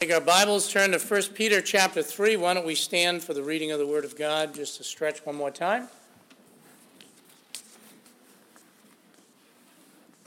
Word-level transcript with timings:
Take 0.00 0.14
our 0.14 0.20
Bibles, 0.22 0.72
turn 0.72 0.92
to 0.92 0.98
1 0.98 1.22
Peter 1.34 1.60
chapter 1.60 2.02
3. 2.02 2.38
Why 2.38 2.54
don't 2.54 2.64
we 2.64 2.74
stand 2.74 3.22
for 3.22 3.34
the 3.34 3.42
reading 3.42 3.70
of 3.70 3.78
the 3.78 3.86
Word 3.86 4.06
of 4.06 4.16
God 4.16 4.54
just 4.54 4.78
to 4.78 4.82
stretch 4.82 5.18
one 5.26 5.36
more 5.36 5.50
time? 5.50 5.88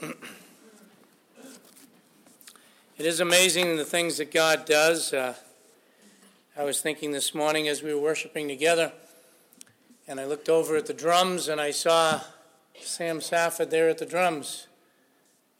it 0.00 0.14
is 2.98 3.18
amazing 3.18 3.76
the 3.76 3.84
things 3.84 4.18
that 4.18 4.30
God 4.30 4.64
does. 4.64 5.12
Uh, 5.12 5.34
I 6.56 6.62
was 6.62 6.80
thinking 6.80 7.10
this 7.10 7.34
morning 7.34 7.66
as 7.66 7.82
we 7.82 7.92
were 7.92 8.00
worshiping 8.00 8.46
together, 8.46 8.92
and 10.06 10.20
I 10.20 10.24
looked 10.24 10.48
over 10.48 10.76
at 10.76 10.86
the 10.86 10.94
drums 10.94 11.48
and 11.48 11.60
I 11.60 11.72
saw 11.72 12.20
Sam 12.80 13.20
Safford 13.20 13.72
there 13.72 13.88
at 13.88 13.98
the 13.98 14.06
drums. 14.06 14.68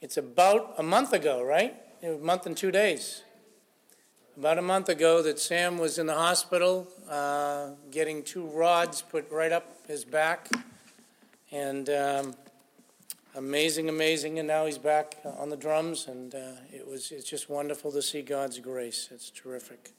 It's 0.00 0.16
about 0.16 0.72
a 0.78 0.84
month 0.84 1.12
ago, 1.12 1.42
right? 1.42 1.74
A 2.04 2.12
month 2.18 2.46
and 2.46 2.56
two 2.56 2.70
days 2.70 3.23
about 4.36 4.58
a 4.58 4.62
month 4.62 4.88
ago 4.88 5.22
that 5.22 5.38
Sam 5.38 5.78
was 5.78 5.98
in 5.98 6.06
the 6.06 6.14
hospital 6.14 6.88
uh, 7.08 7.70
getting 7.92 8.22
two 8.22 8.46
rods 8.46 9.00
put 9.00 9.30
right 9.30 9.52
up 9.52 9.86
his 9.86 10.04
back. 10.04 10.48
And 11.52 11.88
um, 11.88 12.34
amazing, 13.36 13.88
amazing. 13.88 14.40
And 14.40 14.48
now 14.48 14.66
he's 14.66 14.78
back 14.78 15.18
on 15.24 15.50
the 15.50 15.56
drums, 15.56 16.08
and 16.08 16.34
uh, 16.34 16.38
it 16.72 16.86
was, 16.86 17.12
it's 17.12 17.28
just 17.28 17.48
wonderful 17.48 17.92
to 17.92 18.02
see 18.02 18.22
God's 18.22 18.58
grace. 18.58 19.08
It's 19.12 19.30
terrific. 19.30 19.92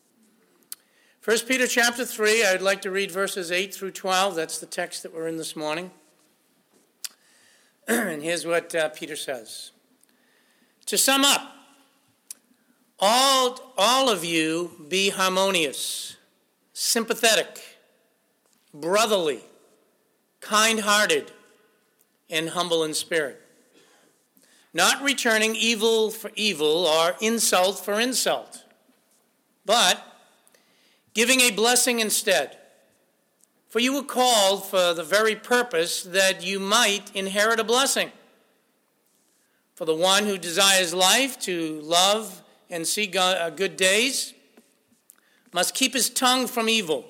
1 1.24 1.40
Peter 1.48 1.66
chapter 1.66 2.04
3, 2.04 2.46
I 2.46 2.52
would 2.52 2.62
like 2.62 2.82
to 2.82 2.92
read 2.92 3.12
verses 3.12 3.52
8 3.52 3.74
through 3.74 3.92
12. 3.92 4.36
That's 4.36 4.60
the 4.60 4.66
text 4.66 5.04
that 5.04 5.14
we're 5.14 5.28
in 5.28 5.38
this 5.38 5.56
morning. 5.56 5.92
and 7.88 8.22
here's 8.22 8.46
what 8.46 8.76
uh, 8.76 8.90
Peter 8.90 9.16
says 9.16 9.72
To 10.88 10.98
sum 10.98 11.24
up, 11.24 11.55
all, 13.00 13.74
all 13.78 14.10
of 14.10 14.24
you 14.24 14.72
be 14.88 15.10
harmonious, 15.10 16.16
sympathetic, 16.74 17.62
brotherly, 18.74 19.42
kind 20.40 20.82
hearted, 20.82 21.32
and 22.30 22.50
humble 22.50 22.84
in 22.84 22.94
spirit. 22.94 23.42
Not 24.74 25.02
returning 25.02 25.56
evil 25.56 26.12
for 26.12 26.32
evil 26.36 26.86
or 26.86 27.16
insult 27.22 27.84
for 27.84 28.00
insult, 28.00 28.64
but 29.66 30.02
giving 31.14 31.42
a 31.42 31.52
blessing 31.52 32.00
instead. 32.00 32.58
For 33.70 33.80
you 33.80 33.94
were 33.94 34.04
called 34.04 34.66
for 34.66 34.94
the 34.94 35.04
very 35.04 35.36
purpose 35.36 36.04
that 36.04 36.44
you 36.46 36.60
might 36.60 37.14
inherit 37.14 37.60
a 37.60 37.64
blessing. 37.64 38.12
For 39.76 39.84
the 39.84 39.96
one 39.96 40.26
who 40.26 40.38
desires 40.38 40.94
life 40.94 41.38
to 41.42 41.82
love 41.82 42.42
and 42.70 42.86
see 42.88 43.12
uh, 43.18 43.50
good 43.50 43.78
days 43.78 44.34
must 45.54 45.74
keep 45.74 45.94
his 45.94 46.10
tongue 46.10 46.48
from 46.48 46.68
evil 46.68 47.06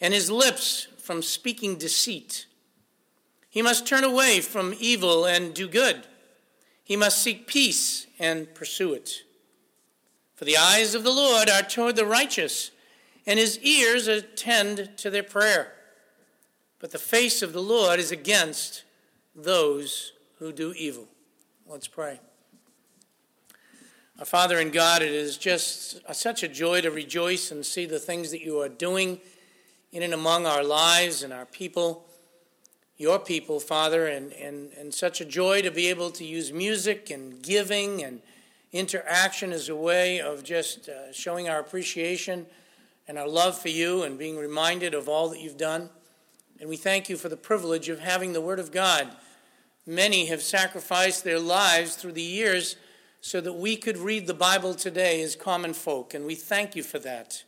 and 0.00 0.14
his 0.14 0.30
lips 0.30 0.88
from 0.98 1.22
speaking 1.22 1.76
deceit. 1.76 2.46
He 3.50 3.62
must 3.62 3.86
turn 3.86 4.04
away 4.04 4.40
from 4.40 4.74
evil 4.78 5.24
and 5.26 5.52
do 5.52 5.68
good. 5.68 6.06
He 6.84 6.96
must 6.96 7.22
seek 7.22 7.46
peace 7.46 8.06
and 8.18 8.52
pursue 8.54 8.94
it. 8.94 9.22
For 10.34 10.44
the 10.44 10.56
eyes 10.56 10.94
of 10.94 11.04
the 11.04 11.12
Lord 11.12 11.50
are 11.50 11.62
toward 11.62 11.96
the 11.96 12.06
righteous, 12.06 12.70
and 13.26 13.38
his 13.38 13.58
ears 13.58 14.08
attend 14.08 14.96
to 14.96 15.10
their 15.10 15.22
prayer. 15.22 15.72
But 16.78 16.92
the 16.92 16.98
face 16.98 17.42
of 17.42 17.52
the 17.52 17.62
Lord 17.62 18.00
is 18.00 18.10
against 18.10 18.84
those 19.34 20.12
who 20.38 20.50
do 20.52 20.72
evil. 20.76 21.06
Let's 21.66 21.88
pray. 21.88 22.20
Our 24.20 24.26
Father 24.26 24.60
in 24.60 24.70
God, 24.70 25.00
it 25.00 25.12
is 25.12 25.38
just 25.38 25.98
such 26.14 26.42
a 26.42 26.48
joy 26.48 26.82
to 26.82 26.90
rejoice 26.90 27.50
and 27.50 27.64
see 27.64 27.86
the 27.86 27.98
things 27.98 28.30
that 28.32 28.42
you 28.42 28.60
are 28.60 28.68
doing 28.68 29.18
in 29.92 30.02
and 30.02 30.12
among 30.12 30.44
our 30.44 30.62
lives 30.62 31.22
and 31.22 31.32
our 31.32 31.46
people, 31.46 32.04
your 32.98 33.18
people, 33.18 33.60
Father, 33.60 34.08
and, 34.08 34.34
and, 34.34 34.72
and 34.72 34.92
such 34.92 35.22
a 35.22 35.24
joy 35.24 35.62
to 35.62 35.70
be 35.70 35.86
able 35.86 36.10
to 36.10 36.22
use 36.22 36.52
music 36.52 37.08
and 37.08 37.40
giving 37.40 38.04
and 38.04 38.20
interaction 38.72 39.52
as 39.52 39.70
a 39.70 39.74
way 39.74 40.20
of 40.20 40.44
just 40.44 40.90
uh, 40.90 41.10
showing 41.14 41.48
our 41.48 41.58
appreciation 41.58 42.44
and 43.08 43.16
our 43.16 43.26
love 43.26 43.58
for 43.58 43.70
you 43.70 44.02
and 44.02 44.18
being 44.18 44.36
reminded 44.36 44.92
of 44.92 45.08
all 45.08 45.30
that 45.30 45.40
you've 45.40 45.56
done. 45.56 45.88
And 46.60 46.68
we 46.68 46.76
thank 46.76 47.08
you 47.08 47.16
for 47.16 47.30
the 47.30 47.38
privilege 47.38 47.88
of 47.88 48.00
having 48.00 48.34
the 48.34 48.42
Word 48.42 48.58
of 48.58 48.70
God. 48.70 49.16
Many 49.86 50.26
have 50.26 50.42
sacrificed 50.42 51.24
their 51.24 51.40
lives 51.40 51.96
through 51.96 52.12
the 52.12 52.20
years 52.20 52.76
so 53.20 53.40
that 53.40 53.52
we 53.52 53.76
could 53.76 53.98
read 53.98 54.26
the 54.26 54.34
Bible 54.34 54.74
today 54.74 55.22
as 55.22 55.36
common 55.36 55.74
folk, 55.74 56.14
and 56.14 56.24
we 56.24 56.34
thank 56.34 56.74
you 56.74 56.82
for 56.82 56.98
that. 57.00 57.44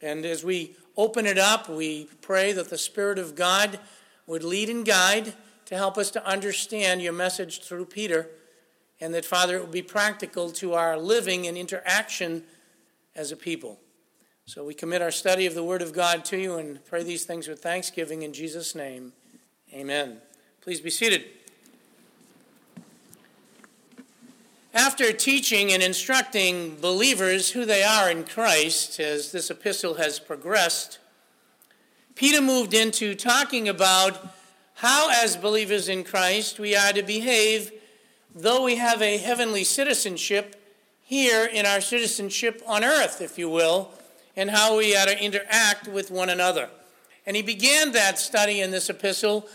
And 0.00 0.24
as 0.24 0.44
we 0.44 0.74
open 0.96 1.26
it 1.26 1.38
up, 1.38 1.68
we 1.68 2.08
pray 2.22 2.52
that 2.52 2.70
the 2.70 2.78
Spirit 2.78 3.18
of 3.18 3.34
God 3.34 3.78
would 4.26 4.42
lead 4.42 4.70
and 4.70 4.84
guide 4.84 5.34
to 5.66 5.76
help 5.76 5.98
us 5.98 6.10
to 6.12 6.26
understand 6.26 7.02
your 7.02 7.12
message 7.12 7.62
through 7.62 7.86
Peter, 7.86 8.28
and 9.00 9.12
that, 9.12 9.24
Father, 9.24 9.56
it 9.56 9.60
would 9.60 9.70
be 9.70 9.82
practical 9.82 10.50
to 10.50 10.74
our 10.74 10.96
living 10.96 11.46
and 11.46 11.56
interaction 11.58 12.42
as 13.14 13.32
a 13.32 13.36
people. 13.36 13.78
So 14.46 14.64
we 14.64 14.74
commit 14.74 15.02
our 15.02 15.10
study 15.10 15.46
of 15.46 15.54
the 15.54 15.64
Word 15.64 15.82
of 15.82 15.92
God 15.92 16.24
to 16.26 16.38
you 16.38 16.56
and 16.56 16.82
pray 16.84 17.02
these 17.02 17.24
things 17.24 17.48
with 17.48 17.60
thanksgiving 17.60 18.22
in 18.22 18.32
Jesus' 18.32 18.74
name. 18.74 19.12
Amen. 19.74 20.18
Please 20.60 20.80
be 20.80 20.90
seated. 20.90 21.24
After 24.76 25.10
teaching 25.10 25.72
and 25.72 25.82
instructing 25.82 26.76
believers 26.76 27.50
who 27.50 27.64
they 27.64 27.82
are 27.82 28.10
in 28.10 28.24
Christ, 28.24 29.00
as 29.00 29.32
this 29.32 29.48
epistle 29.50 29.94
has 29.94 30.18
progressed, 30.18 30.98
Peter 32.14 32.42
moved 32.42 32.74
into 32.74 33.14
talking 33.14 33.70
about 33.70 34.34
how, 34.74 35.08
as 35.10 35.34
believers 35.34 35.88
in 35.88 36.04
Christ, 36.04 36.58
we 36.58 36.76
are 36.76 36.92
to 36.92 37.02
behave 37.02 37.72
though 38.34 38.64
we 38.64 38.76
have 38.76 39.00
a 39.00 39.16
heavenly 39.16 39.64
citizenship 39.64 40.62
here 41.00 41.46
in 41.46 41.64
our 41.64 41.80
citizenship 41.80 42.62
on 42.66 42.84
earth, 42.84 43.22
if 43.22 43.38
you 43.38 43.48
will, 43.48 43.92
and 44.36 44.50
how 44.50 44.76
we 44.76 44.94
are 44.94 45.06
to 45.06 45.24
interact 45.24 45.88
with 45.88 46.10
one 46.10 46.28
another. 46.28 46.68
And 47.24 47.34
he 47.34 47.40
began 47.40 47.92
that 47.92 48.18
study 48.18 48.60
in 48.60 48.72
this 48.72 48.90
epistle 48.90 49.48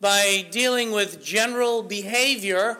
by 0.00 0.44
dealing 0.50 0.90
with 0.90 1.24
general 1.24 1.84
behavior 1.84 2.78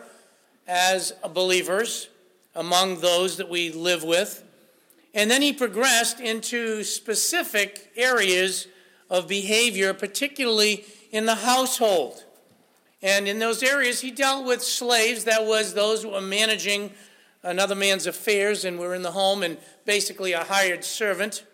as 0.67 1.13
believers 1.33 2.09
among 2.55 3.01
those 3.01 3.37
that 3.37 3.49
we 3.49 3.71
live 3.71 4.05
with. 4.05 4.43
And 5.13 5.31
then 5.31 5.43
he 5.43 5.53
progressed 5.53 6.21
into 6.21 6.83
specific 6.83 7.93
areas 7.97 8.67
of 9.11 9.29
behavior, 9.29 9.95
particularly 9.95 10.85
in 11.11 11.27
the 11.27 11.37
household. 11.37 12.25
And 13.03 13.29
in 13.29 13.39
those 13.39 13.63
areas, 13.63 14.01
he 14.01 14.11
dealt 14.11 14.47
with 14.47 14.63
slaves, 14.63 15.25
that 15.25 15.45
was 15.45 15.75
those 15.75 16.03
who 16.03 16.11
were 16.11 16.21
managing 16.21 16.91
another 17.43 17.75
man's 17.75 18.07
affairs 18.07 18.65
and 18.65 18.79
were 18.79 18.95
in 18.95 19.03
the 19.03 19.13
home 19.13 19.43
and 19.43 19.59
basically 19.85 20.33
a 20.33 20.43
hired 20.43 20.85
servant. 20.85 21.45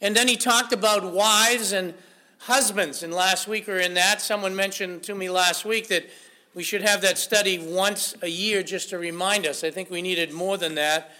And 0.00 0.14
then 0.14 0.28
he 0.28 0.36
talked 0.36 0.72
about 0.72 1.12
wives 1.12 1.72
and 1.72 1.94
husbands. 2.38 3.02
And 3.02 3.12
last 3.12 3.48
week 3.48 3.68
or 3.68 3.78
in 3.78 3.94
that, 3.94 4.20
someone 4.20 4.54
mentioned 4.54 5.02
to 5.04 5.14
me 5.14 5.28
last 5.28 5.64
week 5.64 5.88
that 5.88 6.08
we 6.54 6.62
should 6.62 6.82
have 6.82 7.00
that 7.02 7.18
study 7.18 7.58
once 7.58 8.14
a 8.22 8.28
year 8.28 8.62
just 8.62 8.90
to 8.90 8.98
remind 8.98 9.44
us. 9.44 9.64
I 9.64 9.70
think 9.70 9.90
we 9.90 10.02
needed 10.02 10.32
more 10.32 10.56
than 10.56 10.76
that 10.76 11.10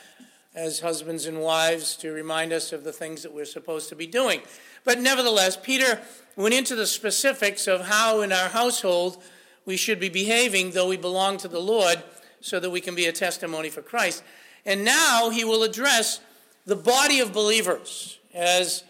as 0.55 0.79
husbands 0.79 1.27
and 1.27 1.41
wives 1.41 1.97
to 1.97 2.13
remind 2.13 2.53
us 2.53 2.73
of 2.73 2.85
the 2.85 2.93
things 2.93 3.23
that 3.25 3.35
we're 3.35 3.45
supposed 3.45 3.89
to 3.89 3.97
be 3.97 4.07
doing. 4.07 4.41
But 4.85 5.01
nevertheless, 5.01 5.57
Peter 5.61 6.01
went 6.37 6.55
into 6.55 6.77
the 6.77 6.87
specifics 6.87 7.67
of 7.67 7.87
how 7.87 8.21
in 8.21 8.31
our 8.31 8.49
household 8.49 9.21
we 9.67 9.77
should 9.77 9.99
be 9.99 10.09
behaving, 10.09 10.71
though 10.71 10.89
we 10.89 10.97
belong 10.97 11.39
to 11.39 11.49
the 11.49 11.61
Lord, 11.61 12.03
so 12.41 12.61
that 12.61 12.71
we 12.71 12.81
can 12.81 12.95
be 12.95 13.07
a 13.07 13.13
testimony 13.13 13.71
for 13.71 13.83
Christ. 13.83 14.23
And 14.65 14.85
now 14.85 15.31
he 15.31 15.45
will 15.45 15.65
address 15.65 16.21
the 16.65 16.77
body 16.77 17.19
of 17.19 17.33
believers 17.33 18.21
as 18.33 18.85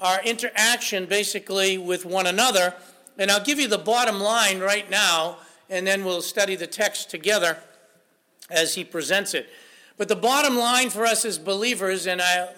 our 0.00 0.22
interaction 0.22 1.06
basically 1.06 1.78
with 1.78 2.04
one 2.04 2.26
another. 2.26 2.74
And 3.16 3.30
I'll 3.30 3.42
give 3.42 3.58
you 3.58 3.68
the 3.68 3.78
bottom 3.78 4.20
line 4.20 4.60
right 4.60 4.88
now 4.90 5.38
and 5.70 5.86
then 5.86 6.04
we'll 6.04 6.22
study 6.22 6.56
the 6.56 6.66
text 6.66 7.10
together 7.10 7.58
as 8.50 8.74
he 8.74 8.84
presents 8.84 9.34
it. 9.34 9.48
But 9.96 10.08
the 10.08 10.16
bottom 10.16 10.56
line 10.56 10.90
for 10.90 11.04
us 11.04 11.24
as 11.24 11.38
believers, 11.38 12.06
and 12.06 12.22
I 12.22 12.48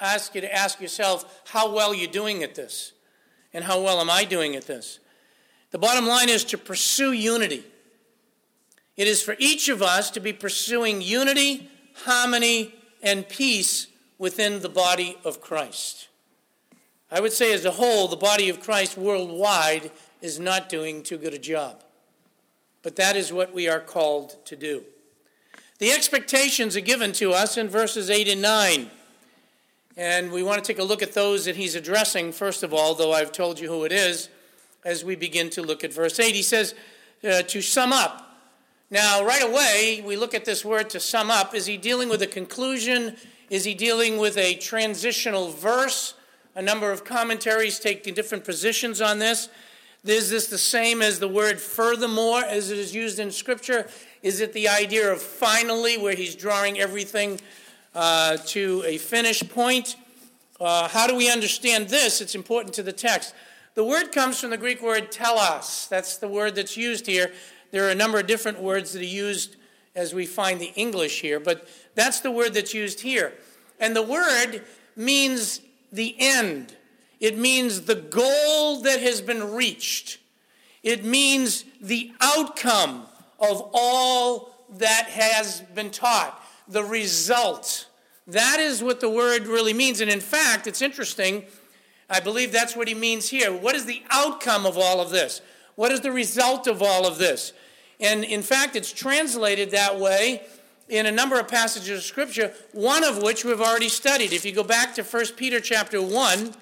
ask 0.00 0.34
you 0.34 0.40
to 0.40 0.54
ask 0.54 0.80
yourself, 0.80 1.42
how 1.46 1.72
well 1.72 1.92
you're 1.92 2.02
you 2.02 2.08
doing 2.08 2.42
at 2.42 2.54
this? 2.54 2.92
And 3.52 3.64
how 3.64 3.80
well 3.80 4.00
am 4.00 4.10
I 4.10 4.24
doing 4.24 4.56
at 4.56 4.66
this? 4.66 4.98
The 5.70 5.78
bottom 5.78 6.06
line 6.06 6.28
is 6.28 6.44
to 6.46 6.58
pursue 6.58 7.12
unity. 7.12 7.64
It 8.96 9.06
is 9.08 9.22
for 9.22 9.36
each 9.38 9.68
of 9.68 9.82
us 9.82 10.10
to 10.12 10.20
be 10.20 10.32
pursuing 10.32 11.02
unity, 11.02 11.70
harmony, 12.04 12.74
and 13.02 13.28
peace 13.28 13.88
within 14.18 14.60
the 14.60 14.68
body 14.68 15.16
of 15.24 15.40
Christ. 15.40 16.08
I 17.10 17.20
would 17.20 17.32
say, 17.32 17.52
as 17.52 17.64
a 17.64 17.72
whole, 17.72 18.08
the 18.08 18.16
body 18.16 18.48
of 18.48 18.60
Christ 18.60 18.96
worldwide 18.96 19.90
is 20.20 20.40
not 20.40 20.68
doing 20.68 21.02
too 21.02 21.18
good 21.18 21.34
a 21.34 21.38
job 21.38 21.83
but 22.84 22.96
that 22.96 23.16
is 23.16 23.32
what 23.32 23.52
we 23.52 23.66
are 23.66 23.80
called 23.80 24.36
to 24.44 24.54
do. 24.54 24.84
The 25.78 25.90
expectations 25.90 26.76
are 26.76 26.82
given 26.82 27.12
to 27.14 27.32
us 27.32 27.56
in 27.56 27.68
verses 27.68 28.10
8 28.10 28.28
and 28.28 28.42
9. 28.42 28.90
And 29.96 30.30
we 30.30 30.42
want 30.42 30.62
to 30.62 30.72
take 30.72 30.78
a 30.78 30.84
look 30.84 31.02
at 31.02 31.14
those 31.14 31.46
that 31.46 31.56
he's 31.56 31.74
addressing, 31.74 32.30
first 32.30 32.62
of 32.62 32.74
all, 32.74 32.94
though 32.94 33.12
I've 33.12 33.32
told 33.32 33.58
you 33.58 33.68
who 33.68 33.84
it 33.84 33.92
is, 33.92 34.28
as 34.84 35.02
we 35.02 35.16
begin 35.16 35.50
to 35.50 35.62
look 35.62 35.82
at 35.82 35.92
verse 35.92 36.20
8. 36.20 36.34
He 36.34 36.42
says, 36.42 36.74
uh, 37.24 37.42
to 37.42 37.62
sum 37.62 37.92
up. 37.92 38.38
Now, 38.90 39.24
right 39.24 39.42
away, 39.42 40.04
we 40.06 40.16
look 40.16 40.34
at 40.34 40.44
this 40.44 40.62
word 40.64 40.90
to 40.90 41.00
sum 41.00 41.30
up. 41.30 41.54
Is 41.54 41.64
he 41.66 41.78
dealing 41.78 42.10
with 42.10 42.20
a 42.20 42.26
conclusion? 42.26 43.16
Is 43.48 43.64
he 43.64 43.72
dealing 43.72 44.18
with 44.18 44.36
a 44.36 44.56
transitional 44.56 45.48
verse? 45.48 46.14
A 46.54 46.62
number 46.62 46.92
of 46.92 47.04
commentaries 47.04 47.80
take 47.80 48.02
different 48.14 48.44
positions 48.44 49.00
on 49.00 49.18
this. 49.18 49.48
Is 50.04 50.28
this 50.28 50.48
the 50.48 50.58
same 50.58 51.00
as 51.00 51.18
the 51.18 51.28
word 51.28 51.58
furthermore 51.58 52.42
as 52.44 52.70
it 52.70 52.78
is 52.78 52.94
used 52.94 53.18
in 53.18 53.30
Scripture? 53.30 53.88
Is 54.22 54.40
it 54.40 54.52
the 54.52 54.68
idea 54.68 55.10
of 55.10 55.22
finally, 55.22 55.96
where 55.96 56.14
he's 56.14 56.34
drawing 56.34 56.78
everything 56.78 57.40
uh, 57.94 58.36
to 58.48 58.82
a 58.86 58.98
finish 58.98 59.42
point? 59.48 59.96
Uh, 60.60 60.88
how 60.88 61.06
do 61.06 61.16
we 61.16 61.30
understand 61.30 61.88
this? 61.88 62.20
It's 62.20 62.34
important 62.34 62.74
to 62.74 62.82
the 62.82 62.92
text. 62.92 63.34
The 63.76 63.84
word 63.84 64.12
comes 64.12 64.38
from 64.38 64.50
the 64.50 64.58
Greek 64.58 64.82
word 64.82 65.10
telos. 65.10 65.86
That's 65.88 66.18
the 66.18 66.28
word 66.28 66.54
that's 66.54 66.76
used 66.76 67.06
here. 67.06 67.32
There 67.70 67.86
are 67.86 67.90
a 67.90 67.94
number 67.94 68.20
of 68.20 68.26
different 68.26 68.60
words 68.60 68.92
that 68.92 69.00
are 69.00 69.06
used 69.06 69.56
as 69.96 70.12
we 70.12 70.26
find 70.26 70.60
the 70.60 70.72
English 70.76 71.22
here, 71.22 71.40
but 71.40 71.66
that's 71.94 72.20
the 72.20 72.30
word 72.30 72.52
that's 72.52 72.74
used 72.74 73.00
here. 73.00 73.32
And 73.80 73.96
the 73.96 74.02
word 74.02 74.64
means 74.96 75.60
the 75.90 76.14
end. 76.18 76.76
It 77.20 77.38
means 77.38 77.82
the 77.82 77.94
goal 77.94 78.82
that 78.82 79.00
has 79.00 79.20
been 79.20 79.52
reached. 79.52 80.18
It 80.82 81.04
means 81.04 81.64
the 81.80 82.12
outcome 82.20 83.06
of 83.40 83.70
all 83.72 84.54
that 84.78 85.06
has 85.06 85.60
been 85.74 85.90
taught, 85.90 86.42
the 86.68 86.84
result. 86.84 87.86
That 88.26 88.58
is 88.60 88.82
what 88.82 89.00
the 89.00 89.08
word 89.08 89.46
really 89.46 89.72
means. 89.72 90.00
And 90.00 90.10
in 90.10 90.20
fact, 90.20 90.66
it's 90.66 90.82
interesting. 90.82 91.44
I 92.08 92.20
believe 92.20 92.52
that's 92.52 92.76
what 92.76 92.88
he 92.88 92.94
means 92.94 93.28
here. 93.28 93.52
What 93.52 93.74
is 93.74 93.86
the 93.86 94.02
outcome 94.10 94.66
of 94.66 94.76
all 94.76 95.00
of 95.00 95.10
this? 95.10 95.40
What 95.74 95.92
is 95.92 96.00
the 96.00 96.12
result 96.12 96.66
of 96.66 96.82
all 96.82 97.06
of 97.06 97.18
this? 97.18 97.52
And 98.00 98.24
in 98.24 98.42
fact, 98.42 98.76
it's 98.76 98.92
translated 98.92 99.70
that 99.70 99.98
way 99.98 100.42
in 100.88 101.06
a 101.06 101.12
number 101.12 101.38
of 101.38 101.48
passages 101.48 101.98
of 101.98 102.04
Scripture, 102.04 102.52
one 102.72 103.04
of 103.04 103.22
which 103.22 103.44
we've 103.44 103.60
already 103.60 103.88
studied. 103.88 104.32
If 104.32 104.44
you 104.44 104.52
go 104.52 104.64
back 104.64 104.94
to 104.96 105.02
1 105.02 105.26
Peter 105.36 105.60
chapter 105.60 106.02
1, 106.02 106.54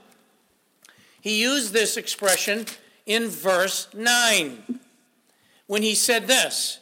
he 1.23 1.41
used 1.41 1.73
this 1.73 1.97
expression 1.97 2.67
in 3.07 3.29
verse 3.29 3.89
9 3.95 4.81
when 5.67 5.83
he 5.83 5.95
said 5.95 6.27
this 6.27 6.81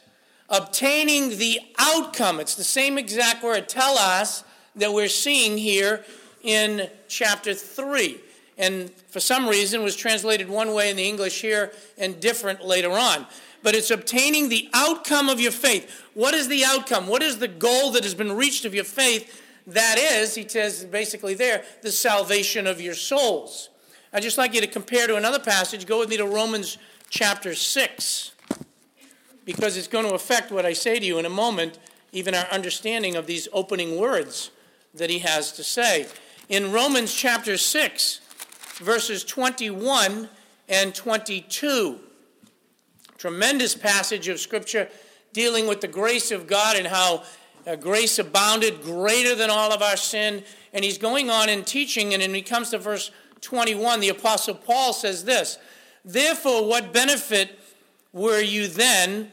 obtaining 0.49 1.37
the 1.37 1.59
outcome. 1.79 2.39
It's 2.39 2.55
the 2.55 2.63
same 2.63 2.97
exact 2.97 3.41
word, 3.43 3.69
telos, 3.69 4.43
that 4.75 4.91
we're 4.91 5.07
seeing 5.07 5.57
here 5.57 6.03
in 6.43 6.89
chapter 7.07 7.53
3. 7.53 8.19
And 8.57 8.91
for 9.09 9.19
some 9.19 9.47
reason 9.47 9.81
was 9.81 9.95
translated 9.95 10.49
one 10.49 10.73
way 10.73 10.89
in 10.89 10.97
the 10.97 11.07
English 11.07 11.41
here 11.41 11.71
and 11.97 12.19
different 12.19 12.65
later 12.65 12.91
on. 12.91 13.25
But 13.63 13.75
it's 13.75 13.91
obtaining 13.91 14.49
the 14.49 14.69
outcome 14.73 15.29
of 15.29 15.39
your 15.39 15.51
faith. 15.51 16.03
What 16.15 16.33
is 16.33 16.47
the 16.47 16.65
outcome? 16.65 17.07
What 17.07 17.23
is 17.23 17.39
the 17.39 17.47
goal 17.47 17.91
that 17.91 18.03
has 18.03 18.15
been 18.15 18.33
reached 18.33 18.65
of 18.65 18.75
your 18.75 18.83
faith? 18.83 19.41
That 19.67 19.97
is, 19.97 20.35
he 20.35 20.47
says 20.47 20.83
basically 20.83 21.35
there, 21.35 21.63
the 21.81 21.91
salvation 21.91 22.67
of 22.67 22.81
your 22.81 22.95
souls. 22.95 23.69
I'd 24.13 24.23
just 24.23 24.37
like 24.37 24.53
you 24.53 24.59
to 24.59 24.67
compare 24.67 25.07
to 25.07 25.15
another 25.15 25.39
passage. 25.39 25.85
Go 25.85 25.99
with 25.99 26.09
me 26.09 26.17
to 26.17 26.25
Romans 26.25 26.77
chapter 27.09 27.55
6, 27.55 28.33
because 29.45 29.77
it's 29.77 29.87
going 29.87 30.05
to 30.05 30.13
affect 30.13 30.51
what 30.51 30.65
I 30.65 30.73
say 30.73 30.99
to 30.99 31.05
you 31.05 31.17
in 31.17 31.25
a 31.25 31.29
moment, 31.29 31.79
even 32.11 32.35
our 32.35 32.45
understanding 32.51 33.15
of 33.15 33.25
these 33.25 33.47
opening 33.53 33.97
words 33.97 34.51
that 34.93 35.09
he 35.09 35.19
has 35.19 35.53
to 35.53 35.63
say. 35.63 36.07
In 36.49 36.73
Romans 36.73 37.13
chapter 37.13 37.55
6, 37.55 38.19
verses 38.79 39.23
21 39.23 40.27
and 40.67 40.93
22, 40.93 41.97
tremendous 43.17 43.75
passage 43.75 44.27
of 44.27 44.41
Scripture 44.41 44.89
dealing 45.31 45.67
with 45.67 45.79
the 45.79 45.87
grace 45.87 46.31
of 46.31 46.47
God 46.47 46.75
and 46.75 46.87
how 46.87 47.23
uh, 47.65 47.77
grace 47.77 48.19
abounded 48.19 48.81
greater 48.81 49.35
than 49.35 49.49
all 49.49 49.71
of 49.71 49.81
our 49.81 49.95
sin. 49.95 50.43
And 50.73 50.83
he's 50.83 50.97
going 50.97 51.29
on 51.29 51.47
in 51.47 51.63
teaching, 51.63 52.13
and 52.13 52.21
when 52.21 52.33
he 52.33 52.41
comes 52.41 52.71
to 52.71 52.77
verse 52.77 53.11
21, 53.41 53.99
the 53.99 54.09
Apostle 54.09 54.55
Paul 54.55 54.93
says 54.93 55.25
this 55.25 55.57
Therefore, 56.05 56.67
what 56.67 56.93
benefit 56.93 57.59
were 58.13 58.41
you 58.41 58.67
then 58.67 59.31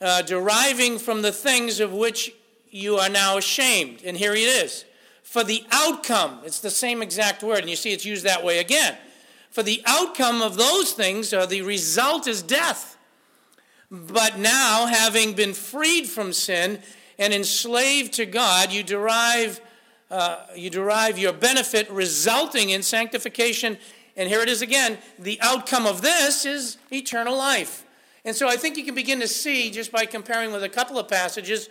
uh, 0.00 0.22
deriving 0.22 0.98
from 0.98 1.22
the 1.22 1.32
things 1.32 1.80
of 1.80 1.92
which 1.92 2.32
you 2.70 2.96
are 2.96 3.08
now 3.08 3.38
ashamed? 3.38 4.02
And 4.04 4.16
here 4.16 4.34
it 4.34 4.38
is. 4.38 4.84
For 5.22 5.42
the 5.42 5.64
outcome, 5.70 6.40
it's 6.44 6.60
the 6.60 6.70
same 6.70 7.02
exact 7.02 7.42
word, 7.42 7.60
and 7.60 7.70
you 7.70 7.76
see 7.76 7.92
it's 7.92 8.04
used 8.04 8.24
that 8.24 8.44
way 8.44 8.58
again. 8.58 8.96
For 9.50 9.62
the 9.62 9.82
outcome 9.86 10.42
of 10.42 10.56
those 10.56 10.92
things, 10.92 11.32
or 11.32 11.46
the 11.46 11.62
result, 11.62 12.26
is 12.26 12.42
death. 12.42 12.96
But 13.90 14.38
now, 14.38 14.86
having 14.86 15.34
been 15.34 15.54
freed 15.54 16.06
from 16.06 16.32
sin 16.32 16.80
and 17.18 17.32
enslaved 17.32 18.14
to 18.14 18.26
God, 18.26 18.72
you 18.72 18.82
derive 18.82 19.60
uh, 20.14 20.46
you 20.54 20.70
derive 20.70 21.18
your 21.18 21.32
benefit 21.32 21.90
resulting 21.90 22.70
in 22.70 22.84
sanctification. 22.84 23.76
And 24.16 24.28
here 24.28 24.42
it 24.42 24.48
is 24.48 24.62
again 24.62 24.98
the 25.18 25.40
outcome 25.42 25.86
of 25.86 26.02
this 26.02 26.44
is 26.44 26.78
eternal 26.92 27.36
life. 27.36 27.84
And 28.24 28.36
so 28.36 28.46
I 28.46 28.54
think 28.54 28.76
you 28.76 28.84
can 28.84 28.94
begin 28.94 29.18
to 29.18 29.26
see 29.26 29.72
just 29.72 29.90
by 29.90 30.06
comparing 30.06 30.52
with 30.52 30.62
a 30.62 30.68
couple 30.68 31.00
of 31.00 31.08
passages. 31.08 31.68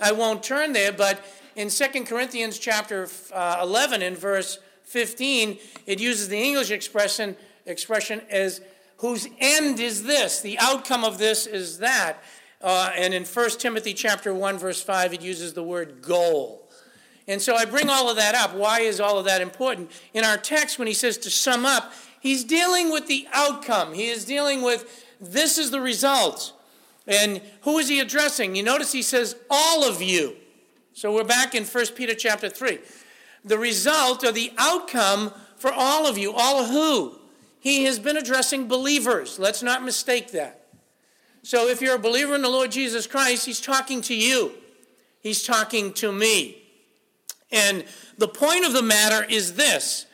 I 0.00 0.12
won't 0.12 0.42
turn 0.42 0.72
there, 0.72 0.92
but 0.92 1.22
in 1.56 1.68
2 1.68 2.04
Corinthians 2.04 2.58
chapter 2.58 3.06
uh, 3.34 3.58
11 3.60 4.00
in 4.00 4.16
verse 4.16 4.60
15, 4.84 5.58
it 5.84 6.00
uses 6.00 6.30
the 6.30 6.38
English 6.38 6.70
expression, 6.70 7.36
expression 7.66 8.22
as 8.30 8.62
whose 8.96 9.28
end 9.40 9.78
is 9.78 10.04
this. 10.04 10.40
The 10.40 10.58
outcome 10.58 11.04
of 11.04 11.18
this 11.18 11.46
is 11.46 11.80
that. 11.80 12.24
Uh, 12.62 12.90
and 12.96 13.12
in 13.12 13.26
1 13.26 13.50
Timothy 13.58 13.92
chapter 13.92 14.32
1 14.32 14.56
verse 14.56 14.82
5, 14.82 15.12
it 15.12 15.20
uses 15.20 15.52
the 15.52 15.62
word 15.62 16.00
goal. 16.00 16.63
And 17.26 17.40
so 17.40 17.54
I 17.54 17.64
bring 17.64 17.88
all 17.88 18.10
of 18.10 18.16
that 18.16 18.34
up. 18.34 18.54
Why 18.54 18.80
is 18.80 19.00
all 19.00 19.18
of 19.18 19.24
that 19.24 19.40
important? 19.40 19.90
In 20.12 20.24
our 20.24 20.36
text, 20.36 20.78
when 20.78 20.88
he 20.88 20.94
says 20.94 21.16
to 21.18 21.30
sum 21.30 21.64
up, 21.64 21.92
he's 22.20 22.44
dealing 22.44 22.90
with 22.92 23.06
the 23.06 23.26
outcome. 23.32 23.94
He 23.94 24.08
is 24.08 24.24
dealing 24.24 24.62
with 24.62 25.04
this 25.20 25.56
is 25.56 25.70
the 25.70 25.80
result. 25.80 26.52
And 27.06 27.40
who 27.62 27.78
is 27.78 27.88
he 27.88 28.00
addressing? 28.00 28.54
You 28.54 28.62
notice 28.62 28.92
he 28.92 29.02
says, 29.02 29.36
all 29.50 29.88
of 29.88 30.02
you. 30.02 30.36
So 30.92 31.14
we're 31.14 31.24
back 31.24 31.54
in 31.54 31.64
1 31.64 31.86
Peter 31.94 32.14
chapter 32.14 32.48
3. 32.48 32.78
The 33.44 33.58
result 33.58 34.24
or 34.24 34.32
the 34.32 34.52
outcome 34.58 35.32
for 35.56 35.72
all 35.72 36.06
of 36.06 36.18
you. 36.18 36.32
All 36.32 36.62
of 36.62 36.68
who? 36.68 37.18
He 37.58 37.84
has 37.84 37.98
been 37.98 38.16
addressing 38.16 38.68
believers. 38.68 39.38
Let's 39.38 39.62
not 39.62 39.82
mistake 39.82 40.32
that. 40.32 40.66
So 41.42 41.68
if 41.68 41.80
you're 41.80 41.96
a 41.96 41.98
believer 41.98 42.34
in 42.34 42.42
the 42.42 42.48
Lord 42.48 42.70
Jesus 42.70 43.06
Christ, 43.06 43.46
he's 43.46 43.60
talking 43.60 44.00
to 44.02 44.14
you. 44.14 44.52
He's 45.20 45.42
talking 45.42 45.92
to 45.94 46.12
me. 46.12 46.63
And 47.50 47.84
the 48.18 48.28
point 48.28 48.64
of 48.64 48.72
the 48.72 48.82
matter 48.82 49.24
is 49.28 49.54
this 49.54 50.06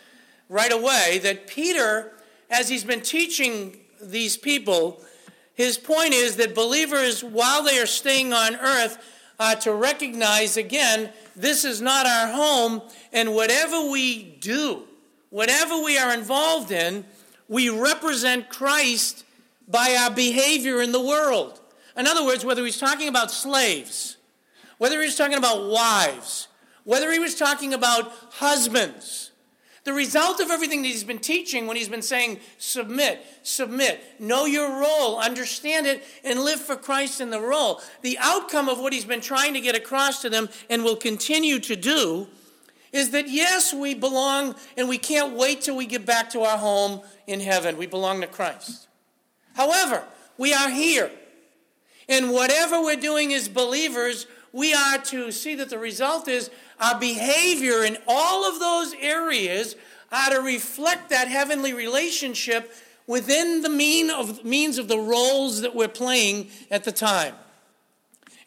right 0.49 0.73
away 0.73 1.21
that 1.23 1.47
Peter, 1.47 2.13
as 2.51 2.69
he's 2.69 2.85
been 2.85 3.01
teaching 3.01 3.79
these 4.03 4.37
people, 4.37 5.03
his 5.55 5.79
point 5.79 6.13
is 6.13 6.37
that 6.37 6.55
believers, 6.55 7.23
while 7.23 7.63
they 7.63 7.79
are 7.79 7.87
staying 7.87 8.33
on 8.33 8.57
earth, 8.57 8.99
are 9.39 9.57
to 9.57 9.73
recognize 9.73 10.57
again, 10.57 11.11
this 11.35 11.65
is 11.65 11.81
not 11.81 12.07
our 12.07 12.29
home, 12.29 12.83
and 13.13 13.35
whatever 13.35 13.91
we 13.91 14.23
do, 14.23 14.83
whatever 15.31 15.83
we 15.83 15.97
are 15.97 16.13
involved 16.13 16.71
in, 16.71 17.05
we 17.49 17.69
represent 17.69 18.49
Christ 18.49 19.25
by 19.67 19.97
our 19.99 20.11
behavior 20.11 20.83
in 20.83 20.93
the 20.93 21.01
world. 21.01 21.61
In 21.97 22.07
other 22.07 22.25
words, 22.25 22.45
whether 22.45 22.65
he's 22.65 22.79
talking 22.79 23.09
about 23.09 23.31
slaves, 23.31 24.17
whether 24.79 25.03
he's 25.03 25.17
talking 25.17 25.39
about 25.39 25.69
wives, 25.69 26.49
whether 26.85 27.13
he 27.13 27.19
was 27.19 27.35
talking 27.35 27.75
about 27.75 28.13
husbands. 28.31 29.31
The 29.85 29.93
result 29.95 30.41
of 30.41 30.51
everything 30.51 30.83
that 30.83 30.89
he's 30.89 31.05
been 31.05 31.19
teaching 31.19 31.67
when 31.67 31.77
he's 31.77 31.89
been 31.89 32.03
saying, 32.03 32.41
submit, 32.59 33.25
submit, 33.43 34.01
know 34.21 34.45
your 34.45 34.79
role, 34.79 35.19
understand 35.19 35.87
it, 35.87 36.05
and 36.23 36.41
live 36.41 36.61
for 36.61 36.77
Christ 36.77 37.21
in 37.21 37.31
the 37.31 37.41
role. 37.41 37.81
The 38.03 38.19
outcome 38.21 38.69
of 38.69 38.79
what 38.79 38.93
he's 38.93 39.07
been 39.07 39.23
trying 39.23 39.55
to 39.55 39.61
get 39.61 39.75
across 39.75 40.21
to 40.23 40.31
them 40.31 40.51
and 40.69 40.85
will 40.85 40.97
continue 40.97 41.59
to 41.61 41.77
do 41.77 42.29
is 42.93 43.11
that 43.11 43.29
yes, 43.29 43.73
we 43.73 43.95
belong 43.95 44.55
and 44.77 44.89
we 44.89 44.99
can't 44.99 45.35
wait 45.35 45.63
till 45.63 45.77
we 45.77 45.87
get 45.87 46.05
back 46.05 46.31
to 46.31 46.41
our 46.41 46.59
home 46.59 47.01
in 47.27 47.41
heaven. 47.41 47.79
We 47.79 47.87
belong 47.87 48.21
to 48.21 48.27
Christ. 48.27 48.89
However, 49.55 50.05
we 50.37 50.53
are 50.53 50.71
here. 50.71 51.11
And 52.09 52.33
whatever 52.33 52.83
we're 52.83 52.97
doing 52.97 53.33
as 53.33 53.49
believers, 53.49 54.27
we 54.53 54.75
are 54.75 54.99
to 54.99 55.31
see 55.31 55.55
that 55.57 55.71
the 55.71 55.79
result 55.79 56.29
is 56.29 56.51
our 56.81 56.99
behavior 56.99 57.85
in 57.85 57.99
all 58.07 58.49
of 58.49 58.59
those 58.59 58.95
areas 59.01 59.77
are 60.11 60.31
to 60.31 60.41
reflect 60.41 61.11
that 61.11 61.29
heavenly 61.29 61.73
relationship 61.73 62.73
within 63.07 63.63
the 63.63 63.69
mean 63.69 64.11
of, 64.11 64.45
means 64.45 64.79
of 64.79 64.89
the 64.89 64.99
roles 64.99 65.61
that 65.61 65.75
we're 65.75 65.89
playing 65.89 66.49
at 66.71 66.85
the 66.85 66.93
time. 66.93 67.35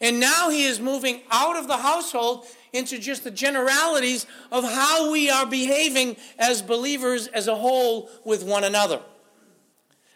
And 0.00 0.20
now 0.20 0.50
he 0.50 0.64
is 0.64 0.80
moving 0.80 1.22
out 1.30 1.56
of 1.56 1.68
the 1.68 1.76
household 1.76 2.46
into 2.72 2.98
just 2.98 3.24
the 3.24 3.30
generalities 3.30 4.26
of 4.50 4.64
how 4.64 5.10
we 5.10 5.30
are 5.30 5.46
behaving 5.46 6.16
as 6.38 6.60
believers 6.60 7.28
as 7.28 7.46
a 7.46 7.54
whole 7.54 8.10
with 8.24 8.42
one 8.42 8.64
another. 8.64 9.00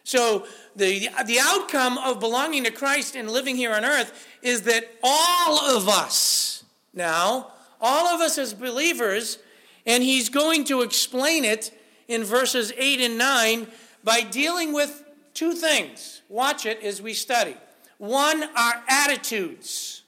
So, 0.08 0.46
the, 0.74 1.10
the 1.26 1.38
outcome 1.38 1.98
of 1.98 2.18
belonging 2.18 2.64
to 2.64 2.70
Christ 2.70 3.14
and 3.14 3.30
living 3.30 3.56
here 3.56 3.74
on 3.74 3.84
earth 3.84 4.26
is 4.40 4.62
that 4.62 4.90
all 5.02 5.58
of 5.76 5.86
us 5.86 6.64
now, 6.94 7.52
all 7.78 8.06
of 8.06 8.22
us 8.22 8.38
as 8.38 8.54
believers, 8.54 9.36
and 9.84 10.02
he's 10.02 10.30
going 10.30 10.64
to 10.64 10.80
explain 10.80 11.44
it 11.44 11.78
in 12.08 12.24
verses 12.24 12.72
8 12.78 13.02
and 13.02 13.18
9 13.18 13.66
by 14.02 14.22
dealing 14.22 14.72
with 14.72 15.04
two 15.34 15.52
things. 15.52 16.22
Watch 16.30 16.64
it 16.64 16.82
as 16.82 17.02
we 17.02 17.12
study. 17.12 17.54
One, 17.98 18.44
our 18.56 18.82
attitudes. 18.88 20.04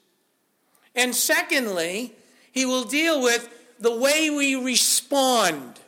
And 0.95 1.13
secondly, 1.13 2.15
he 2.51 2.65
will 2.65 2.85
deal 2.85 3.21
with 3.21 3.49
the 3.79 3.95
way 3.95 4.31
we 4.31 4.55
respond 4.55 5.79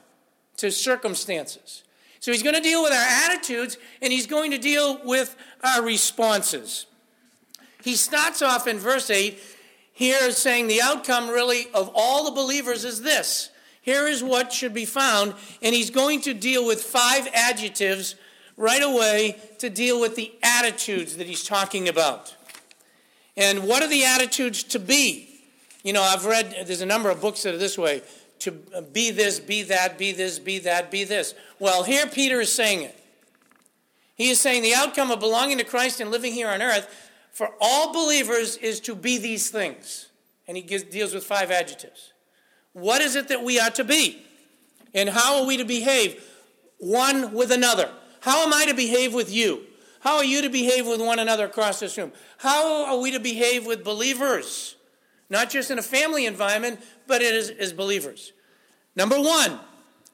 to 0.58 0.72
circumstances. 0.72 1.84
So 2.24 2.32
he's 2.32 2.42
going 2.42 2.56
to 2.56 2.62
deal 2.62 2.82
with 2.82 2.94
our 2.94 3.06
attitudes 3.06 3.78
and 4.02 4.14
he's 4.14 4.28
going 4.28 4.52
to 4.52 4.58
deal 4.58 4.98
with 5.04 5.36
our 5.62 5.84
responses. 5.84 6.86
He 7.84 7.98
starts 7.98 8.42
off 8.42 8.66
in 8.66 8.80
verse 8.80 9.10
8 9.10 9.38
here 9.92 10.32
saying 10.32 10.68
the 10.68 10.82
outcome 10.82 11.28
really 11.28 11.68
of 11.74 11.92
all 11.94 12.24
the 12.24 12.32
believers 12.32 12.86
is 12.86 13.02
this. 13.02 13.50
Here 13.82 14.08
is 14.08 14.24
what 14.24 14.54
should 14.54 14.74
be 14.74 14.86
found, 14.86 15.34
and 15.62 15.76
he's 15.76 15.90
going 15.90 16.22
to 16.22 16.34
deal 16.34 16.66
with 16.66 16.82
five 16.82 17.28
adjectives 17.34 18.16
right 18.56 18.82
away 18.82 19.36
to 19.58 19.70
deal 19.70 20.00
with 20.00 20.16
the 20.16 20.32
attitudes 20.42 21.18
that 21.18 21.28
he's 21.28 21.44
talking 21.44 21.90
about. 21.90 22.38
And 23.36 23.68
what 23.68 23.84
are 23.84 23.90
the 23.90 24.06
attitudes 24.06 24.64
to 24.64 24.80
be? 24.80 25.28
You 25.84 25.92
know, 25.92 26.02
I've 26.02 26.24
read, 26.24 26.56
there's 26.68 26.80
a 26.80 26.86
number 26.86 27.10
of 27.10 27.20
books 27.20 27.44
that 27.44 27.54
are 27.54 27.58
this 27.58 27.78
way 27.78 28.02
to 28.44 28.52
be 28.52 29.12
this, 29.12 29.40
be 29.40 29.64
that, 29.64 29.98
be 29.98 30.12
this, 30.12 30.40
be 30.40 30.60
that, 30.60 30.92
be 30.92 31.04
this. 31.04 31.34
Well, 31.60 31.84
here 31.84 32.08
Peter 32.08 32.42
is 32.42 32.54
saying 32.54 32.84
it. 32.84 33.00
He 34.16 34.30
is 34.30 34.40
saying 34.40 34.64
the 34.64 34.76
outcome 34.76 35.12
of 35.12 35.20
belonging 35.20 35.58
to 35.58 35.64
Christ 35.64 36.00
and 36.00 36.12
living 36.12 36.34
here 36.34 36.48
on 36.48 36.62
earth 36.62 36.88
for 37.32 37.50
all 37.60 37.92
believers 37.92 38.58
is 38.58 38.80
to 38.82 38.96
be 38.96 39.18
these 39.18 39.50
things. 39.50 40.10
And 40.48 40.56
he 40.56 40.64
gives, 40.64 40.84
deals 40.84 41.14
with 41.14 41.24
five 41.24 41.52
adjectives. 41.52 42.14
What 42.74 43.02
is 43.02 43.16
it 43.16 43.30
that 43.30 43.44
we 43.44 43.60
are 43.60 43.72
to 43.72 43.84
be? 43.84 44.22
And 44.94 45.10
how 45.10 45.42
are 45.42 45.48
we 45.48 45.58
to 45.58 45.66
behave 45.66 46.24
one 46.78 47.34
with 47.34 47.52
another? 47.52 47.90
How 48.20 48.46
am 48.46 48.54
I 48.54 48.66
to 48.66 48.74
behave 48.74 49.14
with 49.14 49.32
you? 49.32 49.64
How 50.02 50.18
are 50.18 50.26
you 50.26 50.42
to 50.42 50.50
behave 50.50 50.86
with 50.86 51.02
one 51.02 51.20
another 51.20 51.46
across 51.46 51.80
this 51.80 51.98
room? 51.98 52.12
How 52.38 52.86
are 52.86 53.00
we 53.00 53.12
to 53.12 53.20
behave 53.20 53.66
with 53.66 53.84
believers? 53.84 54.76
Not 55.30 55.50
just 55.50 55.72
in 55.72 55.80
a 55.80 55.84
family 55.84 56.26
environment, 56.26 56.80
but 57.08 57.22
as, 57.22 57.50
as 57.50 57.74
believers. 57.74 58.34
Number 58.96 59.20
one, 59.20 59.60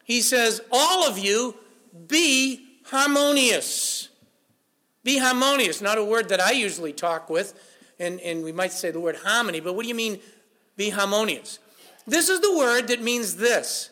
he 0.03 0.21
says, 0.21 0.61
All 0.71 1.07
of 1.07 1.17
you 1.17 1.55
be 2.07 2.65
harmonious. 2.85 4.09
Be 5.03 5.17
harmonious, 5.17 5.81
not 5.81 5.97
a 5.97 6.03
word 6.03 6.29
that 6.29 6.41
I 6.41 6.51
usually 6.51 6.93
talk 6.93 7.29
with, 7.29 7.53
and, 7.99 8.19
and 8.21 8.43
we 8.43 8.51
might 8.51 8.71
say 8.71 8.91
the 8.91 8.99
word 8.99 9.17
harmony, 9.23 9.59
but 9.59 9.73
what 9.73 9.83
do 9.83 9.89
you 9.89 9.95
mean 9.95 10.19
be 10.75 10.89
harmonious? 10.89 11.59
This 12.05 12.29
is 12.29 12.41
the 12.41 12.57
word 12.57 12.87
that 12.87 13.01
means 13.01 13.35
this 13.35 13.91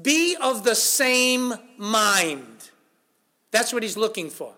be 0.00 0.36
of 0.40 0.64
the 0.64 0.74
same 0.74 1.54
mind. 1.78 2.70
That's 3.50 3.72
what 3.72 3.82
he's 3.82 3.96
looking 3.96 4.30
for. 4.30 4.52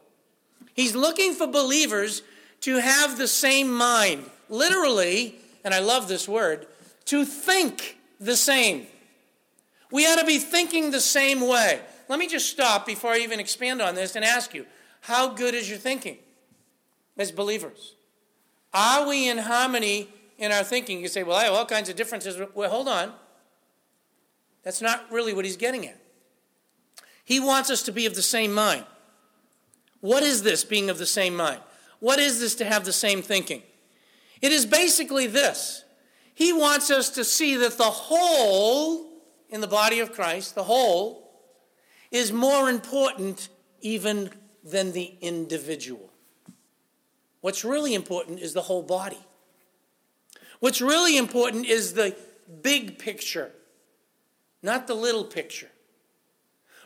He's 0.74 0.94
looking 0.94 1.34
for 1.34 1.46
believers 1.46 2.22
to 2.62 2.78
have 2.78 3.18
the 3.18 3.28
same 3.28 3.72
mind. 3.72 4.24
Literally, 4.48 5.34
and 5.66 5.74
I 5.74 5.80
love 5.80 6.06
this 6.06 6.28
word, 6.28 6.68
to 7.06 7.24
think 7.24 7.98
the 8.20 8.36
same. 8.36 8.86
We 9.90 10.06
ought 10.06 10.20
to 10.20 10.24
be 10.24 10.38
thinking 10.38 10.92
the 10.92 11.00
same 11.00 11.40
way. 11.40 11.80
Let 12.08 12.20
me 12.20 12.28
just 12.28 12.48
stop 12.48 12.86
before 12.86 13.10
I 13.10 13.18
even 13.18 13.40
expand 13.40 13.82
on 13.82 13.96
this 13.96 14.14
and 14.14 14.24
ask 14.24 14.54
you 14.54 14.64
how 15.00 15.28
good 15.28 15.54
is 15.54 15.68
your 15.68 15.78
thinking 15.78 16.18
as 17.18 17.32
believers? 17.32 17.96
Are 18.72 19.08
we 19.08 19.28
in 19.28 19.38
harmony 19.38 20.08
in 20.38 20.52
our 20.52 20.62
thinking? 20.62 21.00
You 21.00 21.08
say, 21.08 21.24
well, 21.24 21.36
I 21.36 21.44
have 21.44 21.54
all 21.54 21.66
kinds 21.66 21.88
of 21.88 21.96
differences. 21.96 22.40
Well, 22.54 22.70
hold 22.70 22.86
on. 22.86 23.12
That's 24.62 24.80
not 24.80 25.10
really 25.10 25.34
what 25.34 25.44
he's 25.44 25.56
getting 25.56 25.84
at. 25.86 26.00
He 27.24 27.40
wants 27.40 27.70
us 27.70 27.82
to 27.82 27.92
be 27.92 28.06
of 28.06 28.14
the 28.14 28.22
same 28.22 28.54
mind. 28.54 28.84
What 30.00 30.22
is 30.22 30.44
this, 30.44 30.62
being 30.62 30.90
of 30.90 30.98
the 30.98 31.06
same 31.06 31.34
mind? 31.36 31.60
What 31.98 32.20
is 32.20 32.38
this 32.38 32.54
to 32.56 32.64
have 32.64 32.84
the 32.84 32.92
same 32.92 33.20
thinking? 33.20 33.62
It 34.40 34.52
is 34.52 34.66
basically 34.66 35.26
this 35.26 35.84
He 36.34 36.52
wants 36.52 36.90
us 36.90 37.10
to 37.10 37.24
see 37.24 37.56
that 37.56 37.78
the 37.78 37.84
whole 37.84 39.06
in 39.48 39.60
the 39.60 39.68
body 39.68 40.00
of 40.00 40.12
Christ, 40.12 40.54
the 40.54 40.64
whole, 40.64 41.30
is 42.10 42.32
more 42.32 42.68
important 42.68 43.48
even 43.80 44.30
than 44.64 44.92
the 44.92 45.14
individual. 45.20 46.12
What's 47.40 47.64
really 47.64 47.94
important 47.94 48.40
is 48.40 48.54
the 48.54 48.62
whole 48.62 48.82
body. 48.82 49.20
What's 50.60 50.80
really 50.80 51.16
important 51.16 51.66
is 51.66 51.92
the 51.92 52.16
big 52.62 52.98
picture, 52.98 53.52
not 54.62 54.86
the 54.86 54.94
little 54.94 55.24
picture. 55.24 55.70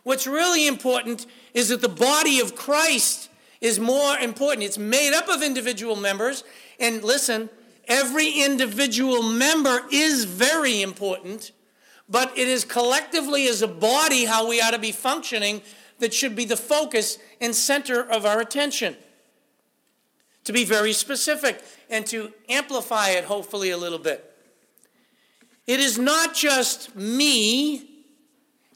What's 0.02 0.26
really 0.26 0.66
important 0.66 1.26
is 1.54 1.68
that 1.68 1.80
the 1.80 1.88
body 1.88 2.40
of 2.40 2.56
Christ 2.56 3.28
is 3.60 3.78
more 3.78 4.16
important. 4.16 4.64
It's 4.64 4.78
made 4.78 5.14
up 5.14 5.28
of 5.28 5.42
individual 5.42 5.96
members. 5.96 6.42
And 6.80 7.04
listen, 7.04 7.50
every 7.86 8.30
individual 8.30 9.22
member 9.22 9.82
is 9.92 10.24
very 10.24 10.80
important, 10.80 11.52
but 12.08 12.36
it 12.36 12.48
is 12.48 12.64
collectively 12.64 13.46
as 13.46 13.60
a 13.60 13.68
body 13.68 14.24
how 14.24 14.48
we 14.48 14.60
ought 14.60 14.70
to 14.70 14.78
be 14.78 14.90
functioning 14.90 15.60
that 15.98 16.14
should 16.14 16.34
be 16.34 16.46
the 16.46 16.56
focus 16.56 17.18
and 17.40 17.54
center 17.54 18.02
of 18.02 18.24
our 18.24 18.40
attention. 18.40 18.96
To 20.44 20.52
be 20.52 20.64
very 20.64 20.94
specific 20.94 21.62
and 21.90 22.06
to 22.06 22.32
amplify 22.48 23.10
it, 23.10 23.24
hopefully, 23.24 23.70
a 23.70 23.76
little 23.76 23.98
bit. 23.98 24.26
It 25.66 25.78
is 25.78 25.98
not 25.98 26.34
just 26.34 26.96
me 26.96 27.88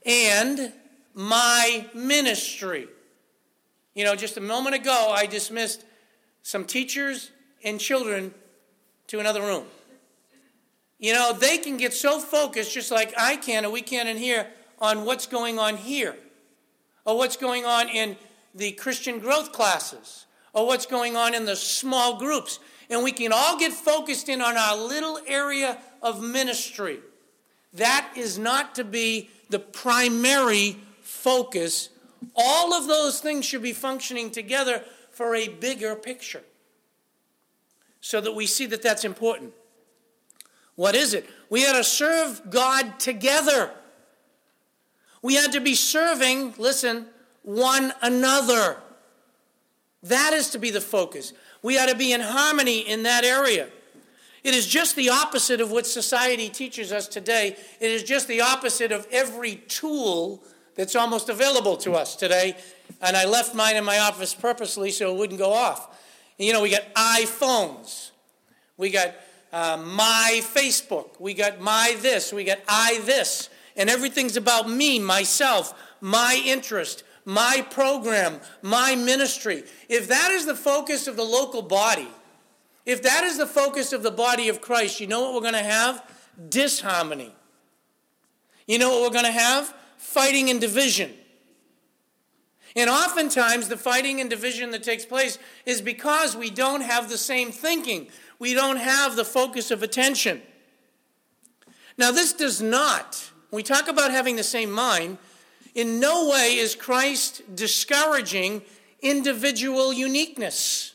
and 0.04 0.72
my 1.14 1.86
ministry. 1.94 2.86
You 3.94 4.04
know, 4.04 4.14
just 4.14 4.36
a 4.36 4.40
moment 4.40 4.74
ago, 4.74 5.12
I 5.16 5.24
dismissed 5.26 5.84
some 6.42 6.66
teachers 6.66 7.30
and 7.64 7.80
children 7.80 8.32
to 9.08 9.20
another 9.20 9.42
room. 9.42 9.64
You 10.98 11.12
know, 11.12 11.32
they 11.32 11.58
can 11.58 11.76
get 11.76 11.92
so 11.92 12.18
focused, 12.18 12.72
just 12.72 12.90
like 12.90 13.12
I 13.18 13.36
can, 13.36 13.64
or 13.64 13.70
we 13.70 13.82
can 13.82 14.06
in 14.06 14.16
here, 14.16 14.46
on 14.78 15.04
what's 15.04 15.26
going 15.26 15.58
on 15.58 15.76
here, 15.76 16.16
or 17.04 17.16
what's 17.16 17.36
going 17.36 17.64
on 17.64 17.88
in 17.88 18.16
the 18.54 18.72
Christian 18.72 19.18
growth 19.18 19.52
classes, 19.52 20.26
or 20.52 20.66
what's 20.66 20.86
going 20.86 21.16
on 21.16 21.34
in 21.34 21.44
the 21.44 21.56
small 21.56 22.18
groups. 22.18 22.60
And 22.88 23.02
we 23.02 23.12
can 23.12 23.32
all 23.32 23.58
get 23.58 23.72
focused 23.72 24.28
in 24.28 24.40
on 24.40 24.56
our 24.56 24.76
little 24.76 25.18
area 25.26 25.78
of 26.02 26.22
ministry. 26.22 27.00
That 27.72 28.12
is 28.16 28.38
not 28.38 28.74
to 28.76 28.84
be 28.84 29.30
the 29.50 29.58
primary 29.58 30.76
focus, 31.02 31.90
all 32.34 32.72
of 32.72 32.86
those 32.86 33.20
things 33.20 33.44
should 33.44 33.62
be 33.62 33.72
functioning 33.72 34.30
together 34.30 34.82
for 35.10 35.34
a 35.34 35.48
bigger 35.48 35.94
picture 35.94 36.42
so 38.04 38.20
that 38.20 38.34
we 38.34 38.44
see 38.44 38.66
that 38.66 38.82
that's 38.82 39.06
important. 39.06 39.50
What 40.74 40.94
is 40.94 41.14
it? 41.14 41.26
We 41.48 41.62
had 41.62 41.72
to 41.72 41.82
serve 41.82 42.50
God 42.50 43.00
together. 43.00 43.70
We 45.22 45.36
had 45.36 45.52
to 45.52 45.60
be 45.60 45.74
serving, 45.74 46.52
listen, 46.58 47.06
one 47.44 47.94
another. 48.02 48.76
That 50.02 50.34
is 50.34 50.50
to 50.50 50.58
be 50.58 50.70
the 50.70 50.82
focus. 50.82 51.32
We 51.62 51.78
ought 51.78 51.88
to 51.88 51.96
be 51.96 52.12
in 52.12 52.20
harmony 52.20 52.80
in 52.80 53.04
that 53.04 53.24
area. 53.24 53.68
It 54.42 54.52
is 54.52 54.66
just 54.66 54.96
the 54.96 55.08
opposite 55.08 55.62
of 55.62 55.70
what 55.70 55.86
society 55.86 56.50
teaches 56.50 56.92
us 56.92 57.08
today. 57.08 57.56
It 57.80 57.90
is 57.90 58.02
just 58.02 58.28
the 58.28 58.42
opposite 58.42 58.92
of 58.92 59.06
every 59.10 59.56
tool 59.66 60.44
that's 60.74 60.94
almost 60.94 61.30
available 61.30 61.78
to 61.78 61.94
us 61.94 62.16
today. 62.16 62.58
And 63.00 63.16
I 63.16 63.24
left 63.24 63.54
mine 63.54 63.76
in 63.76 63.84
my 63.84 64.00
office 64.00 64.34
purposely 64.34 64.90
so 64.90 65.10
it 65.10 65.16
wouldn't 65.16 65.38
go 65.38 65.54
off. 65.54 65.93
You 66.38 66.52
know, 66.52 66.62
we 66.62 66.70
got 66.70 66.92
iPhones, 66.94 68.10
we 68.76 68.90
got 68.90 69.14
uh, 69.52 69.76
my 69.76 70.40
Facebook, 70.42 71.20
we 71.20 71.34
got 71.34 71.60
my 71.60 71.96
this, 72.00 72.32
we 72.32 72.44
got 72.44 72.58
I 72.68 73.00
this, 73.04 73.48
and 73.76 73.88
everything's 73.88 74.36
about 74.36 74.68
me, 74.68 74.98
myself, 74.98 75.74
my 76.00 76.42
interest, 76.44 77.04
my 77.24 77.64
program, 77.70 78.40
my 78.62 78.96
ministry. 78.96 79.62
If 79.88 80.08
that 80.08 80.32
is 80.32 80.44
the 80.44 80.56
focus 80.56 81.06
of 81.06 81.16
the 81.16 81.22
local 81.22 81.62
body, 81.62 82.08
if 82.84 83.02
that 83.02 83.24
is 83.24 83.38
the 83.38 83.46
focus 83.46 83.92
of 83.92 84.02
the 84.02 84.10
body 84.10 84.48
of 84.48 84.60
Christ, 84.60 85.00
you 85.00 85.06
know 85.06 85.20
what 85.22 85.34
we're 85.34 85.40
going 85.40 85.54
to 85.54 85.70
have? 85.70 86.04
Disharmony. 86.48 87.32
You 88.66 88.78
know 88.78 88.90
what 88.90 89.02
we're 89.02 89.22
going 89.22 89.32
to 89.32 89.40
have? 89.40 89.74
fighting 90.04 90.50
and 90.50 90.60
division. 90.60 91.12
And 92.76 92.90
oftentimes, 92.90 93.68
the 93.68 93.76
fighting 93.76 94.20
and 94.20 94.28
division 94.28 94.72
that 94.72 94.82
takes 94.82 95.04
place 95.04 95.38
is 95.64 95.80
because 95.80 96.36
we 96.36 96.50
don't 96.50 96.80
have 96.80 97.08
the 97.08 97.18
same 97.18 97.52
thinking. 97.52 98.08
We 98.38 98.52
don't 98.52 98.78
have 98.78 99.14
the 99.14 99.24
focus 99.24 99.70
of 99.70 99.82
attention. 99.82 100.42
Now, 101.96 102.10
this 102.10 102.32
does 102.32 102.60
not, 102.60 103.30
we 103.52 103.62
talk 103.62 103.86
about 103.86 104.10
having 104.10 104.34
the 104.34 104.42
same 104.42 104.72
mind, 104.72 105.18
in 105.74 106.00
no 106.00 106.28
way 106.28 106.56
is 106.56 106.74
Christ 106.74 107.42
discouraging 107.54 108.62
individual 109.00 109.92
uniqueness. 109.92 110.94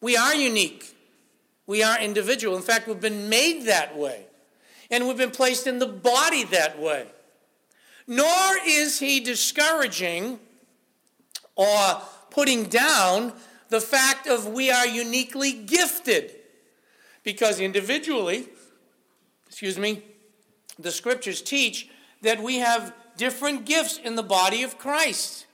We 0.00 0.16
are 0.16 0.34
unique. 0.34 0.94
We 1.66 1.82
are 1.82 2.00
individual. 2.00 2.56
In 2.56 2.62
fact, 2.62 2.86
we've 2.86 3.00
been 3.00 3.28
made 3.28 3.66
that 3.66 3.96
way. 3.96 4.26
And 4.90 5.06
we've 5.06 5.16
been 5.16 5.30
placed 5.30 5.66
in 5.66 5.78
the 5.78 5.86
body 5.86 6.44
that 6.44 6.78
way. 6.78 7.06
Nor 8.06 8.56
is 8.64 9.00
he 9.00 9.20
discouraging 9.20 10.38
or 11.56 12.00
putting 12.30 12.64
down 12.64 13.32
the 13.70 13.80
fact 13.80 14.26
of 14.26 14.46
we 14.46 14.70
are 14.70 14.86
uniquely 14.86 15.52
gifted. 15.52 16.30
Because 17.24 17.58
individually, 17.58 18.48
excuse 19.48 19.78
me, 19.78 20.02
the 20.78 20.92
scriptures 20.92 21.42
teach 21.42 21.88
that 22.22 22.40
we 22.42 22.58
have 22.58 22.94
different 23.16 23.64
gifts 23.64 23.98
in 23.98 24.14
the 24.14 24.22
body 24.22 24.62
of 24.62 24.78
Christ. 24.78 25.46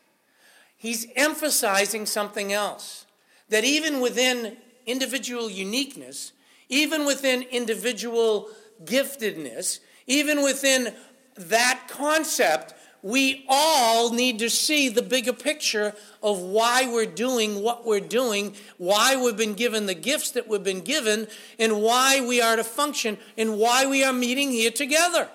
He's 0.77 1.07
emphasizing 1.15 2.07
something 2.07 2.53
else 2.53 3.07
that 3.49 3.65
even 3.65 4.01
within 4.01 4.57
individual 4.87 5.49
uniqueness, 5.49 6.33
even 6.69 7.07
within 7.07 7.43
individual 7.43 8.49
giftedness, 8.85 9.79
even 10.07 10.43
within 10.43 10.95
that 11.37 11.87
concept, 11.89 12.75
we 13.03 13.45
all 13.49 14.13
need 14.13 14.39
to 14.39 14.49
see 14.49 14.89
the 14.89 15.03
bigger 15.03 15.33
picture 15.33 15.95
of 16.23 16.39
why 16.41 16.89
we're 16.89 17.05
doing 17.05 17.61
what 17.61 17.85
we're 17.85 18.01
doing, 18.01 18.55
why 18.79 19.17
we've 19.17 19.37
been 19.37 19.55
given 19.55 19.87
the 19.87 19.95
gifts 19.95 20.31
that 20.33 20.47
we've 20.47 20.63
been 20.63 20.83
given, 20.83 21.27
and 21.59 21.83
why 21.83 22.25
we 22.25 22.41
are 22.41 22.55
to 22.55 22.65
function, 22.65 23.19
and 23.37 23.59
why 23.59 23.87
we 23.87 24.05
are 24.05 24.13
meeting 24.13 24.53
here 24.53 24.71
together. 24.71 25.29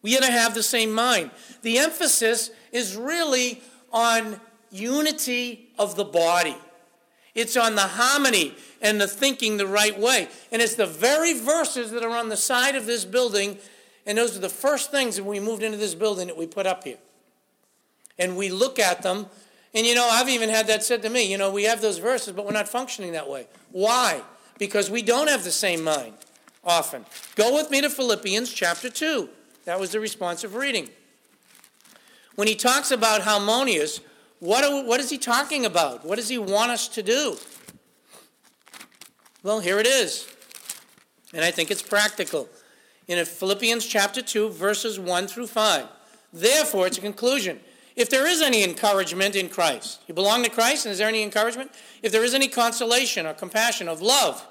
We 0.00 0.16
are 0.16 0.20
to 0.20 0.30
have 0.30 0.54
the 0.54 0.62
same 0.62 0.92
mind. 0.92 1.32
The 1.62 1.78
emphasis 1.78 2.50
is 2.70 2.94
really 2.96 3.60
on 3.92 4.40
unity 4.70 5.70
of 5.76 5.96
the 5.96 6.04
body. 6.04 6.56
It's 7.34 7.56
on 7.56 7.74
the 7.74 7.82
harmony 7.82 8.54
and 8.80 9.00
the 9.00 9.08
thinking 9.08 9.56
the 9.56 9.66
right 9.66 9.98
way. 9.98 10.28
And 10.52 10.62
it's 10.62 10.76
the 10.76 10.86
very 10.86 11.34
verses 11.34 11.90
that 11.90 12.04
are 12.04 12.16
on 12.16 12.28
the 12.28 12.36
side 12.36 12.76
of 12.76 12.86
this 12.86 13.04
building 13.04 13.58
and 14.08 14.16
those 14.16 14.34
are 14.34 14.40
the 14.40 14.48
first 14.48 14.90
things 14.90 15.20
when 15.20 15.28
we 15.28 15.38
moved 15.38 15.62
into 15.62 15.76
this 15.76 15.94
building 15.94 16.28
that 16.28 16.36
we 16.36 16.46
put 16.46 16.66
up 16.66 16.82
here. 16.82 16.96
And 18.18 18.38
we 18.38 18.48
look 18.48 18.78
at 18.78 19.02
them, 19.02 19.26
and 19.74 19.86
you 19.86 19.94
know, 19.94 20.08
I've 20.10 20.30
even 20.30 20.48
had 20.48 20.66
that 20.68 20.82
said 20.82 21.02
to 21.02 21.10
me, 21.10 21.30
you 21.30 21.36
know, 21.36 21.52
we 21.52 21.64
have 21.64 21.82
those 21.82 21.98
verses, 21.98 22.32
but 22.32 22.46
we're 22.46 22.52
not 22.52 22.68
functioning 22.68 23.12
that 23.12 23.28
way. 23.28 23.46
Why? 23.70 24.22
Because 24.58 24.90
we 24.90 25.02
don't 25.02 25.28
have 25.28 25.44
the 25.44 25.50
same 25.50 25.84
mind 25.84 26.14
often. 26.64 27.04
Go 27.36 27.54
with 27.54 27.70
me 27.70 27.82
to 27.82 27.90
Philippians 27.90 28.50
chapter 28.50 28.88
2. 28.88 29.28
That 29.66 29.78
was 29.78 29.92
the 29.92 30.00
responsive 30.00 30.54
reading. 30.54 30.88
When 32.34 32.48
he 32.48 32.54
talks 32.54 32.90
about 32.90 33.20
harmonious, 33.20 34.00
what, 34.40 34.64
are, 34.64 34.84
what 34.84 35.00
is 35.00 35.10
he 35.10 35.18
talking 35.18 35.66
about? 35.66 36.06
What 36.06 36.16
does 36.16 36.30
he 36.30 36.38
want 36.38 36.70
us 36.70 36.88
to 36.88 37.02
do? 37.02 37.36
Well, 39.42 39.60
here 39.60 39.78
it 39.78 39.86
is. 39.86 40.26
And 41.34 41.44
I 41.44 41.50
think 41.50 41.70
it's 41.70 41.82
practical 41.82 42.48
in 43.08 43.24
Philippians 43.24 43.86
chapter 43.86 44.22
2, 44.22 44.50
verses 44.50 45.00
1 45.00 45.26
through 45.26 45.46
5. 45.46 45.86
Therefore, 46.32 46.86
it's 46.86 46.98
a 46.98 47.00
conclusion. 47.00 47.58
If 47.96 48.10
there 48.10 48.26
is 48.26 48.42
any 48.42 48.62
encouragement 48.62 49.34
in 49.34 49.48
Christ, 49.48 50.02
you 50.06 50.14
belong 50.14 50.44
to 50.44 50.50
Christ, 50.50 50.86
and 50.86 50.92
is 50.92 50.98
there 50.98 51.08
any 51.08 51.22
encouragement? 51.22 51.72
If 52.02 52.12
there 52.12 52.22
is 52.22 52.34
any 52.34 52.46
consolation 52.46 53.26
or 53.26 53.34
compassion 53.34 53.88
of 53.88 54.00
love, 54.00 54.46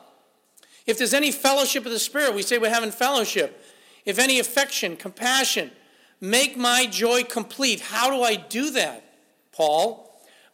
if 0.86 0.98
there's 0.98 1.14
any 1.14 1.32
fellowship 1.32 1.86
of 1.86 1.92
the 1.92 2.00
Spirit, 2.00 2.34
we 2.34 2.42
say 2.42 2.58
we're 2.58 2.70
having 2.70 2.92
fellowship. 2.92 3.64
If 4.06 4.20
any 4.20 4.40
affection, 4.40 4.98
compassion, 4.98 5.72
make 6.20 6.58
my 6.58 6.88
joy 6.88 7.24
complete. 7.24 7.80
How 7.80 8.10
do 8.10 8.24
I 8.24 8.36
do 8.36 8.72
that, 8.72 9.04
Paul? 9.52 10.04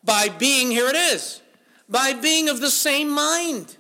By 0.04 0.28
being, 0.28 0.72
here 0.72 0.88
it 0.88 0.96
is, 0.96 1.42
by 1.88 2.14
being 2.14 2.50
of 2.50 2.60
the 2.60 2.72
same 2.72 3.10
mind. 3.10 3.78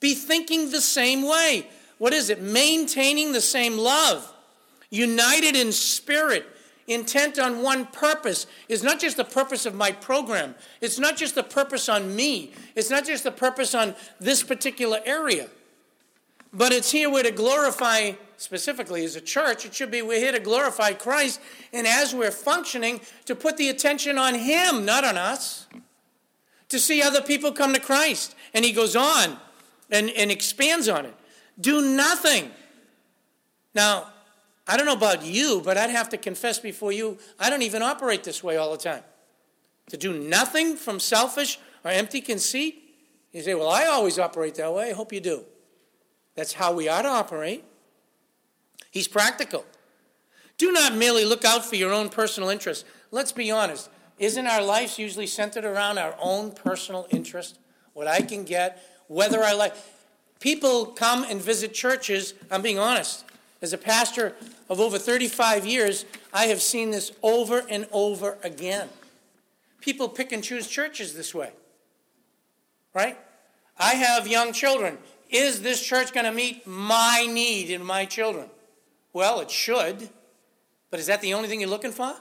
Be 0.00 0.14
thinking 0.14 0.70
the 0.70 0.80
same 0.80 1.22
way. 1.22 1.68
What 1.98 2.12
is 2.12 2.30
it? 2.30 2.42
Maintaining 2.42 3.32
the 3.32 3.40
same 3.40 3.78
love, 3.78 4.32
united 4.90 5.56
in 5.56 5.72
spirit, 5.72 6.46
intent 6.86 7.38
on 7.38 7.62
one 7.62 7.86
purpose. 7.86 8.46
Is 8.68 8.82
not 8.82 9.00
just 9.00 9.16
the 9.16 9.24
purpose 9.24 9.66
of 9.66 9.74
my 9.74 9.92
program, 9.92 10.54
it's 10.80 10.98
not 10.98 11.16
just 11.16 11.34
the 11.34 11.42
purpose 11.42 11.88
on 11.88 12.14
me, 12.14 12.52
it's 12.74 12.90
not 12.90 13.04
just 13.04 13.24
the 13.24 13.32
purpose 13.32 13.74
on 13.74 13.94
this 14.20 14.42
particular 14.42 15.00
area. 15.04 15.48
But 16.52 16.72
it's 16.72 16.90
here 16.90 17.10
we're 17.10 17.24
to 17.24 17.32
glorify, 17.32 18.12
specifically 18.36 19.04
as 19.04 19.16
a 19.16 19.20
church, 19.20 19.66
it 19.66 19.74
should 19.74 19.90
be 19.90 20.00
we're 20.00 20.20
here 20.20 20.32
to 20.32 20.40
glorify 20.40 20.92
Christ, 20.92 21.40
and 21.72 21.86
as 21.86 22.14
we're 22.14 22.30
functioning, 22.30 23.00
to 23.26 23.34
put 23.34 23.56
the 23.56 23.68
attention 23.68 24.16
on 24.16 24.34
Him, 24.34 24.84
not 24.84 25.04
on 25.04 25.16
us. 25.16 25.66
To 26.70 26.78
see 26.78 27.02
other 27.02 27.22
people 27.22 27.52
come 27.52 27.72
to 27.74 27.80
Christ. 27.80 28.34
And 28.52 28.64
he 28.64 28.72
goes 28.72 28.96
on 28.96 29.36
and, 29.90 30.10
and 30.10 30.30
expands 30.30 30.88
on 30.88 31.06
it. 31.06 31.14
Do 31.60 31.94
nothing. 31.96 32.50
Now, 33.74 34.08
I 34.66 34.76
don't 34.76 34.86
know 34.86 34.92
about 34.92 35.24
you, 35.24 35.62
but 35.64 35.76
I'd 35.76 35.90
have 35.90 36.08
to 36.10 36.16
confess 36.16 36.58
before 36.58 36.92
you, 36.92 37.18
I 37.38 37.50
don't 37.50 37.62
even 37.62 37.82
operate 37.82 38.24
this 38.24 38.42
way 38.42 38.56
all 38.56 38.72
the 38.72 38.78
time. 38.78 39.02
To 39.90 39.96
do 39.96 40.18
nothing 40.18 40.76
from 40.76 40.98
selfish 40.98 41.58
or 41.84 41.90
empty 41.90 42.20
conceit? 42.20 42.82
You 43.32 43.42
say, 43.42 43.54
well, 43.54 43.68
I 43.68 43.86
always 43.86 44.18
operate 44.18 44.56
that 44.56 44.72
way. 44.72 44.90
I 44.90 44.92
hope 44.92 45.12
you 45.12 45.20
do. 45.20 45.44
That's 46.34 46.52
how 46.52 46.72
we 46.72 46.88
ought 46.88 47.02
to 47.02 47.08
operate. 47.08 47.64
He's 48.90 49.08
practical. 49.08 49.64
Do 50.58 50.72
not 50.72 50.94
merely 50.94 51.24
look 51.24 51.44
out 51.44 51.64
for 51.64 51.76
your 51.76 51.92
own 51.92 52.08
personal 52.08 52.48
interests. 52.48 52.84
Let's 53.10 53.32
be 53.32 53.50
honest. 53.50 53.90
Isn't 54.18 54.46
our 54.46 54.62
lives 54.62 54.98
usually 54.98 55.26
centered 55.26 55.64
around 55.64 55.98
our 55.98 56.16
own 56.18 56.52
personal 56.52 57.06
interest? 57.10 57.58
What 57.92 58.06
I 58.06 58.22
can 58.22 58.44
get, 58.44 58.82
whether 59.08 59.42
I 59.42 59.52
like. 59.52 59.74
People 60.40 60.86
come 60.86 61.24
and 61.24 61.40
visit 61.40 61.72
churches, 61.72 62.34
I'm 62.50 62.62
being 62.62 62.78
honest. 62.78 63.24
As 63.62 63.72
a 63.72 63.78
pastor 63.78 64.34
of 64.68 64.80
over 64.80 64.98
35 64.98 65.64
years, 65.64 66.04
I 66.32 66.46
have 66.46 66.60
seen 66.60 66.90
this 66.90 67.12
over 67.22 67.62
and 67.68 67.86
over 67.90 68.36
again. 68.42 68.88
People 69.80 70.08
pick 70.08 70.32
and 70.32 70.44
choose 70.44 70.66
churches 70.66 71.14
this 71.14 71.34
way, 71.34 71.52
right? 72.92 73.16
I 73.78 73.94
have 73.94 74.26
young 74.26 74.52
children. 74.52 74.98
Is 75.30 75.62
this 75.62 75.82
church 75.82 76.12
going 76.12 76.26
to 76.26 76.32
meet 76.32 76.66
my 76.66 77.26
need 77.30 77.70
in 77.70 77.84
my 77.84 78.04
children? 78.04 78.48
Well, 79.12 79.40
it 79.40 79.50
should, 79.50 80.10
but 80.90 81.00
is 81.00 81.06
that 81.06 81.22
the 81.22 81.34
only 81.34 81.48
thing 81.48 81.60
you're 81.60 81.70
looking 81.70 81.92
for? 81.92 82.14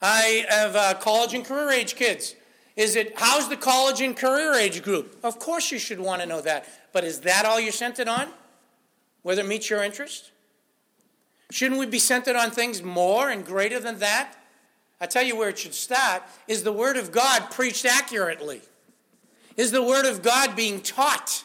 I 0.00 0.46
have 0.48 0.76
uh, 0.76 0.94
college 0.94 1.34
and 1.34 1.44
career 1.44 1.70
age 1.70 1.96
kids. 1.96 2.34
Is 2.76 2.96
it, 2.96 3.12
how's 3.16 3.48
the 3.48 3.56
college 3.56 4.00
and 4.00 4.16
career 4.16 4.54
age 4.54 4.82
group? 4.82 5.18
Of 5.22 5.38
course 5.38 5.70
you 5.70 5.78
should 5.78 6.00
want 6.00 6.22
to 6.22 6.26
know 6.26 6.40
that. 6.40 6.66
But 6.92 7.04
is 7.04 7.20
that 7.20 7.44
all 7.44 7.60
you're 7.60 7.72
centered 7.72 8.08
on? 8.08 8.28
Whether 9.22 9.42
it 9.42 9.48
meets 9.48 9.70
your 9.70 9.82
interest? 9.82 10.32
Shouldn't 11.50 11.80
we 11.80 11.86
be 11.86 11.98
centered 11.98 12.36
on 12.36 12.50
things 12.50 12.82
more 12.82 13.28
and 13.30 13.44
greater 13.44 13.80
than 13.80 13.98
that? 13.98 14.34
I 15.00 15.06
tell 15.06 15.22
you 15.22 15.36
where 15.36 15.48
it 15.48 15.58
should 15.58 15.74
start 15.74 16.22
is 16.46 16.62
the 16.62 16.72
Word 16.72 16.96
of 16.96 17.10
God 17.10 17.50
preached 17.50 17.86
accurately? 17.86 18.60
Is 19.56 19.72
the 19.72 19.82
Word 19.82 20.06
of 20.06 20.22
God 20.22 20.54
being 20.54 20.80
taught? 20.80 21.44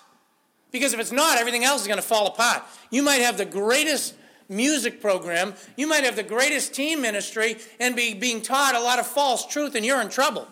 Because 0.72 0.94
if 0.94 1.00
it's 1.00 1.12
not, 1.12 1.38
everything 1.38 1.64
else 1.64 1.82
is 1.82 1.88
going 1.88 2.00
to 2.00 2.06
fall 2.06 2.28
apart. 2.28 2.64
You 2.92 3.02
might 3.02 3.22
have 3.22 3.38
the 3.38 3.46
greatest 3.46 4.14
music 4.48 5.02
program, 5.02 5.54
you 5.76 5.88
might 5.88 6.04
have 6.04 6.16
the 6.16 6.24
greatest 6.24 6.74
team 6.74 7.02
ministry, 7.02 7.58
and 7.80 7.96
be 7.96 8.14
being 8.14 8.42
taught 8.42 8.76
a 8.76 8.80
lot 8.80 9.00
of 9.00 9.08
false 9.08 9.46
truth, 9.48 9.74
and 9.74 9.84
you're 9.84 10.02
in 10.02 10.10
trouble. 10.10 10.48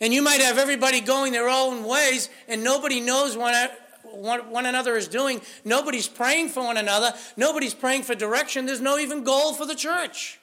And 0.00 0.14
you 0.14 0.22
might 0.22 0.40
have 0.40 0.58
everybody 0.58 1.00
going 1.00 1.32
their 1.32 1.48
own 1.48 1.84
ways, 1.84 2.30
and 2.46 2.62
nobody 2.62 3.00
knows 3.00 3.36
what 3.36 4.48
one 4.48 4.66
another 4.66 4.96
is 4.96 5.08
doing. 5.08 5.40
Nobody's 5.64 6.06
praying 6.06 6.50
for 6.50 6.62
one 6.62 6.76
another. 6.76 7.12
Nobody's 7.36 7.74
praying 7.74 8.04
for 8.04 8.14
direction. 8.14 8.66
There's 8.66 8.80
no 8.80 8.98
even 8.98 9.24
goal 9.24 9.54
for 9.54 9.66
the 9.66 9.74
church. 9.74 10.38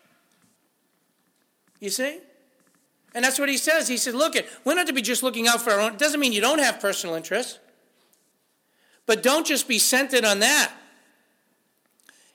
You 1.80 1.90
see? 1.90 2.20
And 3.14 3.24
that's 3.24 3.40
what 3.40 3.48
he 3.48 3.58
says. 3.58 3.88
He 3.88 3.98
said, 3.98 4.14
look, 4.14 4.36
it, 4.36 4.48
we're 4.66 4.76
not 4.76 4.88
to 4.88 4.94
be 4.94 5.02
just 5.02 5.24
looking 5.24 5.48
out 5.48 5.62
for 5.62 5.72
our 5.72 5.80
own. 5.80 5.94
It 5.94 6.00
doesn't 6.00 6.20
mean 6.20 6.34
you 6.34 6.42
don't 6.42 6.60
have 6.60 6.82
personal 6.82 7.16
interests. 7.16 7.60
But 9.06 9.24
don't 9.24 9.46
just 9.46 9.68
be 9.68 9.80
centered 9.80 10.26
on 10.26 10.40
that. 10.40 10.74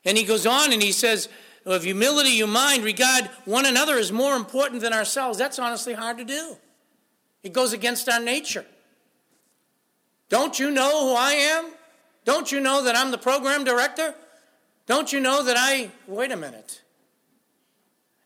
And 0.07 0.17
he 0.17 0.25
goes 0.25 0.47
on 0.47 0.73
and 0.73 0.81
he 0.81 0.93
says, 0.93 1.29
of 1.67 1.83
humility, 1.83 2.31
you 2.31 2.47
mind, 2.47 2.85
regard 2.85 3.27
one 3.45 3.67
another 3.67 3.99
as 3.99 4.11
more 4.11 4.35
important 4.37 4.81
than 4.81 4.95
ourselves. 4.95 5.37
That's 5.37 5.59
honestly 5.59 5.93
hard 5.93 6.17
to 6.17 6.25
do. 6.25 6.57
It 7.43 7.53
goes 7.53 7.73
against 7.73 8.09
our 8.09 8.21
nature. 8.21 8.65
Don't 10.29 10.59
you 10.59 10.71
know 10.71 11.09
who 11.09 11.15
I 11.15 11.33
am? 11.33 11.71
Don't 12.25 12.53
you 12.53 12.61
know 12.61 12.85
that 12.85 12.97
I'm 12.97 13.11
the 13.11 13.19
program 13.19 13.65
director? 13.65 14.15
Don't 14.87 15.13
you 15.13 15.21
know 15.21 15.43
that 15.43 15.57
I. 15.59 15.91
Wait 16.07 16.31
a 16.31 16.37
minute. 16.37 16.83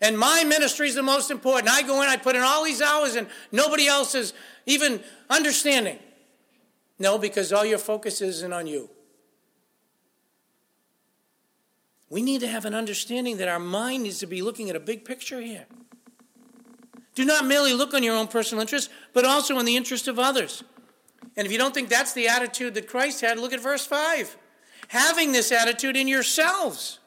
And 0.00 0.18
my 0.18 0.44
ministry 0.44 0.88
is 0.88 0.94
the 0.94 1.02
most 1.02 1.30
important. 1.30 1.70
I 1.70 1.82
go 1.82 2.02
in, 2.02 2.08
I 2.08 2.16
put 2.16 2.36
in 2.36 2.42
all 2.42 2.64
these 2.64 2.82
hours, 2.82 3.14
and 3.14 3.26
nobody 3.52 3.86
else 3.86 4.14
is 4.14 4.34
even 4.66 5.02
understanding. 5.30 5.98
No, 6.98 7.16
because 7.18 7.52
all 7.52 7.64
your 7.64 7.78
focus 7.78 8.20
isn't 8.20 8.52
on 8.52 8.66
you. 8.66 8.90
We 12.10 12.22
need 12.22 12.42
to 12.42 12.48
have 12.48 12.64
an 12.64 12.74
understanding 12.74 13.38
that 13.38 13.48
our 13.48 13.58
mind 13.58 14.02
needs 14.02 14.18
to 14.18 14.26
be 14.26 14.42
looking 14.42 14.68
at 14.68 14.76
a 14.76 14.80
big 14.80 15.04
picture 15.04 15.40
here. 15.40 15.66
Do 17.14 17.24
not 17.24 17.46
merely 17.46 17.72
look 17.72 17.94
on 17.94 18.02
your 18.02 18.16
own 18.16 18.26
personal 18.26 18.60
interest, 18.60 18.90
but 19.12 19.24
also 19.24 19.58
in 19.58 19.66
the 19.66 19.76
interest 19.76 20.08
of 20.08 20.18
others. 20.18 20.64
And 21.36 21.46
if 21.46 21.52
you 21.52 21.58
don't 21.58 21.74
think 21.74 21.88
that's 21.88 22.12
the 22.12 22.28
attitude 22.28 22.74
that 22.74 22.88
Christ 22.88 23.20
had, 23.20 23.38
look 23.38 23.52
at 23.52 23.60
verse 23.60 23.86
5. 23.86 24.36
Having 24.88 25.32
this 25.32 25.52
attitude 25.52 25.96
in 25.96 26.08
yourselves, 26.08 26.98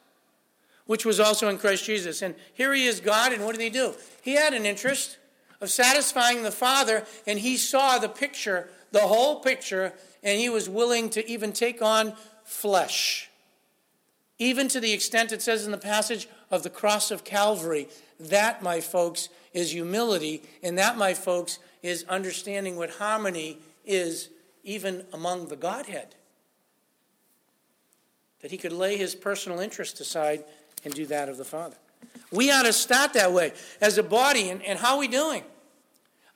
which 0.86 1.04
was 1.04 1.20
also 1.20 1.48
in 1.48 1.58
Christ 1.58 1.84
Jesus. 1.84 2.22
And 2.22 2.34
here 2.54 2.72
he 2.72 2.86
is, 2.86 3.00
God, 3.00 3.32
and 3.32 3.44
what 3.44 3.54
did 3.54 3.62
he 3.62 3.70
do? 3.70 3.94
He 4.22 4.32
had 4.32 4.54
an 4.54 4.64
interest 4.64 5.18
of 5.60 5.70
satisfying 5.70 6.42
the 6.42 6.50
Father, 6.50 7.04
and 7.26 7.38
he 7.38 7.56
saw 7.56 7.98
the 7.98 8.08
picture, 8.08 8.70
the 8.90 9.00
whole 9.00 9.40
picture, 9.40 9.92
and 10.22 10.40
he 10.40 10.48
was 10.48 10.68
willing 10.68 11.10
to 11.10 11.30
even 11.30 11.52
take 11.52 11.82
on 11.82 12.14
flesh. 12.44 13.28
Even 14.38 14.68
to 14.68 14.80
the 14.80 14.92
extent 14.92 15.32
it 15.32 15.42
says 15.42 15.66
in 15.66 15.72
the 15.72 15.78
passage 15.78 16.26
of 16.50 16.62
the 16.62 16.70
cross 16.70 17.10
of 17.10 17.24
Calvary. 17.24 17.88
That, 18.18 18.62
my 18.62 18.80
folks, 18.80 19.28
is 19.58 19.72
humility, 19.72 20.42
and 20.62 20.78
that, 20.78 20.96
my 20.96 21.14
folks, 21.14 21.58
is 21.82 22.04
understanding 22.04 22.76
what 22.76 22.90
harmony 22.90 23.58
is 23.84 24.30
even 24.62 25.04
among 25.12 25.48
the 25.48 25.56
Godhead. 25.56 26.14
That 28.40 28.50
he 28.50 28.56
could 28.56 28.72
lay 28.72 28.96
his 28.96 29.14
personal 29.14 29.58
interest 29.58 30.00
aside 30.00 30.44
and 30.84 30.94
do 30.94 31.06
that 31.06 31.28
of 31.28 31.38
the 31.38 31.44
Father. 31.44 31.76
We 32.30 32.50
ought 32.52 32.64
to 32.64 32.72
start 32.72 33.14
that 33.14 33.32
way 33.32 33.52
as 33.80 33.98
a 33.98 34.02
body, 34.02 34.48
and, 34.50 34.62
and 34.62 34.78
how 34.78 34.94
are 34.94 34.98
we 35.00 35.08
doing? 35.08 35.42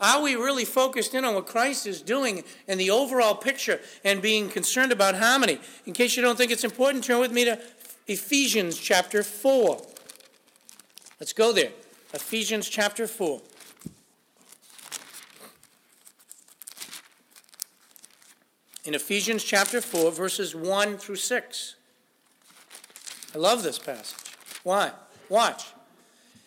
Are 0.01 0.21
we 0.21 0.35
really 0.35 0.65
focused 0.65 1.15
in 1.15 1.25
on 1.25 1.37
what 1.37 1.47
Christ 1.47 1.87
is 1.87 2.03
doing 2.03 2.43
and 2.67 2.81
the 2.81 2.91
overall 2.91 3.37
picture 3.37 3.79
and 4.03 4.21
being 4.21 4.49
concerned 4.49 4.91
about 4.91 5.15
harmony? 5.15 5.61
In 5.87 5.93
case 5.93 6.17
you 6.17 6.23
don't 6.23 6.37
think 6.37 6.51
it's 6.51 6.65
important, 6.65 7.05
turn 7.05 7.21
with 7.21 7.31
me 7.31 7.45
to 7.45 7.61
Ephesians 8.09 8.79
chapter 8.79 9.23
4. 9.23 9.81
Let's 11.21 11.33
go 11.33 11.53
there. 11.53 11.71
Ephesians 12.13 12.69
chapter 12.69 13.07
4. 13.07 13.41
In 18.85 18.95
Ephesians 18.95 19.43
chapter 19.45 19.81
4, 19.81 20.11
verses 20.13 20.55
1 20.55 20.99
through 20.99 21.17
6. 21.17 21.77
I 23.35 23.39
love 23.39 23.63
this 23.63 23.79
passage. 23.79 24.19
Why? 24.63 24.91
Watch. 25.31 25.67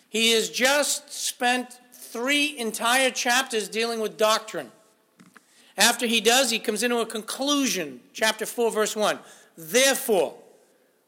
He 0.09 0.31
has 0.31 0.49
just 0.49 1.11
spent 1.11 1.79
three 1.93 2.55
entire 2.57 3.09
chapters 3.09 3.67
dealing 3.67 3.99
with 3.99 4.17
doctrine. 4.17 4.71
After 5.77 6.05
he 6.05 6.21
does, 6.21 6.51
he 6.51 6.59
comes 6.59 6.83
into 6.83 6.99
a 6.99 7.05
conclusion. 7.05 8.01
Chapter 8.13 8.45
4, 8.45 8.71
verse 8.71 8.95
1. 8.95 9.17
Therefore, 9.57 10.35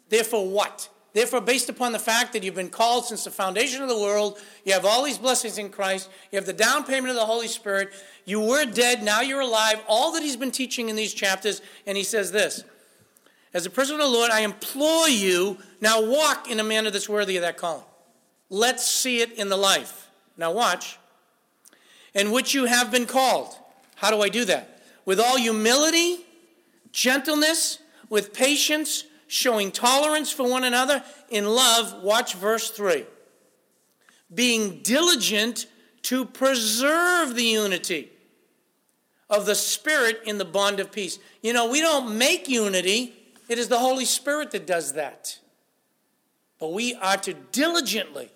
therefore 0.10 0.50
what? 0.50 0.89
Therefore, 1.17 1.41
based 1.41 1.67
upon 1.67 1.93
the 1.93 1.97
fact 1.97 2.34
that 2.34 2.43
you've 2.43 2.53
been 2.53 2.69
called 2.69 3.06
since 3.06 3.23
the 3.23 3.32
foundation 3.32 3.82
of 3.82 3.89
the 3.89 3.97
world, 3.97 4.38
you 4.63 4.73
have 4.73 4.86
all 4.86 5.01
these 5.01 5.17
blessings 5.17 5.58
in 5.58 5.69
Christ, 5.69 6.12
you 6.32 6.36
have 6.36 6.45
the 6.45 6.53
down 6.53 6.84
payment 6.84 7.10
of 7.10 7.15
the 7.15 7.25
Holy 7.25 7.47
Spirit, 7.47 7.89
you 8.25 8.39
were 8.39 8.65
dead, 8.65 9.01
now 9.01 9.21
you're 9.21 9.41
alive, 9.41 9.82
all 9.88 10.12
that 10.12 10.21
he's 10.21 10.38
been 10.38 10.51
teaching 10.51 10.89
in 10.89 10.95
these 10.95 11.15
chapters, 11.15 11.63
and 11.88 11.97
he 11.97 12.03
says 12.03 12.32
this 12.32 12.63
As 13.51 13.65
a 13.65 13.71
prisoner 13.71 13.97
of 13.97 14.06
the 14.06 14.15
Lord, 14.15 14.30
I 14.30 14.41
implore 14.41 15.10
you, 15.10 15.58
now 15.82 16.06
walk 16.06 16.51
in 16.51 16.60
a 16.60 16.63
manner 16.63 16.91
that's 16.91 17.10
worthy 17.10 17.36
of 17.36 17.41
that 17.41 17.58
calling. 17.58 17.84
Let's 18.51 18.86
see 18.86 19.21
it 19.21 19.32
in 19.32 19.49
the 19.49 19.58
life. 19.58 20.12
Now, 20.38 20.51
watch. 20.51 20.99
In 22.13 22.30
which 22.30 22.53
you 22.53 22.65
have 22.65 22.91
been 22.91 23.08
called. 23.08 23.56
How 23.95 24.12
do 24.12 24.21
I 24.21 24.30
do 24.30 24.45
that? 24.45 24.84
With 25.03 25.19
all 25.19 25.38
humility, 25.38 26.27
gentleness, 26.91 27.80
with 28.08 28.36
patience, 28.36 29.03
showing 29.27 29.71
tolerance 29.71 30.31
for 30.31 30.49
one 30.49 30.63
another, 30.63 31.03
in 31.29 31.45
love. 31.45 32.03
Watch 32.03 32.35
verse 32.35 32.69
3. 32.71 33.05
Being 34.33 34.79
diligent 34.83 35.67
to 36.03 36.25
preserve 36.25 37.35
the 37.35 37.43
unity 37.43 38.09
of 39.29 39.45
the 39.45 39.55
Spirit 39.55 40.21
in 40.25 40.37
the 40.37 40.45
bond 40.45 40.79
of 40.79 40.91
peace. 40.91 41.19
You 41.41 41.53
know, 41.53 41.69
we 41.69 41.81
don't 41.81 42.17
make 42.17 42.47
unity, 42.47 43.13
it 43.49 43.59
is 43.59 43.67
the 43.67 43.79
Holy 43.79 44.05
Spirit 44.05 44.51
that 44.51 44.65
does 44.65 44.93
that. 44.93 45.39
But 46.59 46.73
we 46.73 46.95
are 46.95 47.17
to 47.17 47.33
diligently. 47.33 48.31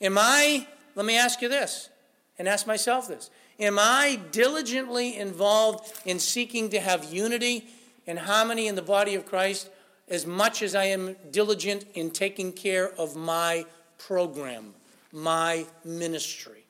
Am 0.00 0.16
I 0.18 0.66
let 0.96 1.04
me 1.04 1.16
ask 1.16 1.42
you 1.42 1.48
this 1.48 1.90
and 2.38 2.48
ask 2.48 2.66
myself 2.66 3.06
this 3.06 3.30
Am 3.60 3.78
I 3.78 4.18
diligently 4.32 5.16
involved 5.16 5.92
in 6.04 6.18
seeking 6.18 6.70
to 6.70 6.80
have 6.80 7.12
unity 7.12 7.66
and 8.06 8.18
harmony 8.18 8.66
in 8.66 8.74
the 8.74 8.82
body 8.82 9.14
of 9.14 9.26
Christ 9.26 9.68
as 10.08 10.26
much 10.26 10.62
as 10.62 10.74
I 10.74 10.84
am 10.84 11.16
diligent 11.30 11.84
in 11.94 12.10
taking 12.10 12.52
care 12.52 12.92
of 12.92 13.16
my 13.16 13.66
program, 13.98 14.74
my 15.12 15.66
ministry? 15.84 16.64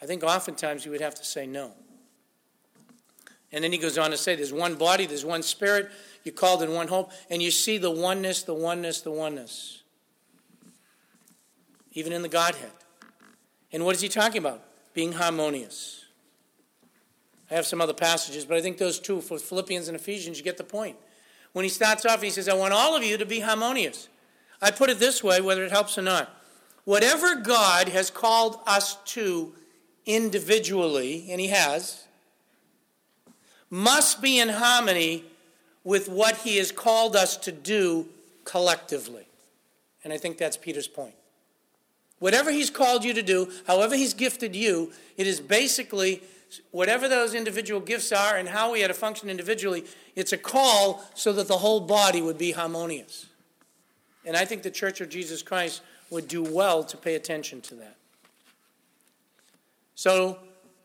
I 0.00 0.06
think 0.06 0.22
oftentimes 0.22 0.84
you 0.84 0.90
would 0.90 1.00
have 1.00 1.14
to 1.14 1.24
say 1.24 1.46
no. 1.46 1.72
And 3.52 3.64
then 3.64 3.72
he 3.72 3.78
goes 3.78 3.96
on 3.96 4.10
to 4.10 4.16
say 4.16 4.36
there's 4.36 4.52
one 4.52 4.74
body, 4.74 5.06
there's 5.06 5.24
one 5.24 5.42
spirit, 5.42 5.90
you're 6.24 6.34
called 6.34 6.62
in 6.62 6.72
one 6.72 6.88
hope, 6.88 7.12
and 7.30 7.40
you 7.40 7.50
see 7.50 7.78
the 7.78 7.90
oneness, 7.90 8.42
the 8.42 8.54
oneness, 8.54 9.00
the 9.00 9.10
oneness 9.10 9.82
even 11.96 12.12
in 12.12 12.22
the 12.22 12.28
Godhead. 12.28 12.70
And 13.72 13.84
what 13.84 13.96
is 13.96 14.02
he 14.02 14.08
talking 14.08 14.38
about? 14.38 14.62
Being 14.94 15.12
harmonious. 15.12 16.04
I 17.50 17.54
have 17.54 17.66
some 17.66 17.80
other 17.80 17.94
passages, 17.94 18.44
but 18.44 18.56
I 18.56 18.60
think 18.60 18.76
those 18.76 19.00
two, 19.00 19.20
for 19.20 19.38
Philippians 19.38 19.88
and 19.88 19.96
Ephesians, 19.96 20.38
you 20.38 20.44
get 20.44 20.58
the 20.58 20.64
point. 20.64 20.96
When 21.56 21.62
he 21.62 21.70
starts 21.70 22.04
off, 22.04 22.20
he 22.20 22.28
says, 22.28 22.50
I 22.50 22.54
want 22.54 22.74
all 22.74 22.94
of 22.94 23.02
you 23.02 23.16
to 23.16 23.24
be 23.24 23.40
harmonious. 23.40 24.10
I 24.60 24.70
put 24.70 24.90
it 24.90 24.98
this 24.98 25.24
way, 25.24 25.40
whether 25.40 25.64
it 25.64 25.70
helps 25.70 25.96
or 25.96 26.02
not. 26.02 26.28
Whatever 26.84 27.36
God 27.36 27.88
has 27.88 28.10
called 28.10 28.58
us 28.66 28.96
to 29.14 29.54
individually, 30.04 31.28
and 31.30 31.40
he 31.40 31.46
has, 31.46 32.04
must 33.70 34.20
be 34.20 34.38
in 34.38 34.50
harmony 34.50 35.24
with 35.82 36.10
what 36.10 36.36
he 36.36 36.58
has 36.58 36.70
called 36.72 37.16
us 37.16 37.38
to 37.38 37.52
do 37.52 38.06
collectively. 38.44 39.26
And 40.04 40.12
I 40.12 40.18
think 40.18 40.36
that's 40.36 40.58
Peter's 40.58 40.88
point. 40.88 41.14
Whatever 42.18 42.50
He's 42.50 42.68
called 42.68 43.02
you 43.02 43.14
to 43.14 43.22
do, 43.22 43.50
however 43.66 43.96
He's 43.96 44.12
gifted 44.12 44.54
you, 44.54 44.92
it 45.16 45.26
is 45.26 45.40
basically 45.40 46.22
whatever 46.70 47.08
those 47.08 47.34
individual 47.34 47.80
gifts 47.80 48.12
are 48.12 48.36
and 48.36 48.48
how 48.48 48.72
we 48.72 48.80
had 48.80 48.88
to 48.88 48.94
function 48.94 49.28
individually, 49.28 49.84
it's 50.14 50.32
a 50.32 50.38
call 50.38 51.04
so 51.14 51.32
that 51.32 51.48
the 51.48 51.58
whole 51.58 51.80
body 51.80 52.22
would 52.22 52.38
be 52.38 52.52
harmonious. 52.52 53.26
And 54.24 54.36
I 54.36 54.44
think 54.44 54.62
the 54.62 54.70
Church 54.70 55.00
of 55.00 55.08
Jesus 55.08 55.42
Christ 55.42 55.82
would 56.10 56.28
do 56.28 56.42
well 56.42 56.84
to 56.84 56.96
pay 56.96 57.14
attention 57.14 57.60
to 57.62 57.74
that. 57.76 57.96
So 59.94 60.38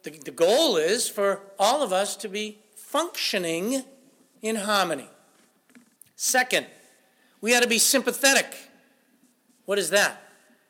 the, 0.04 0.12
the 0.12 0.32
goal 0.32 0.78
is 0.78 1.10
for 1.10 1.42
all 1.60 1.84
of 1.84 1.92
us 1.94 2.16
to 2.18 2.30
be 2.30 2.60
functioning 2.76 3.84
in 4.42 4.56
harmony. 4.56 5.10
Second, 6.16 6.68
we 7.40 7.56
ought 7.56 7.64
to 7.64 7.70
be 7.70 7.80
sympathetic. 7.80 8.56
What 9.66 9.80
is 9.80 9.90
that? 9.92 10.22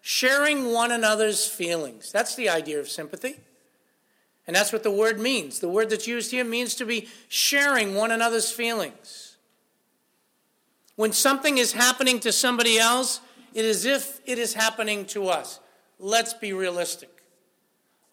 sharing 0.02 0.72
one 0.74 0.92
another's 0.92 1.48
feelings. 1.48 2.12
That's 2.12 2.36
the 2.36 2.50
idea 2.50 2.80
of 2.80 2.90
sympathy. 2.90 3.38
And 4.48 4.56
that's 4.56 4.74
what 4.74 4.84
the 4.84 4.92
word 4.92 5.20
means. 5.20 5.60
The 5.60 5.70
word 5.70 5.90
that's 5.90 6.08
used 6.08 6.32
here 6.32 6.44
means 6.44 6.76
to 6.76 6.86
be 6.86 7.08
sharing 7.28 7.96
one 7.96 8.12
another's 8.12 8.52
feelings. 8.52 9.38
When 10.96 11.14
something 11.14 11.58
is 11.58 11.74
happening 11.74 12.20
to 12.22 12.32
somebody 12.32 12.78
else, 12.78 13.22
it 13.54 13.66
is 13.66 13.86
if 13.86 14.20
it 14.26 14.40
is 14.40 14.54
happening 14.54 15.06
to 15.08 15.28
us. 15.28 15.60
Let's 16.00 16.34
be 16.34 16.54
realistic. 16.54 17.10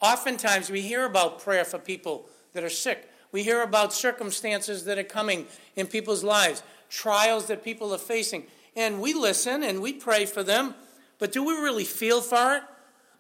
Oftentimes, 0.01 0.71
we 0.71 0.83
hear 0.83 1.05
about 1.05 1.41
prayer 1.41 1.65
for 1.65 1.79
people 1.79 2.29
that 2.53 2.63
are 2.63 2.71
sick. 2.71 3.09
We 3.33 3.43
hear 3.43 3.63
about 3.63 3.93
circumstances 3.93 4.85
that 4.85 4.99
are 4.99 5.05
coming 5.05 5.47
in 5.77 5.87
people's 5.87 6.23
lives, 6.25 6.63
trials 6.89 7.47
that 7.47 7.65
people 7.65 7.93
are 7.93 7.99
facing. 7.99 8.45
And 8.77 9.01
we 9.01 9.13
listen 9.13 9.63
and 9.63 9.83
we 9.83 9.93
pray 9.93 10.25
for 10.25 10.43
them. 10.43 10.75
But 11.19 11.33
do 11.33 11.43
we 11.43 11.55
really 11.55 11.85
feel 11.85 12.21
for 12.21 12.57
it? 12.57 12.63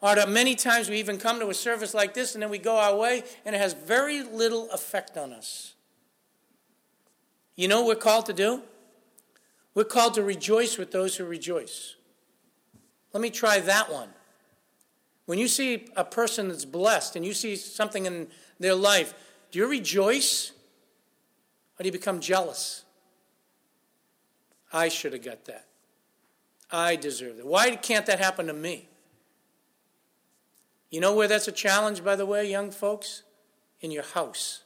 Or 0.00 0.14
many 0.26 0.54
times 0.54 0.88
we 0.88 0.98
even 0.98 1.18
come 1.18 1.40
to 1.40 1.48
a 1.50 1.54
service 1.54 1.92
like 1.92 2.14
this 2.14 2.34
and 2.34 2.42
then 2.42 2.50
we 2.50 2.58
go 2.58 2.76
our 2.76 2.96
way 2.96 3.24
and 3.44 3.54
it 3.54 3.58
has 3.58 3.72
very 3.72 4.22
little 4.22 4.70
effect 4.70 5.16
on 5.16 5.32
us. 5.32 5.74
You 7.56 7.66
know 7.66 7.80
what 7.80 7.88
we're 7.88 8.02
called 8.02 8.26
to 8.26 8.32
do? 8.32 8.62
We're 9.74 9.84
called 9.84 10.14
to 10.14 10.22
rejoice 10.22 10.78
with 10.78 10.92
those 10.92 11.16
who 11.16 11.24
rejoice. 11.24 11.96
Let 13.12 13.20
me 13.20 13.30
try 13.30 13.58
that 13.60 13.92
one. 13.92 14.10
When 15.26 15.38
you 15.38 15.48
see 15.48 15.86
a 15.96 16.04
person 16.04 16.48
that's 16.48 16.64
blessed 16.64 17.16
and 17.16 17.24
you 17.24 17.34
see 17.34 17.56
something 17.56 18.06
in 18.06 18.28
their 18.60 18.74
life, 18.74 19.14
do 19.50 19.58
you 19.58 19.68
rejoice 19.68 20.52
or 21.78 21.82
do 21.82 21.88
you 21.88 21.92
become 21.92 22.20
jealous? 22.20 22.84
I 24.72 24.88
should 24.88 25.12
have 25.12 25.24
got 25.24 25.44
that. 25.46 25.66
I 26.70 26.96
deserve 26.96 27.38
it. 27.38 27.46
Why 27.46 27.74
can't 27.76 28.06
that 28.06 28.20
happen 28.20 28.46
to 28.46 28.52
me? 28.52 28.88
You 30.90 31.00
know 31.00 31.14
where 31.14 31.28
that's 31.28 31.48
a 31.48 31.52
challenge, 31.52 32.02
by 32.02 32.16
the 32.16 32.26
way, 32.26 32.50
young 32.50 32.70
folks? 32.70 33.22
In 33.80 33.90
your 33.90 34.02
house. 34.02 34.64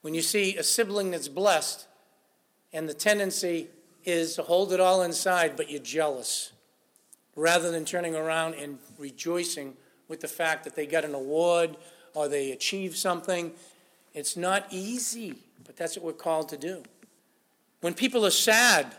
When 0.00 0.14
you 0.14 0.22
see 0.22 0.56
a 0.56 0.62
sibling 0.62 1.10
that's 1.10 1.28
blessed, 1.28 1.86
and 2.72 2.88
the 2.88 2.94
tendency 2.94 3.68
is 4.04 4.34
to 4.34 4.42
hold 4.42 4.72
it 4.72 4.80
all 4.80 5.02
inside, 5.02 5.56
but 5.56 5.70
you're 5.70 5.80
jealous, 5.80 6.52
rather 7.36 7.70
than 7.70 7.84
turning 7.84 8.16
around 8.16 8.54
and 8.54 8.78
rejoicing 8.98 9.76
with 10.08 10.20
the 10.20 10.28
fact 10.28 10.64
that 10.64 10.74
they 10.74 10.86
got 10.86 11.04
an 11.04 11.14
award 11.14 11.76
or 12.14 12.28
they 12.28 12.52
achieved 12.52 12.96
something. 12.96 13.52
It's 14.12 14.36
not 14.36 14.66
easy, 14.70 15.34
but 15.64 15.76
that's 15.76 15.96
what 15.96 16.04
we're 16.04 16.12
called 16.12 16.48
to 16.50 16.56
do. 16.56 16.82
When 17.80 17.94
people 17.94 18.26
are 18.26 18.30
sad, 18.30 18.94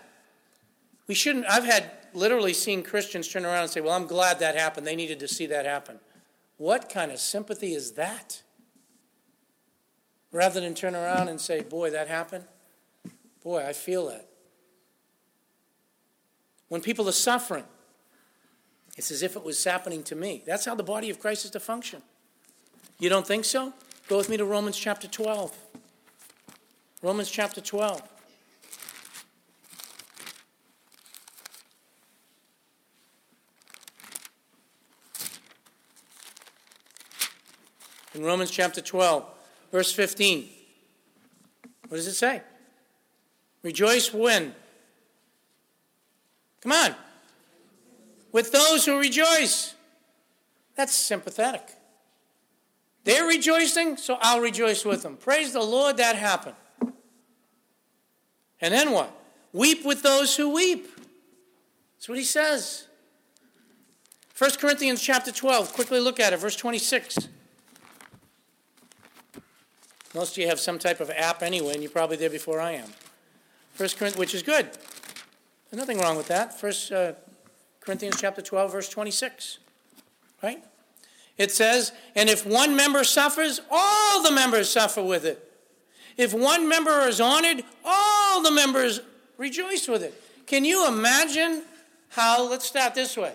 we 1.08 1.15
shouldn't, 1.15 1.45
I've 1.47 1.65
had 1.65 1.91
literally 2.15 2.54
seen 2.54 2.84
Christians 2.84 3.28
turn 3.28 3.45
around 3.45 3.63
and 3.63 3.71
say, 3.71 3.82
Well, 3.82 3.93
I'm 3.93 4.08
glad 4.08 4.39
that 4.39 4.56
happened. 4.56 4.88
They 4.88 4.95
needed 4.95 5.19
to 5.19 5.28
see 5.28 5.45
that 5.47 5.65
happen. 5.65 5.99
What 6.58 6.89
kind 6.89 7.12
of 7.12 7.19
sympathy 7.19 7.73
is 7.73 7.93
that? 7.93 8.41
Rather 10.32 10.60
than 10.60 10.73
turn 10.73 10.95
around 10.95 11.28
and 11.30 11.39
say, 11.39 11.62
Boy, 11.62 11.89
that 11.91 12.08
happened. 12.08 12.45
Boy, 13.43 13.65
I 13.65 13.73
feel 13.73 14.08
that. 14.08 14.28
When 16.67 16.82
people 16.82 17.08
are 17.08 17.13
suffering, 17.13 17.65
it's 18.97 19.12
as 19.12 19.21
if 19.21 19.36
it 19.36 19.43
was 19.43 19.63
happening 19.63 20.04
to 20.04 20.15
me. 20.15 20.43
That's 20.45 20.65
how 20.65 20.75
the 20.75 20.84
body 20.84 21.10
of 21.10 21.19
Christ 21.19 21.45
is 21.45 21.51
to 21.51 21.60
function. 21.60 22.01
You 22.99 23.10
don't 23.10 23.28
think 23.28 23.45
so? 23.45 23.73
Go 24.08 24.17
with 24.17 24.30
me 24.30 24.38
to 24.38 24.45
Romans 24.45 24.78
chapter 24.78 25.08
12. 25.08 25.56
Romans 27.01 27.30
chapter 27.30 27.62
12. 27.62 28.01
In 38.15 38.23
Romans 38.23 38.49
chapter 38.49 38.80
12, 38.80 39.25
verse 39.73 39.91
15, 39.91 40.47
what 41.89 41.97
does 41.97 42.08
it 42.08 42.13
say? 42.13 42.41
Rejoice 43.62 44.13
when? 44.13 44.56
Come 46.62 46.71
on. 46.71 46.95
With 48.32 48.54
those 48.54 48.86
who 48.86 48.97
rejoice. 48.97 49.75
That's 50.75 50.93
sympathetic. 50.93 51.67
They're 53.04 53.28
rejoicing, 53.28 53.97
so 53.97 54.17
I'll 54.21 54.39
rejoice 54.39 54.86
with 54.86 55.04
them. 55.04 55.17
Praise 55.17 55.51
the 55.51 55.62
Lord, 55.62 55.97
that 55.97 56.15
happened. 56.15 56.56
And 58.62 58.73
then 58.73 58.91
what? 58.91 59.12
Weep 59.51 59.86
with 59.86 60.01
those 60.04 60.38
who 60.38 60.49
weep. 60.54 60.88
That's 61.97 62.08
what 62.08 62.17
he 62.17 62.23
says. 62.23 62.88
1 64.38 64.51
Corinthians 64.60 65.01
chapter 65.01 65.32
12, 65.32 65.73
quickly 65.73 65.99
look 65.99 66.19
at 66.19 66.32
it, 66.32 66.38
verse 66.38 66.56
26. 66.56 67.30
Most 70.15 70.32
of 70.32 70.38
you 70.38 70.47
have 70.47 70.62
some 70.62 70.80
type 70.80 71.01
of 71.01 71.10
app 71.10 71.43
anyway, 71.43 71.73
and 71.73 71.84
you're 71.84 71.91
probably 71.91 72.15
there 72.15 72.30
before 72.30 72.62
I 72.62 72.71
am. 72.71 72.88
First 73.73 73.97
Corinthians, 73.97 74.17
which 74.17 74.34
is 74.34 74.43
good. 74.43 74.65
There's 75.69 75.78
nothing 75.78 75.99
wrong 75.99 76.15
with 76.15 76.30
that. 76.30 76.58
First 76.58 76.89
uh, 76.89 77.13
Corinthians 77.82 78.21
chapter 78.21 78.41
12, 78.41 78.71
verse 78.71 78.88
26. 78.88 79.60
Right? 80.41 80.63
It 81.38 81.51
says, 81.51 81.91
and 82.15 82.30
if 82.30 82.45
one 82.45 82.78
member 82.78 83.04
suffers, 83.04 83.60
all 83.69 84.23
the 84.23 84.32
members 84.32 84.69
suffer 84.69 85.04
with 85.04 85.25
it. 85.25 85.51
If 86.15 86.34
one 86.34 86.69
member 86.69 87.01
is 87.01 87.19
honored, 87.19 87.65
all 87.84 88.41
the 88.41 88.51
members 88.51 89.01
rejoice 89.38 89.89
with 89.89 90.01
it. 90.01 90.13
Can 90.47 90.63
you 90.63 90.88
imagine 90.88 91.63
how, 92.08 92.47
let's 92.49 92.65
start 92.65 92.95
this 92.95 93.17
way, 93.17 93.34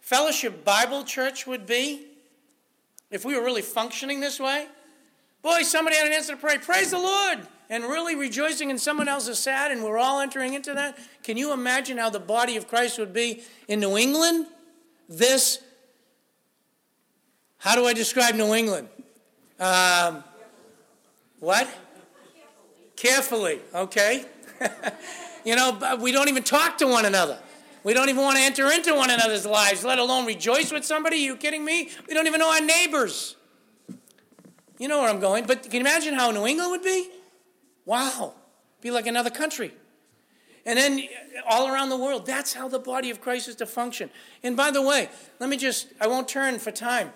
Fellowship 0.00 0.64
Bible 0.64 1.02
Church 1.02 1.48
would 1.48 1.66
be 1.66 2.06
if 3.10 3.24
we 3.24 3.34
were 3.34 3.44
really 3.44 3.62
functioning 3.62 4.20
this 4.20 4.38
way? 4.38 4.68
Boy, 5.42 5.62
somebody 5.62 5.96
had 5.96 6.06
an 6.06 6.12
answer 6.12 6.34
to 6.34 6.38
pray. 6.38 6.58
Praise 6.58 6.90
the 6.90 6.98
Lord! 6.98 7.40
And 7.70 7.84
really 7.84 8.16
rejoicing 8.16 8.70
in 8.70 8.78
someone 8.78 9.08
else's 9.08 9.38
sad, 9.38 9.70
and 9.70 9.84
we're 9.84 9.98
all 9.98 10.20
entering 10.20 10.54
into 10.54 10.74
that. 10.74 10.98
Can 11.22 11.36
you 11.36 11.52
imagine 11.52 11.98
how 11.98 12.10
the 12.10 12.20
body 12.20 12.56
of 12.56 12.66
Christ 12.66 12.98
would 12.98 13.12
be 13.12 13.42
in 13.68 13.80
New 13.80 13.96
England? 13.96 14.46
This, 15.08 15.60
how 17.58 17.76
do 17.76 17.86
I 17.86 17.92
describe 17.92 18.34
New 18.34 18.54
England? 18.54 18.88
Um, 19.60 20.24
what? 21.38 21.68
Carefully, 22.96 23.60
okay? 23.74 24.24
you 25.44 25.54
know, 25.56 25.96
we 26.00 26.12
don't 26.12 26.28
even 26.28 26.42
talk 26.42 26.76
to 26.78 26.86
one 26.86 27.06
another. 27.06 27.38
We 27.82 27.94
don't 27.94 28.08
even 28.10 28.22
want 28.22 28.36
to 28.36 28.42
enter 28.42 28.70
into 28.70 28.94
one 28.94 29.10
another's 29.10 29.46
lives, 29.46 29.84
let 29.84 29.98
alone 29.98 30.26
rejoice 30.26 30.70
with 30.70 30.84
somebody. 30.84 31.16
Are 31.16 31.20
you 31.20 31.36
kidding 31.36 31.64
me? 31.64 31.88
We 32.06 32.14
don't 32.14 32.26
even 32.26 32.40
know 32.40 32.50
our 32.50 32.60
neighbors. 32.60 33.36
You 34.80 34.88
know 34.88 35.02
where 35.02 35.10
I'm 35.10 35.20
going. 35.20 35.44
But 35.44 35.64
can 35.64 35.74
you 35.74 35.80
imagine 35.80 36.14
how 36.14 36.30
New 36.30 36.46
England 36.46 36.70
would 36.70 36.82
be? 36.82 37.10
Wow. 37.84 38.32
Be 38.80 38.90
like 38.90 39.06
another 39.06 39.28
country. 39.28 39.72
And 40.64 40.78
then 40.78 41.02
all 41.46 41.68
around 41.68 41.90
the 41.90 41.98
world, 41.98 42.24
that's 42.24 42.54
how 42.54 42.66
the 42.66 42.78
body 42.78 43.10
of 43.10 43.20
Christ 43.20 43.46
is 43.46 43.56
to 43.56 43.66
function. 43.66 44.08
And 44.42 44.56
by 44.56 44.70
the 44.70 44.80
way, 44.80 45.10
let 45.38 45.50
me 45.50 45.58
just, 45.58 45.88
I 46.00 46.06
won't 46.06 46.28
turn 46.28 46.58
for 46.58 46.70
time. 46.70 47.12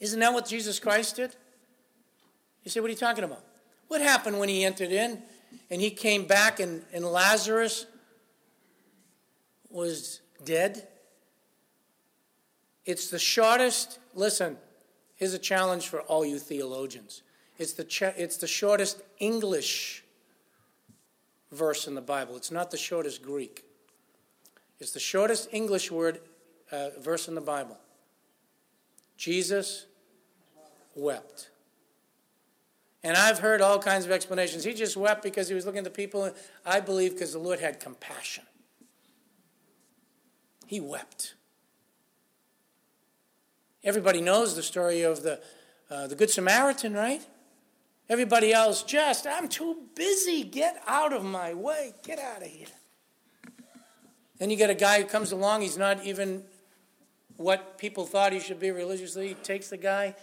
Isn't 0.00 0.18
that 0.18 0.32
what 0.32 0.46
Jesus 0.46 0.80
Christ 0.80 1.14
did? 1.14 1.36
You 2.64 2.72
say, 2.72 2.80
what 2.80 2.88
are 2.88 2.92
you 2.92 2.98
talking 2.98 3.22
about? 3.22 3.44
What 3.86 4.00
happened 4.00 4.40
when 4.40 4.48
he 4.48 4.64
entered 4.64 4.90
in 4.90 5.22
and 5.70 5.80
he 5.80 5.90
came 5.90 6.26
back 6.26 6.58
and, 6.58 6.82
and 6.92 7.04
Lazarus 7.04 7.86
was 9.70 10.20
dead? 10.44 10.88
It's 12.84 13.10
the 13.10 13.18
shortest, 13.20 14.00
listen, 14.12 14.56
Here's 15.16 15.34
a 15.34 15.38
challenge 15.38 15.88
for 15.88 16.00
all 16.02 16.24
you 16.24 16.38
theologians. 16.38 17.22
It's 17.58 17.72
the, 17.72 17.84
ch- 17.84 18.02
it's 18.02 18.36
the 18.36 18.46
shortest 18.46 19.02
English 19.18 20.04
verse 21.52 21.86
in 21.86 21.94
the 21.94 22.00
Bible. 22.00 22.36
It's 22.36 22.50
not 22.50 22.70
the 22.70 22.76
shortest 22.76 23.22
Greek. 23.22 23.64
It's 24.80 24.90
the 24.90 25.00
shortest 25.00 25.48
English 25.52 25.90
word 25.90 26.20
uh, 26.72 26.90
verse 27.00 27.28
in 27.28 27.34
the 27.34 27.40
Bible. 27.40 27.78
Jesus 29.16 29.86
wept. 30.94 31.50
And 33.04 33.16
I've 33.16 33.38
heard 33.38 33.60
all 33.60 33.78
kinds 33.78 34.04
of 34.06 34.10
explanations. 34.10 34.64
He 34.64 34.72
just 34.72 34.96
wept 34.96 35.22
because 35.22 35.48
he 35.48 35.54
was 35.54 35.66
looking 35.66 35.78
at 35.78 35.84
the 35.84 35.90
people. 35.90 36.32
I 36.64 36.80
believe 36.80 37.12
because 37.12 37.32
the 37.32 37.38
Lord 37.38 37.60
had 37.60 37.78
compassion. 37.78 38.44
He 40.66 40.80
wept. 40.80 41.34
Everybody 43.84 44.22
knows 44.22 44.56
the 44.56 44.62
story 44.62 45.02
of 45.02 45.22
the, 45.22 45.40
uh, 45.90 46.06
the 46.06 46.14
Good 46.14 46.30
Samaritan, 46.30 46.94
right? 46.94 47.22
Everybody 48.08 48.52
else 48.52 48.82
just, 48.82 49.26
I'm 49.26 49.48
too 49.48 49.76
busy. 49.94 50.42
Get 50.42 50.82
out 50.86 51.12
of 51.12 51.22
my 51.22 51.52
way. 51.52 51.92
Get 52.02 52.18
out 52.18 52.42
of 52.42 52.48
here. 52.48 52.66
Then 54.38 54.50
you 54.50 54.56
get 54.56 54.70
a 54.70 54.74
guy 54.74 55.00
who 55.00 55.06
comes 55.06 55.32
along, 55.32 55.60
he's 55.60 55.78
not 55.78 56.04
even 56.04 56.42
what 57.36 57.78
people 57.78 58.04
thought 58.04 58.32
he 58.32 58.40
should 58.40 58.58
be 58.58 58.70
religiously. 58.70 59.28
He 59.28 59.34
takes 59.34 59.68
the 59.68 59.76
guy, 59.76 60.16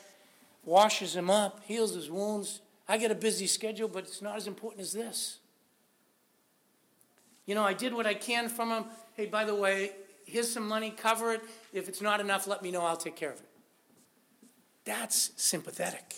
washes 0.65 1.15
him 1.15 1.29
up, 1.29 1.61
heals 1.65 1.93
his 1.93 2.09
wounds. 2.09 2.61
I 2.87 2.97
get 2.97 3.11
a 3.11 3.15
busy 3.15 3.47
schedule, 3.47 3.87
but 3.87 4.03
it's 4.03 4.21
not 4.21 4.37
as 4.37 4.47
important 4.47 4.81
as 4.81 4.91
this. 4.91 5.39
You 7.45 7.55
know, 7.55 7.63
I 7.63 7.73
did 7.73 7.93
what 7.93 8.05
I 8.05 8.13
can 8.13 8.49
from 8.49 8.69
him. 8.69 8.85
Hey, 9.13 9.27
by 9.27 9.45
the 9.45 9.55
way, 9.55 9.91
here's 10.25 10.51
some 10.51 10.67
money, 10.67 10.91
cover 10.91 11.33
it. 11.33 11.41
If 11.73 11.87
it's 11.87 12.01
not 12.01 12.19
enough, 12.19 12.47
let 12.47 12.61
me 12.61 12.71
know, 12.71 12.81
I'll 12.81 12.97
take 12.97 13.15
care 13.15 13.31
of 13.31 13.39
it. 13.39 13.50
That's 14.85 15.31
sympathetic. 15.35 16.15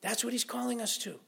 That's 0.00 0.24
what 0.24 0.32
he's 0.32 0.44
calling 0.44 0.80
us 0.80 0.96
to. 0.98 1.18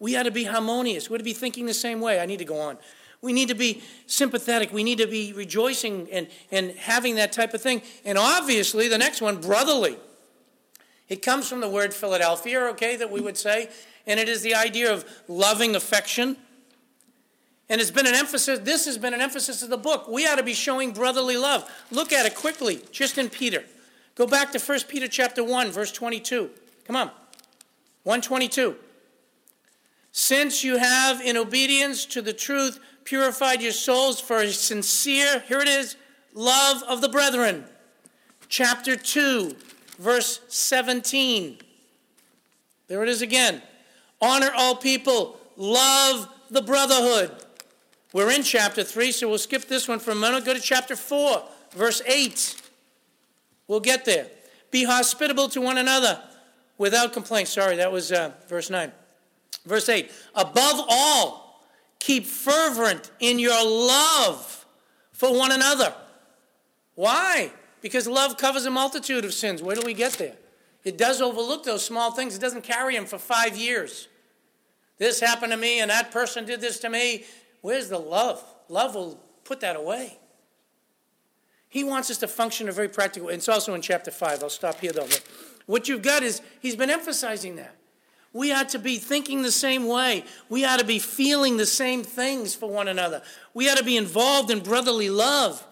We 0.00 0.16
ought 0.16 0.24
to 0.24 0.30
be 0.30 0.44
harmonious. 0.44 1.08
We 1.08 1.14
ought 1.14 1.18
to 1.18 1.24
be 1.24 1.32
thinking 1.32 1.66
the 1.66 1.74
same 1.74 2.00
way. 2.00 2.20
I 2.20 2.26
need 2.26 2.38
to 2.38 2.44
go 2.44 2.60
on. 2.60 2.78
We 3.20 3.32
need 3.32 3.48
to 3.48 3.54
be 3.54 3.82
sympathetic. 4.06 4.72
We 4.72 4.84
need 4.84 4.98
to 4.98 5.06
be 5.06 5.32
rejoicing 5.32 6.08
and, 6.12 6.28
and 6.52 6.70
having 6.72 7.16
that 7.16 7.32
type 7.32 7.52
of 7.52 7.60
thing. 7.60 7.82
And 8.04 8.16
obviously, 8.16 8.88
the 8.88 8.98
next 8.98 9.20
one, 9.20 9.40
brotherly. 9.40 9.96
It 11.08 11.22
comes 11.22 11.48
from 11.48 11.60
the 11.60 11.68
word 11.68 11.92
Philadelphia, 11.94 12.60
okay, 12.70 12.96
that 12.96 13.10
we 13.10 13.20
would 13.20 13.36
say. 13.36 13.70
And 14.06 14.20
it 14.20 14.28
is 14.28 14.42
the 14.42 14.54
idea 14.54 14.92
of 14.92 15.04
loving 15.26 15.74
affection. 15.74 16.36
And 17.68 17.80
it's 17.80 17.90
been 17.90 18.06
an 18.06 18.14
emphasis, 18.14 18.60
this 18.60 18.86
has 18.86 18.98
been 18.98 19.14
an 19.14 19.20
emphasis 19.20 19.62
of 19.62 19.70
the 19.70 19.76
book. 19.76 20.08
We 20.08 20.26
ought 20.26 20.36
to 20.36 20.42
be 20.42 20.54
showing 20.54 20.92
brotherly 20.92 21.36
love. 21.36 21.68
Look 21.90 22.12
at 22.12 22.24
it 22.24 22.34
quickly, 22.34 22.82
just 22.92 23.18
in 23.18 23.28
Peter. 23.28 23.64
Go 24.18 24.26
back 24.26 24.50
to 24.50 24.58
1 24.58 24.80
Peter 24.88 25.06
chapter 25.06 25.44
1, 25.44 25.70
verse 25.70 25.92
22. 25.92 26.50
Come 26.84 26.96
on. 26.96 27.06
122. 28.02 28.74
Since 30.10 30.64
you 30.64 30.76
have, 30.76 31.20
in 31.20 31.36
obedience 31.36 32.04
to 32.06 32.20
the 32.20 32.32
truth, 32.32 32.80
purified 33.04 33.62
your 33.62 33.70
souls 33.70 34.20
for 34.20 34.38
a 34.38 34.50
sincere, 34.50 35.44
here 35.46 35.60
it 35.60 35.68
is, 35.68 35.94
love 36.34 36.82
of 36.88 37.00
the 37.00 37.08
brethren. 37.08 37.64
Chapter 38.48 38.96
2, 38.96 39.54
verse 40.00 40.40
17. 40.48 41.58
There 42.88 43.04
it 43.04 43.08
is 43.08 43.22
again. 43.22 43.62
Honor 44.20 44.50
all 44.56 44.74
people, 44.74 45.38
love 45.56 46.26
the 46.50 46.62
brotherhood. 46.62 47.30
We're 48.12 48.32
in 48.32 48.42
chapter 48.42 48.82
3, 48.82 49.12
so 49.12 49.28
we'll 49.28 49.38
skip 49.38 49.66
this 49.66 49.86
one 49.86 50.00
for 50.00 50.10
a 50.10 50.16
minute. 50.16 50.44
Go 50.44 50.54
to 50.54 50.60
chapter 50.60 50.96
4, 50.96 51.44
verse 51.76 52.02
8. 52.04 52.67
We'll 53.68 53.80
get 53.80 54.04
there. 54.04 54.26
Be 54.70 54.84
hospitable 54.84 55.48
to 55.50 55.60
one 55.60 55.78
another 55.78 56.20
without 56.78 57.12
complaint. 57.12 57.48
Sorry, 57.48 57.76
that 57.76 57.92
was 57.92 58.10
uh, 58.10 58.32
verse 58.48 58.70
9. 58.70 58.90
Verse 59.64 59.88
8. 59.88 60.10
Above 60.34 60.84
all, 60.88 61.62
keep 61.98 62.26
fervent 62.26 63.10
in 63.20 63.38
your 63.38 63.64
love 63.64 64.66
for 65.12 65.36
one 65.36 65.52
another. 65.52 65.94
Why? 66.94 67.52
Because 67.80 68.08
love 68.08 68.36
covers 68.38 68.64
a 68.64 68.70
multitude 68.70 69.24
of 69.24 69.32
sins. 69.32 69.62
Where 69.62 69.76
do 69.76 69.82
we 69.84 69.94
get 69.94 70.14
there? 70.14 70.36
It 70.84 70.96
does 70.96 71.20
overlook 71.20 71.64
those 71.64 71.84
small 71.84 72.12
things, 72.12 72.34
it 72.34 72.40
doesn't 72.40 72.64
carry 72.64 72.94
them 72.94 73.04
for 73.04 73.18
five 73.18 73.56
years. 73.56 74.08
This 74.96 75.20
happened 75.20 75.52
to 75.52 75.58
me, 75.58 75.80
and 75.80 75.90
that 75.90 76.10
person 76.10 76.44
did 76.44 76.60
this 76.60 76.80
to 76.80 76.88
me. 76.88 77.24
Where's 77.60 77.88
the 77.88 77.98
love? 77.98 78.42
Love 78.68 78.94
will 78.94 79.20
put 79.44 79.60
that 79.60 79.76
away. 79.76 80.18
He 81.68 81.84
wants 81.84 82.10
us 82.10 82.18
to 82.18 82.28
function 82.28 82.66
in 82.66 82.70
a 82.70 82.72
very 82.72 82.88
practical 82.88 83.28
way. 83.28 83.34
It's 83.34 83.48
also 83.48 83.74
in 83.74 83.82
chapter 83.82 84.10
5. 84.10 84.42
I'll 84.42 84.50
stop 84.50 84.80
here, 84.80 84.92
though. 84.92 85.08
What 85.66 85.88
you've 85.88 86.02
got 86.02 86.22
is, 86.22 86.40
he's 86.60 86.76
been 86.76 86.90
emphasizing 86.90 87.56
that. 87.56 87.74
We 88.32 88.52
ought 88.52 88.70
to 88.70 88.78
be 88.78 88.98
thinking 88.98 89.42
the 89.42 89.52
same 89.52 89.86
way. 89.86 90.24
We 90.48 90.64
ought 90.64 90.78
to 90.78 90.84
be 90.84 90.98
feeling 90.98 91.56
the 91.56 91.66
same 91.66 92.02
things 92.02 92.54
for 92.54 92.70
one 92.70 92.88
another. 92.88 93.22
We 93.54 93.68
ought 93.68 93.78
to 93.78 93.84
be 93.84 93.96
involved 93.96 94.50
in 94.50 94.60
brotherly 94.60 95.10
love, 95.10 95.66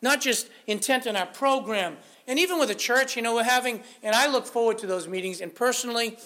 not 0.00 0.20
just 0.20 0.48
intent 0.66 1.06
on 1.06 1.16
our 1.16 1.26
program. 1.26 1.96
And 2.26 2.38
even 2.38 2.58
with 2.58 2.68
the 2.68 2.74
church, 2.74 3.16
you 3.16 3.22
know, 3.22 3.34
we're 3.34 3.44
having, 3.44 3.82
and 4.02 4.14
I 4.14 4.30
look 4.30 4.46
forward 4.46 4.78
to 4.78 4.86
those 4.86 5.08
meetings. 5.08 5.40
And 5.40 5.54
personally, 5.54 6.18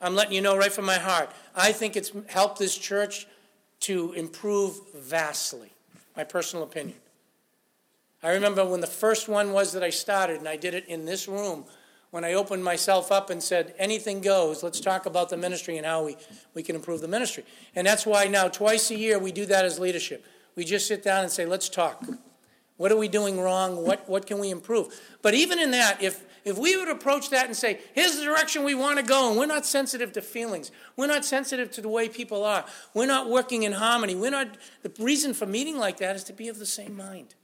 I'm 0.00 0.14
letting 0.14 0.32
you 0.32 0.40
know 0.40 0.56
right 0.56 0.72
from 0.72 0.84
my 0.84 0.98
heart, 0.98 1.30
I 1.54 1.72
think 1.72 1.96
it's 1.96 2.12
helped 2.26 2.58
this 2.58 2.76
church 2.76 3.26
to 3.80 4.12
improve 4.12 4.80
vastly. 4.94 5.70
My 6.16 6.24
personal 6.24 6.64
opinion. 6.64 6.96
I 8.24 8.32
remember 8.32 8.64
when 8.64 8.80
the 8.80 8.86
first 8.86 9.28
one 9.28 9.52
was 9.52 9.72
that 9.72 9.82
I 9.82 9.90
started, 9.90 10.38
and 10.38 10.48
I 10.48 10.56
did 10.56 10.72
it 10.72 10.86
in 10.88 11.04
this 11.04 11.28
room, 11.28 11.66
when 12.10 12.24
I 12.24 12.32
opened 12.32 12.64
myself 12.64 13.12
up 13.12 13.28
and 13.28 13.42
said, 13.42 13.74
anything 13.76 14.22
goes, 14.22 14.62
let's 14.62 14.80
talk 14.80 15.04
about 15.04 15.28
the 15.28 15.36
ministry 15.36 15.76
and 15.76 15.84
how 15.84 16.04
we, 16.04 16.16
we 16.54 16.62
can 16.62 16.74
improve 16.74 17.02
the 17.02 17.08
ministry. 17.08 17.44
And 17.74 17.86
that's 17.86 18.06
why 18.06 18.26
now, 18.28 18.48
twice 18.48 18.90
a 18.90 18.96
year, 18.96 19.18
we 19.18 19.30
do 19.30 19.44
that 19.46 19.66
as 19.66 19.78
leadership. 19.78 20.24
We 20.56 20.64
just 20.64 20.86
sit 20.86 21.02
down 21.02 21.24
and 21.24 21.30
say, 21.30 21.44
let's 21.44 21.68
talk. 21.68 22.02
What 22.78 22.90
are 22.90 22.96
we 22.96 23.08
doing 23.08 23.40
wrong? 23.40 23.84
What, 23.84 24.08
what 24.08 24.26
can 24.26 24.38
we 24.38 24.50
improve? 24.50 24.98
But 25.20 25.34
even 25.34 25.58
in 25.58 25.72
that, 25.72 26.02
if, 26.02 26.24
if 26.46 26.56
we 26.56 26.76
would 26.78 26.88
approach 26.88 27.28
that 27.30 27.46
and 27.46 27.56
say, 27.56 27.80
here's 27.94 28.16
the 28.16 28.24
direction 28.24 28.64
we 28.64 28.74
want 28.74 28.98
to 28.98 29.04
go, 29.04 29.28
and 29.28 29.38
we're 29.38 29.46
not 29.46 29.66
sensitive 29.66 30.12
to 30.12 30.22
feelings, 30.22 30.70
we're 30.96 31.08
not 31.08 31.26
sensitive 31.26 31.70
to 31.72 31.82
the 31.82 31.88
way 31.88 32.08
people 32.08 32.42
are, 32.42 32.64
we're 32.94 33.06
not 33.06 33.28
working 33.28 33.64
in 33.64 33.72
harmony, 33.72 34.14
we're 34.14 34.30
not, 34.30 34.56
the 34.82 34.92
reason 34.98 35.34
for 35.34 35.44
meeting 35.44 35.76
like 35.76 35.98
that 35.98 36.16
is 36.16 36.24
to 36.24 36.32
be 36.32 36.48
of 36.48 36.58
the 36.58 36.66
same 36.66 36.96
mind. 36.96 37.34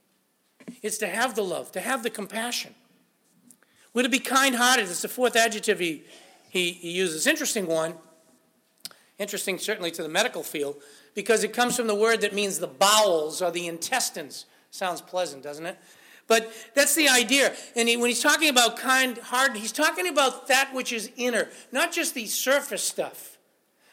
It's 0.83 0.99
to 0.99 1.07
have 1.07 1.35
the 1.35 1.43
love, 1.43 1.73
to 1.73 1.81
have 1.81 2.03
the 2.03 2.11
compassion. 2.11 2.75
We're 3.93 4.03
to 4.03 4.09
be 4.09 4.19
kind 4.19 4.55
hearted. 4.55 4.85
It's 4.85 5.03
the 5.03 5.09
fourth 5.09 5.37
adjective 5.37 5.79
he, 5.79 6.05
he, 6.49 6.73
he 6.73 6.93
uses. 6.93 7.27
Interesting 7.27 7.67
one. 7.67 7.95
Interesting, 9.19 9.59
certainly, 9.59 9.91
to 9.93 10.03
the 10.03 10.09
medical 10.09 10.43
field, 10.43 10.77
because 11.15 11.45
it 11.45 11.53
comes 11.53 11.77
from 11.77 11.87
the 11.87 11.95
word 11.95 12.23
that 12.23 12.35
means 12.35 12.59
the 12.59 12.67
bowels 12.67 13.43
or 13.43 13.51
the 13.51 13.67
intestines. 13.67 14.47
Sounds 14.71 15.01
pleasant, 15.01 15.43
doesn't 15.43 15.67
it? 15.67 15.77
But 16.27 16.51
that's 16.75 16.95
the 16.95 17.09
idea. 17.09 17.53
And 17.75 17.89
he, 17.89 17.97
when 17.97 18.09
he's 18.09 18.23
talking 18.23 18.49
about 18.49 18.77
kind 18.77 19.19
hearted, 19.19 19.57
he's 19.57 19.73
talking 19.73 20.07
about 20.07 20.47
that 20.47 20.73
which 20.73 20.93
is 20.93 21.11
inner, 21.17 21.49
not 21.73 21.93
just 21.93 22.15
the 22.15 22.27
surface 22.27 22.85
stuff, 22.85 23.37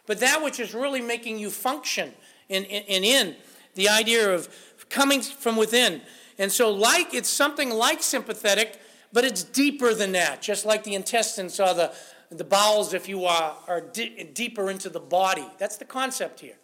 but 0.05 0.19
that 0.19 0.43
which 0.43 0.59
is 0.59 0.73
really 0.73 1.01
making 1.01 1.39
you 1.39 1.49
function 1.49 2.13
and 2.49 2.65
in, 2.65 2.83
in, 2.83 3.03
in, 3.03 3.35
the 3.73 3.89
idea 3.89 4.33
of 4.33 4.49
coming 4.89 5.21
from 5.21 5.55
within. 5.55 6.01
And 6.37 6.51
so, 6.51 6.71
like, 6.71 7.13
it's 7.13 7.29
something 7.29 7.69
like 7.69 8.03
sympathetic, 8.03 8.79
but 9.11 9.23
it's 9.23 9.43
deeper 9.43 9.93
than 9.93 10.11
that, 10.11 10.41
just 10.41 10.65
like 10.65 10.83
the 10.83 10.93
intestines 10.93 11.59
or 11.59 11.73
the, 11.73 11.93
the 12.29 12.43
bowels, 12.43 12.93
if 12.93 13.09
you 13.09 13.25
are, 13.25 13.55
are 13.67 13.81
di- 13.81 14.23
deeper 14.33 14.69
into 14.69 14.89
the 14.89 14.99
body. 14.99 15.47
That's 15.57 15.77
the 15.77 15.85
concept 15.85 16.41
here. 16.41 16.57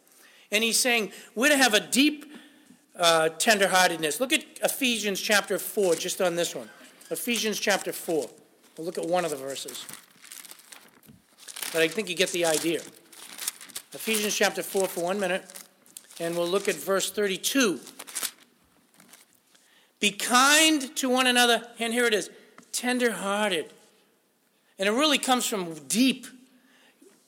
And 0.52 0.64
he's 0.64 0.80
saying 0.80 1.12
we're 1.34 1.50
to 1.50 1.58
have 1.58 1.74
a 1.74 1.80
deep 1.80 2.32
uh, 2.96 3.30
tenderheartedness. 3.38 4.20
Look 4.20 4.34
at 4.34 4.46
Ephesians 4.64 5.20
chapter 5.20 5.58
4, 5.58 5.96
just 5.96 6.22
on 6.22 6.36
this 6.36 6.56
one. 6.56 6.70
Ephesians 7.10 7.60
chapter 7.60 7.92
4. 7.92 8.30
We'll 8.78 8.86
look 8.86 8.98
at 8.98 9.06
one 9.06 9.26
of 9.26 9.32
the 9.32 9.38
verses. 9.38 9.86
But 11.72 11.82
I 11.82 11.88
think 11.88 12.10
you 12.10 12.16
get 12.16 12.30
the 12.30 12.46
idea. 12.46 12.82
Ephesians 13.94 14.36
chapter 14.36 14.62
4 14.62 14.88
for 14.88 15.04
one 15.04 15.20
minute, 15.20 15.44
and 16.20 16.36
we'll 16.36 16.48
look 16.48 16.68
at 16.68 16.76
verse 16.76 17.12
32. 17.12 17.80
Be 20.04 20.12
kind 20.12 20.94
to 20.98 21.08
one 21.08 21.28
another, 21.28 21.66
and 21.80 21.94
here 21.94 22.04
it 22.04 22.14
is 22.14 22.30
tender-hearted. 22.74 23.72
And 24.78 24.90
it 24.90 24.92
really 24.92 25.18
comes 25.18 25.46
from 25.46 25.76
deep. 25.88 26.28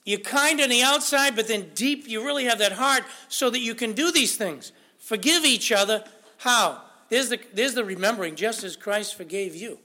You're 0.04 0.20
kind 0.20 0.60
on 0.60 0.68
the 0.68 0.82
outside, 0.82 1.38
but 1.38 1.48
then 1.48 1.72
deep, 1.74 2.06
you 2.06 2.26
really 2.26 2.44
have 2.44 2.60
that 2.60 2.74
heart 2.74 3.04
so 3.30 3.50
that 3.50 3.62
you 3.62 3.76
can 3.76 3.94
do 3.94 4.12
these 4.12 4.36
things. 4.36 4.74
Forgive 4.98 5.46
each 5.46 5.72
other. 5.72 6.04
How? 6.40 6.82
There's 7.08 7.30
the, 7.30 7.40
there's 7.54 7.76
the 7.76 7.86
remembering, 7.86 8.36
just 8.36 8.62
as 8.66 8.76
Christ 8.76 9.16
forgave 9.16 9.56
you. 9.56 9.80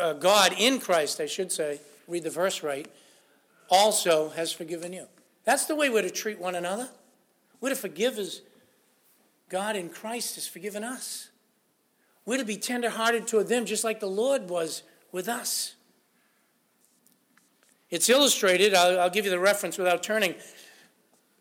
Uh, 0.00 0.14
God 0.14 0.54
in 0.56 0.80
Christ, 0.80 1.20
I 1.20 1.26
should 1.26 1.52
say, 1.52 1.78
read 2.06 2.22
the 2.22 2.30
verse 2.30 2.62
right, 2.62 2.90
also 3.68 4.30
has 4.30 4.50
forgiven 4.50 4.94
you. 4.94 5.08
That's 5.44 5.66
the 5.66 5.76
way 5.76 5.90
we're 5.90 6.00
to 6.00 6.10
treat 6.10 6.38
one 6.38 6.54
another. 6.54 6.88
We're 7.60 7.68
to 7.68 7.76
forgive 7.76 8.18
as 8.18 8.40
God 9.50 9.76
in 9.76 9.90
Christ 9.90 10.36
has 10.36 10.46
forgiven 10.46 10.82
us. 10.82 11.28
We're 12.28 12.36
to 12.36 12.44
be 12.44 12.58
tenderhearted 12.58 13.26
toward 13.26 13.48
them 13.48 13.64
just 13.64 13.84
like 13.84 14.00
the 14.00 14.06
Lord 14.06 14.50
was 14.50 14.82
with 15.12 15.30
us. 15.30 15.76
It's 17.88 18.10
illustrated, 18.10 18.74
I'll, 18.74 19.00
I'll 19.00 19.08
give 19.08 19.24
you 19.24 19.30
the 19.30 19.38
reference 19.38 19.78
without 19.78 20.02
turning. 20.02 20.34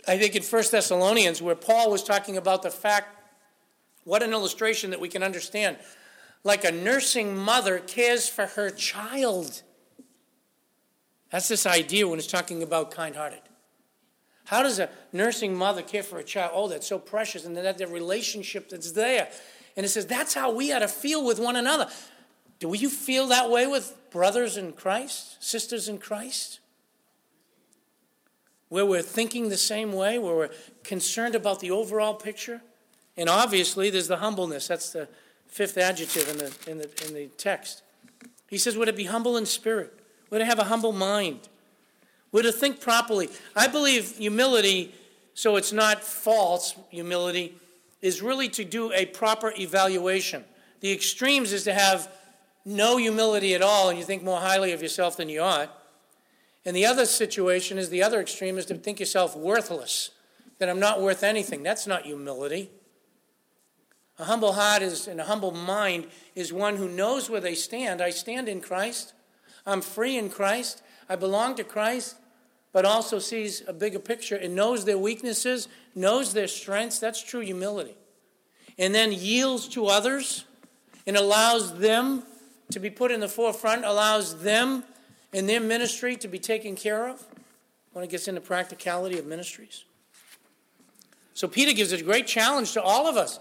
I 0.07 0.17
think 0.17 0.37
in 0.37 0.43
1 0.43 0.63
Thessalonians, 0.71 1.41
where 1.41 1.55
Paul 1.55 1.91
was 1.91 2.05
talking 2.05 2.37
about 2.37 2.63
the 2.63 2.69
fact, 2.69 3.09
what 4.05 4.23
an 4.23 4.31
illustration 4.31 4.91
that 4.91 5.01
we 5.01 5.09
can 5.09 5.23
understand. 5.23 5.75
Like 6.45 6.63
a 6.63 6.71
nursing 6.71 7.35
mother 7.35 7.79
cares 7.79 8.29
for 8.29 8.45
her 8.45 8.69
child. 8.69 9.63
That's 11.31 11.49
this 11.49 11.65
idea 11.65 12.07
when 12.07 12.17
it's 12.17 12.29
talking 12.29 12.63
about 12.63 12.91
kind 12.91 13.13
hearted. 13.13 13.41
How 14.45 14.63
does 14.63 14.79
a 14.79 14.89
nursing 15.11 15.53
mother 15.53 15.81
care 15.81 16.03
for 16.03 16.19
a 16.19 16.23
child? 16.23 16.51
Oh, 16.53 16.69
that's 16.69 16.87
so 16.87 16.97
precious. 16.97 17.43
And 17.43 17.57
then 17.57 17.65
that 17.65 17.77
the 17.77 17.87
relationship 17.87 18.69
that's 18.69 18.93
there. 18.93 19.27
And 19.77 19.85
it 19.85 19.89
says 19.89 20.07
that's 20.07 20.33
how 20.33 20.51
we 20.51 20.73
ought 20.73 20.79
to 20.79 20.87
feel 20.87 21.23
with 21.23 21.39
one 21.39 21.55
another. 21.55 21.87
Do 22.59 22.73
you 22.73 22.89
feel 22.89 23.27
that 23.27 23.49
way 23.51 23.67
with 23.67 23.95
brothers 24.09 24.57
in 24.57 24.73
Christ, 24.73 25.41
sisters 25.41 25.87
in 25.87 25.99
Christ? 25.99 26.59
Where 28.69 28.85
we're 28.85 29.03
thinking 29.03 29.47
the 29.47 29.57
same 29.57 29.93
way, 29.93 30.17
where 30.17 30.35
we're 30.35 30.49
concerned 30.83 31.35
about 31.35 31.59
the 31.59 31.71
overall 31.71 32.15
picture? 32.15 32.61
And 33.15 33.29
obviously, 33.29 33.89
there's 33.89 34.07
the 34.07 34.17
humbleness. 34.17 34.67
That's 34.67 34.91
the 34.91 35.07
fifth 35.45 35.77
adjective 35.77 36.27
in 36.29 36.37
the, 36.37 36.71
in 36.71 36.77
the, 36.79 37.05
in 37.07 37.13
the 37.13 37.27
text. 37.37 37.83
He 38.47 38.57
says, 38.57 38.75
We're 38.75 38.85
to 38.85 38.93
be 38.93 39.05
humble 39.05 39.37
in 39.37 39.45
spirit, 39.45 39.93
we're 40.29 40.39
to 40.39 40.45
have 40.45 40.59
a 40.59 40.65
humble 40.65 40.91
mind, 40.91 41.47
we're 42.31 42.43
to 42.43 42.51
think 42.51 42.81
properly. 42.81 43.29
I 43.55 43.67
believe 43.67 44.17
humility, 44.17 44.93
so 45.33 45.55
it's 45.55 45.71
not 45.71 46.03
false 46.03 46.75
humility, 46.89 47.55
is 48.01 48.21
really 48.21 48.49
to 48.49 48.63
do 48.63 48.91
a 48.93 49.05
proper 49.05 49.53
evaluation. 49.57 50.43
The 50.81 50.91
extremes 50.91 51.53
is 51.53 51.63
to 51.63 51.73
have 51.73 52.11
no 52.63 52.97
humility 52.97 53.55
at 53.55 53.61
all 53.61 53.89
and 53.89 53.97
you 53.97 54.03
think 54.03 54.23
more 54.23 54.39
highly 54.39 54.71
of 54.73 54.81
yourself 54.81 55.17
than 55.17 55.29
you 55.29 55.41
ought. 55.41 55.73
And 56.65 56.75
the 56.75 56.85
other 56.85 57.05
situation 57.05 57.77
is 57.77 57.89
the 57.89 58.03
other 58.03 58.19
extreme 58.19 58.57
is 58.57 58.65
to 58.65 58.75
think 58.75 58.99
yourself 58.99 59.35
worthless, 59.35 60.11
that 60.59 60.69
I'm 60.69 60.79
not 60.79 61.01
worth 61.01 61.23
anything. 61.23 61.63
That's 61.63 61.87
not 61.87 62.05
humility. 62.05 62.69
A 64.19 64.25
humble 64.25 64.53
heart 64.53 64.81
is, 64.81 65.07
and 65.07 65.21
a 65.21 65.25
humble 65.25 65.51
mind 65.51 66.07
is 66.35 66.51
one 66.51 66.75
who 66.75 66.89
knows 66.89 67.29
where 67.29 67.39
they 67.39 67.55
stand. 67.55 68.01
I 68.01 68.09
stand 68.09 68.49
in 68.49 68.61
Christ. 68.61 69.13
I'm 69.65 69.81
free 69.81 70.17
in 70.17 70.29
Christ. 70.29 70.81
I 71.07 71.15
belong 71.15 71.55
to 71.55 71.63
Christ, 71.63 72.17
but 72.77 72.85
also 72.85 73.17
sees 73.17 73.63
a 73.67 73.73
bigger 73.73 73.97
picture 73.97 74.35
and 74.35 74.53
knows 74.53 74.85
their 74.85 74.99
weaknesses 74.99 75.67
knows 75.95 76.33
their 76.33 76.47
strengths, 76.47 76.99
that's 76.99 77.23
true 77.23 77.39
humility. 77.39 77.95
And 78.77 78.93
then 78.93 79.11
yields 79.11 79.67
to 79.69 79.87
others 79.87 80.45
and 81.07 81.17
allows 81.17 81.79
them 81.79 82.21
to 82.69 82.79
be 82.79 82.91
put 82.91 83.09
in 83.09 83.19
the 83.19 83.27
forefront, 83.27 83.83
allows 83.83 84.43
them 84.43 84.83
and 85.33 85.49
their 85.49 85.59
ministry 85.59 86.17
to 86.17 86.27
be 86.27 86.37
taken 86.37 86.75
care 86.75 87.09
of 87.09 87.25
when 87.93 88.05
it 88.05 88.11
gets 88.11 88.27
into 88.27 88.41
practicality 88.41 89.17
of 89.17 89.25
ministries. 89.25 89.83
So 91.33 91.47
Peter 91.47 91.73
gives 91.73 91.91
a 91.93 92.03
great 92.03 92.27
challenge 92.27 92.73
to 92.73 92.81
all 92.83 93.07
of 93.07 93.17
us. 93.17 93.39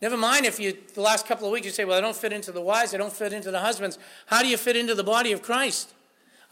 Never 0.00 0.16
mind 0.16 0.46
if 0.46 0.60
you, 0.60 0.76
the 0.94 1.00
last 1.00 1.26
couple 1.26 1.48
of 1.48 1.52
weeks, 1.52 1.66
you 1.66 1.72
say, 1.72 1.84
Well, 1.84 1.98
I 1.98 2.00
don't 2.00 2.14
fit 2.14 2.32
into 2.32 2.52
the 2.52 2.60
wives, 2.60 2.94
I 2.94 2.98
don't 2.98 3.12
fit 3.12 3.32
into 3.32 3.50
the 3.50 3.62
husbands. 3.62 3.98
How 4.26 4.42
do 4.42 4.46
you 4.46 4.56
fit 4.56 4.76
into 4.76 4.94
the 4.94 5.02
body 5.02 5.32
of 5.32 5.42
Christ? 5.42 5.92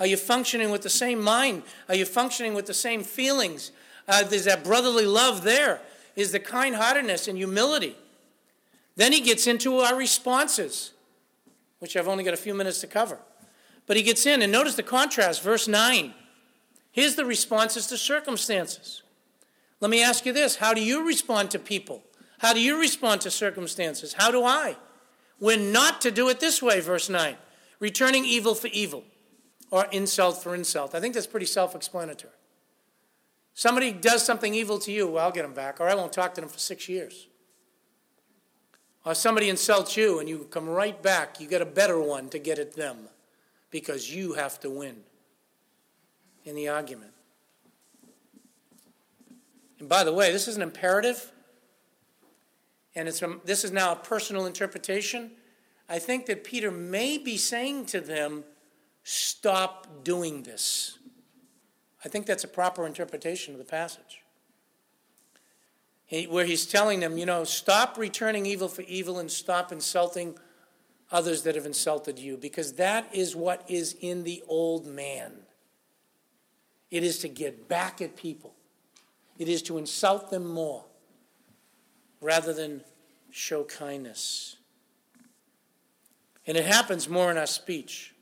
Are 0.01 0.07
you 0.07 0.17
functioning 0.17 0.71
with 0.71 0.83
the 0.83 0.91
same 0.91 1.23
mind? 1.23 1.63
Are 1.89 1.95
you 1.95 2.05
functioning 2.05 2.55
with 2.55 2.67
the 2.67 2.75
same 2.75 3.03
feelings? 3.03 3.71
Uh, 4.09 4.25
there's 4.25 4.45
that 4.45 4.65
brotherly 4.65 5.07
love 5.07 5.43
there. 5.43 5.81
is 6.17 6.33
the 6.33 6.41
kind 6.41 6.75
heartedness 6.77 7.29
and 7.29 7.37
humility. 7.39 7.97
Then 8.97 9.13
he 9.13 9.21
gets 9.21 9.47
into 9.47 9.79
our 9.79 9.97
responses, 9.97 10.93
which 11.79 11.97
I've 11.97 12.09
only 12.09 12.25
got 12.25 12.35
a 12.35 12.39
few 12.39 12.55
minutes 12.55 12.81
to 12.81 12.87
cover. 12.87 13.19
But 13.87 13.97
he 13.97 14.03
gets 14.03 14.25
in, 14.27 14.43
and 14.43 14.53
notice 14.53 14.77
the 14.77 14.83
contrast, 14.83 15.43
verse 15.43 15.69
9. 15.69 16.15
Here's 16.93 17.17
the 17.17 17.25
responses 17.25 17.87
to 17.89 17.99
circumstances. 17.99 19.03
Let 19.81 19.91
me 19.91 20.03
ask 20.03 20.25
you 20.25 20.33
this 20.33 20.57
How 20.57 20.75
do 20.75 20.83
you 20.83 21.07
respond 21.07 21.51
to 21.51 21.59
people? 21.59 22.03
How 22.39 22.53
do 22.53 22.61
you 22.61 22.79
respond 22.79 23.21
to 23.23 23.31
circumstances? 23.31 24.15
How 24.15 24.31
do 24.31 24.45
I? 24.45 24.77
We're 25.41 25.59
not 25.59 26.01
to 26.03 26.11
do 26.11 26.29
it 26.29 26.41
this 26.41 26.63
way, 26.63 26.81
verse 26.81 27.09
9 27.09 27.37
returning 27.81 28.25
evil 28.25 28.55
for 28.55 28.69
evil 28.69 29.05
or 29.75 29.87
insult 29.91 30.41
for 30.41 30.55
insult. 30.55 30.95
I 30.95 31.01
think 31.01 31.15
that's 31.15 31.27
pretty 31.27 31.47
self 31.47 31.75
explanatory. 31.75 32.33
Somebody 33.55 33.91
does 33.91 34.25
something 34.25 34.55
evil 34.55 34.79
to 34.79 34.93
you, 34.93 35.09
well, 35.09 35.25
I'll 35.25 35.33
get 35.33 35.43
them 35.43 35.53
back, 35.53 35.81
or 35.81 35.89
I 35.89 35.97
won't 35.97 36.13
talk 36.13 36.33
to 36.35 36.41
them 36.41 36.49
for 36.49 36.61
six 36.61 36.89
years. 36.89 37.27
Or 39.05 39.17
somebody 39.17 39.49
insults 39.49 39.97
you 39.97 40.21
and 40.21 40.29
you 40.29 40.47
come 40.49 40.69
right 40.69 41.03
back, 41.03 41.41
you 41.41 41.49
get 41.49 41.61
a 41.61 41.67
better 41.67 41.99
one 42.01 42.29
to 42.29 42.39
get 42.39 42.61
at 42.61 42.75
them 42.75 42.99
because 43.73 44.15
you 44.15 44.35
have 44.35 44.61
to 44.61 44.71
win 44.71 44.99
in 46.45 46.55
the 46.55 46.69
argument. 46.69 47.11
And 49.81 49.89
by 49.89 50.05
the 50.05 50.13
way, 50.13 50.31
this 50.31 50.47
is 50.47 50.55
an 50.55 50.63
imperative, 50.63 51.33
and 52.95 53.09
it's 53.09 53.21
this 53.45 53.65
is 53.65 53.73
now 53.73 53.91
a 53.91 53.97
personal 53.97 54.47
interpretation. 54.47 55.33
I 55.89 55.99
think 55.99 56.27
that 56.27 56.45
Peter 56.45 56.71
may 56.71 57.19
be 57.19 57.37
saying 57.37 57.87
to 57.87 58.01
them, 58.01 58.45
stop 59.05 60.03
doing 60.03 60.43
this. 60.43 60.99
I 62.05 62.09
think 62.09 62.27
that's 62.27 62.45
a 62.45 62.49
proper 62.49 62.87
interpretation 62.87 63.55
of 63.55 63.59
the 63.59 63.65
passage. 63.65 64.23
He, 66.07 66.27
where 66.27 66.45
he's 66.45 66.67
telling 66.67 67.01
them, 67.01 67.17
you 67.17 67.25
know, 67.25 67.45
stop 67.45 67.97
returning 67.97 68.45
evil 68.45 68.69
for 68.69 68.83
evil 68.83 69.19
and 69.19 69.31
stop 69.31 69.73
insulting 69.73 70.37
others 71.11 71.43
that 71.43 71.55
have 71.55 71.67
insulted 71.67 72.19
you, 72.19 72.37
because 72.37 72.75
that 72.75 73.15
is 73.15 73.37
what 73.37 73.65
is 73.69 73.95
in 74.01 74.25
the 74.25 74.43
old 74.49 74.87
man. 74.87 75.33
It 76.91 77.05
is 77.05 77.19
to 77.21 77.29
get 77.29 77.69
back 77.69 78.01
at 78.03 78.17
people, 78.17 78.55
it 79.39 79.49
is 79.49 79.63
to 79.63 79.79
insult 79.79 80.31
them 80.31 80.47
more 80.47 80.85
rather 82.21 82.53
than 82.53 82.83
show 83.31 83.65
kindness. 83.65 84.57
And 86.47 86.57
it 86.57 86.65
happens 86.65 87.09
more 87.09 87.31
in 87.31 87.37
our 87.37 87.47
speech. 87.47 88.14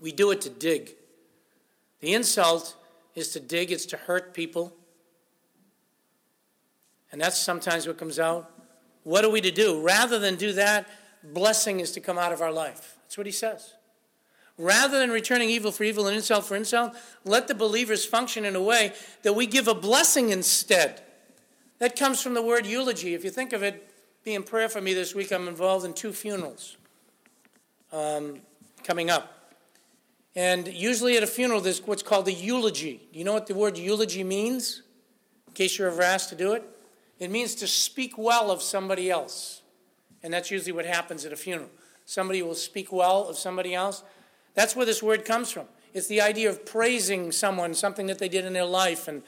We 0.00 0.12
do 0.12 0.30
it 0.30 0.40
to 0.42 0.50
dig. 0.50 0.94
The 2.00 2.14
insult 2.14 2.76
is 3.14 3.30
to 3.30 3.40
dig, 3.40 3.72
it's 3.72 3.86
to 3.86 3.96
hurt 3.96 4.34
people. 4.34 4.72
And 7.10 7.20
that's 7.20 7.38
sometimes 7.38 7.86
what 7.86 7.98
comes 7.98 8.18
out. 8.18 8.50
What 9.02 9.24
are 9.24 9.30
we 9.30 9.40
to 9.40 9.50
do? 9.50 9.80
Rather 9.80 10.18
than 10.18 10.36
do 10.36 10.52
that, 10.52 10.86
blessing 11.22 11.80
is 11.80 11.92
to 11.92 12.00
come 12.00 12.18
out 12.18 12.32
of 12.32 12.40
our 12.40 12.52
life. 12.52 12.96
That's 13.02 13.16
what 13.16 13.26
he 13.26 13.32
says. 13.32 13.74
Rather 14.58 14.98
than 14.98 15.10
returning 15.10 15.48
evil 15.50 15.70
for 15.70 15.84
evil 15.84 16.06
and 16.08 16.16
insult 16.16 16.44
for 16.44 16.56
insult, 16.56 16.94
let 17.24 17.48
the 17.48 17.54
believers 17.54 18.04
function 18.04 18.44
in 18.44 18.56
a 18.56 18.62
way 18.62 18.92
that 19.22 19.32
we 19.32 19.46
give 19.46 19.68
a 19.68 19.74
blessing 19.74 20.30
instead. 20.30 21.00
That 21.78 21.96
comes 21.96 22.20
from 22.20 22.34
the 22.34 22.42
word 22.42 22.66
eulogy. 22.66 23.14
If 23.14 23.24
you 23.24 23.30
think 23.30 23.52
of 23.52 23.62
it, 23.62 23.88
being 24.24 24.42
prayer 24.42 24.68
for 24.68 24.80
me 24.80 24.94
this 24.94 25.14
week, 25.14 25.32
I'm 25.32 25.46
involved 25.48 25.84
in 25.84 25.94
two 25.94 26.12
funerals 26.12 26.76
um, 27.92 28.40
coming 28.82 29.10
up. 29.10 29.37
And 30.36 30.68
usually 30.68 31.16
at 31.16 31.22
a 31.22 31.26
funeral, 31.26 31.60
there's 31.60 31.80
what's 31.80 32.02
called 32.02 32.28
a 32.28 32.32
eulogy. 32.32 33.08
Do 33.12 33.18
you 33.18 33.24
know 33.24 33.32
what 33.32 33.46
the 33.46 33.54
word 33.54 33.76
eulogy 33.76 34.22
means? 34.22 34.82
In 35.48 35.54
case 35.54 35.78
you're 35.78 35.90
ever 35.90 36.02
asked 36.02 36.28
to 36.28 36.36
do 36.36 36.52
it, 36.52 36.64
it 37.18 37.30
means 37.30 37.54
to 37.56 37.66
speak 37.66 38.16
well 38.16 38.50
of 38.50 38.62
somebody 38.62 39.10
else. 39.10 39.62
And 40.22 40.32
that's 40.32 40.50
usually 40.50 40.72
what 40.72 40.86
happens 40.86 41.24
at 41.24 41.32
a 41.32 41.36
funeral. 41.36 41.70
Somebody 42.04 42.42
will 42.42 42.54
speak 42.54 42.92
well 42.92 43.28
of 43.28 43.36
somebody 43.36 43.74
else. 43.74 44.02
That's 44.54 44.74
where 44.76 44.86
this 44.86 45.02
word 45.02 45.24
comes 45.24 45.50
from. 45.50 45.66
It's 45.94 46.06
the 46.06 46.20
idea 46.20 46.48
of 46.50 46.64
praising 46.64 47.32
someone, 47.32 47.74
something 47.74 48.06
that 48.06 48.18
they 48.18 48.28
did 48.28 48.44
in 48.44 48.52
their 48.52 48.64
life 48.64 49.08
and 49.08 49.22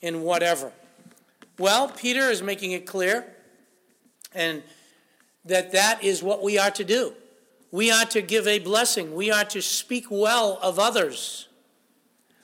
in 0.00 0.22
whatever. 0.22 0.72
Well, 1.58 1.88
Peter 1.88 2.30
is 2.30 2.42
making 2.42 2.72
it 2.72 2.86
clear 2.86 3.26
and 4.34 4.62
that 5.44 5.72
that 5.72 6.02
is 6.02 6.22
what 6.22 6.42
we 6.42 6.58
are 6.58 6.70
to 6.72 6.84
do. 6.84 7.14
We 7.76 7.90
are 7.90 8.06
to 8.06 8.22
give 8.22 8.48
a 8.48 8.58
blessing. 8.58 9.14
We 9.14 9.30
are 9.30 9.44
to 9.44 9.60
speak 9.60 10.06
well 10.08 10.58
of 10.62 10.78
others. 10.78 11.46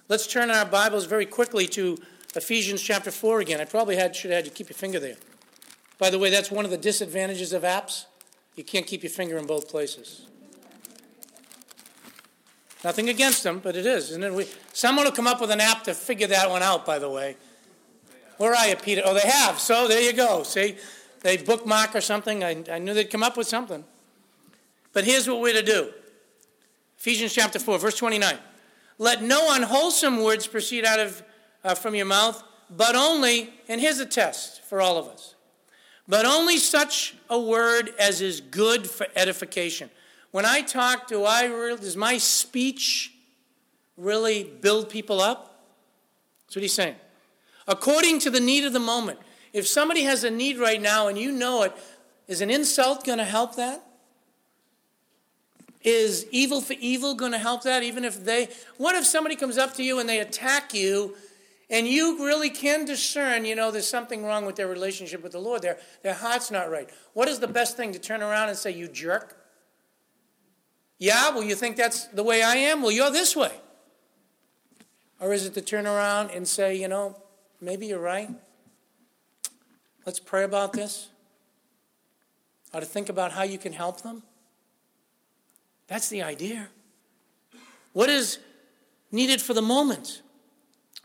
Let's 0.07 0.27
turn 0.27 0.51
our 0.51 0.67
Bibles 0.67 1.07
very 1.07 1.25
quickly 1.25 1.67
to 1.69 1.97
Ephesians 2.37 2.83
chapter 2.83 3.11
4 3.11 3.41
again. 3.41 3.59
I 3.59 3.65
probably 3.65 3.97
had, 3.97 4.15
should 4.15 4.31
have 4.31 4.45
had 4.45 4.45
you 4.45 4.51
keep 4.51 4.69
your 4.69 4.77
finger 4.77 5.01
there. 5.01 5.17
By 5.97 6.11
the 6.11 6.19
way, 6.19 6.29
that's 6.29 6.51
one 6.51 6.67
of 6.67 6.71
the 6.71 6.77
disadvantages 6.77 7.55
of 7.55 7.63
apps. 7.63 8.05
You 8.57 8.63
can't 8.63 8.87
keep 8.87 9.03
your 9.03 9.09
finger 9.09 9.39
in 9.39 9.47
both 9.47 9.71
places. 9.71 10.27
Nothing 12.85 13.09
against 13.09 13.43
them, 13.43 13.61
but 13.61 13.75
it 13.75 13.87
is, 13.87 14.11
isn't 14.11 14.23
it? 14.23 14.35
We, 14.35 14.47
someone 14.75 15.07
will 15.07 15.13
come 15.13 15.27
up 15.27 15.41
with 15.41 15.51
an 15.51 15.63
app 15.63 15.85
to 15.85 15.95
figure 15.95 16.27
that 16.27 16.51
one 16.51 16.63
out, 16.63 16.85
by 16.85 16.99
the 16.99 17.09
way. 17.09 17.39
Where 18.37 18.55
are 18.55 18.69
you, 18.69 18.77
Peter? 18.77 19.01
Oh, 19.03 19.15
they 19.15 19.27
have. 19.27 19.59
So 19.59 19.89
there 19.89 20.03
you 20.03 20.13
go. 20.13 20.43
See, 20.43 20.77
they 21.23 21.39
bookmark 21.39 21.97
or 21.97 22.03
something. 22.03 22.45
I, 22.45 22.63
I 22.71 22.79
knew 22.79 22.93
they'd 22.93 23.11
come 23.11 23.23
up 23.23 23.39
with 23.39 23.49
something. 23.49 23.83
But 24.93 25.05
here's 25.05 25.29
what 25.29 25.41
we're 25.41 25.55
to 25.55 25.63
do 25.63 25.93
Ephesians 26.99 27.35
chapter 27.35 27.59
4, 27.59 27.79
verse 27.79 27.97
29. 27.97 28.37
Let 28.99 29.23
no 29.23 29.55
unwholesome 29.55 30.23
words 30.23 30.47
proceed 30.47 30.85
out 30.85 31.01
of 31.01 31.23
uh, 31.65 31.75
from 31.75 31.95
your 31.95 32.07
mouth, 32.07 32.43
but 32.71 32.95
only, 32.95 33.51
and 33.69 33.81
here's 33.81 33.99
a 33.99 34.07
test 34.07 34.63
for 34.63 34.81
all 34.81 34.97
of 34.97 35.09
us, 35.09 35.35
but 36.07 36.25
only 36.25 36.59
such 36.59 37.15
a 37.29 37.41
word 37.41 37.93
as 37.99 38.21
is 38.21 38.41
good 38.41 38.89
for 38.89 39.07
edification. 39.17 39.91
When 40.31 40.45
I 40.45 40.63
talk, 40.63 41.09
do 41.09 41.25
I 41.25 41.45
really, 41.45 41.81
does 41.81 41.97
my 41.97 42.19
speech 42.19 43.13
really 43.97 44.45
build 44.45 44.89
people 44.89 45.21
up? 45.21 45.65
That's 46.47 46.57
what 46.57 46.63
he's 46.63 46.73
saying. 46.73 46.97
According 47.67 48.21
to 48.21 48.31
the 48.31 48.41
need 48.41 48.65
of 48.65 48.73
the 48.73 48.81
moment. 48.81 49.19
If 49.53 49.67
somebody 49.67 50.05
has 50.05 50.25
a 50.25 50.31
need 50.31 50.59
right 50.59 50.81
now 50.81 51.09
and 51.09 51.19
you 51.19 51.31
know 51.31 51.63
it, 51.63 51.73
is 52.27 52.41
an 52.41 52.51
insult 52.51 53.05
going 53.05 53.19
to 53.19 53.25
help 53.25 53.57
that? 53.57 53.85
Is 55.85 56.27
evil 56.31 56.61
for 56.61 56.75
evil 56.75 57.15
going 57.15 57.33
to 57.33 57.39
help 57.39 57.63
that? 57.65 57.83
Even 57.83 58.05
if 58.05 58.25
they, 58.25 58.49
what 58.77 58.95
if 58.95 59.05
somebody 59.05 59.35
comes 59.35 59.59
up 59.59 59.75
to 59.75 59.83
you 59.83 59.99
and 59.99 60.09
they 60.09 60.21
attack 60.21 60.73
you 60.73 61.17
and 61.69 61.89
you 61.89 62.25
really 62.25 62.51
can 62.51 62.85
discern, 62.85 63.45
you 63.45 63.57
know, 63.57 63.71
there's 63.71 63.89
something 63.89 64.25
wrong 64.25 64.45
with 64.45 64.57
their 64.57 64.69
relationship 64.69 65.23
with 65.23 65.33
the 65.33 65.41
Lord. 65.41 65.63
Their, 65.63 65.79
their 66.03 66.15
heart's 66.15 66.51
not 66.51 66.71
right. 66.71 66.89
What 67.15 67.27
is 67.29 67.41
the 67.41 67.49
best 67.49 67.77
thing 67.77 67.93
to 67.93 67.99
turn 67.99 68.23
around 68.23 68.49
and 68.49 68.57
say, 68.57 68.71
you 68.71 68.87
jerk? 68.87 69.37
Yeah, 70.99 71.31
well, 71.31 71.43
you 71.43 71.57
think 71.57 71.77
that's 71.77 72.07
the 72.07 72.23
way 72.23 72.45
I 72.45 72.55
am? 72.57 72.81
Well, 72.81 72.93
you're 72.93 73.11
this 73.11 73.35
way. 73.35 73.53
Or 75.19 75.33
is 75.33 75.47
it 75.47 75.55
to 75.55 75.61
turn 75.61 75.87
around 75.87 76.31
and 76.31 76.47
say, 76.47 76.77
you 76.77 76.87
know, 76.87 77.17
maybe 77.61 77.87
you're 77.87 77.99
right? 77.99 78.31
Let's 80.07 80.21
pray 80.21 80.45
about 80.45 80.75
this. 80.75 81.09
Or 82.73 82.81
to 82.81 82.87
think 82.87 83.09
about 83.09 83.33
how 83.33 83.43
you 83.43 83.59
can 83.59 83.73
help 83.73 84.03
them? 84.03 84.23
That's 85.87 86.09
the 86.09 86.23
idea. 86.23 86.69
What 87.93 88.09
is 88.09 88.39
needed 89.11 89.43
for 89.43 89.55
the 89.55 89.63
moment? 89.63 90.23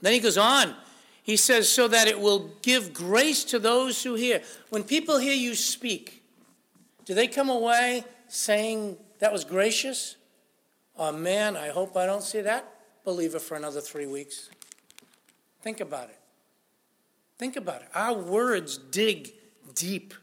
Then 0.02 0.14
he 0.14 0.20
goes 0.20 0.38
on. 0.38 0.76
He 1.24 1.36
says, 1.36 1.68
so 1.68 1.90
that 1.90 2.08
it 2.08 2.20
will 2.20 2.52
give 2.62 2.94
grace 2.94 3.44
to 3.46 3.60
those 3.60 4.02
who 4.02 4.16
hear. 4.16 4.42
When 4.70 4.84
people 4.84 5.18
hear 5.18 5.34
you 5.34 5.56
speak, 5.56 6.24
do 7.04 7.14
they 7.14 7.28
come 7.28 7.50
away 7.50 8.06
saying, 8.30 8.98
that 9.20 9.34
was 9.34 9.44
gracious? 9.44 10.16
Oh 10.98 11.12
man, 11.12 11.58
I 11.58 11.70
hope 11.70 11.98
I 11.98 12.06
don't 12.06 12.24
see 12.24 12.42
that 12.42 12.74
believer 13.04 13.40
for 13.40 13.56
another 13.56 13.82
three 13.82 14.06
weeks. 14.06 14.50
Think 15.62 15.82
about 15.82 16.10
it. 16.10 16.20
Think 17.38 17.56
about 17.56 17.82
it. 17.82 17.90
Our 17.94 18.18
words 18.18 18.78
dig 18.78 19.34
deep. 19.76 20.14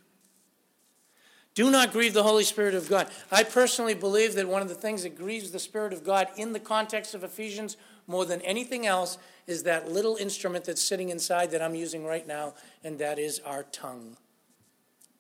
Do 1.55 1.70
not 1.70 1.92
grieve 1.92 2.14
the 2.14 2.24
Holy 2.24 2.42
Spirit 2.42 2.74
of 2.74 2.88
God. 2.88 3.09
I 3.30 3.44
personally 3.44 3.94
believe 3.94 4.34
that 4.34 4.48
one 4.48 4.61
of 4.61 4.68
the 4.68 4.74
things 4.74 5.05
that 5.05 5.16
grieves 5.16 5.52
the 5.52 5.61
Spirit 5.61 5.92
of 5.92 6.02
God 6.02 6.28
in 6.36 6.52
the 6.52 6.61
context 6.61 7.14
of 7.14 7.22
Ephesians 7.22 7.76
more 8.09 8.24
than 8.24 8.42
anything 8.42 8.86
else 8.86 9.18
is 9.46 9.62
that 9.62 9.90
little 9.90 10.16
instrument 10.16 10.64
that's 10.64 10.82
sitting 10.82 11.11
inside 11.11 11.52
that 11.52 11.62
I'm 11.62 11.76
using 11.76 12.05
right 12.05 12.26
now, 12.26 12.55
and 12.82 12.98
that 12.98 13.20
is 13.20 13.38
our 13.40 13.62
tongue. 13.62 14.16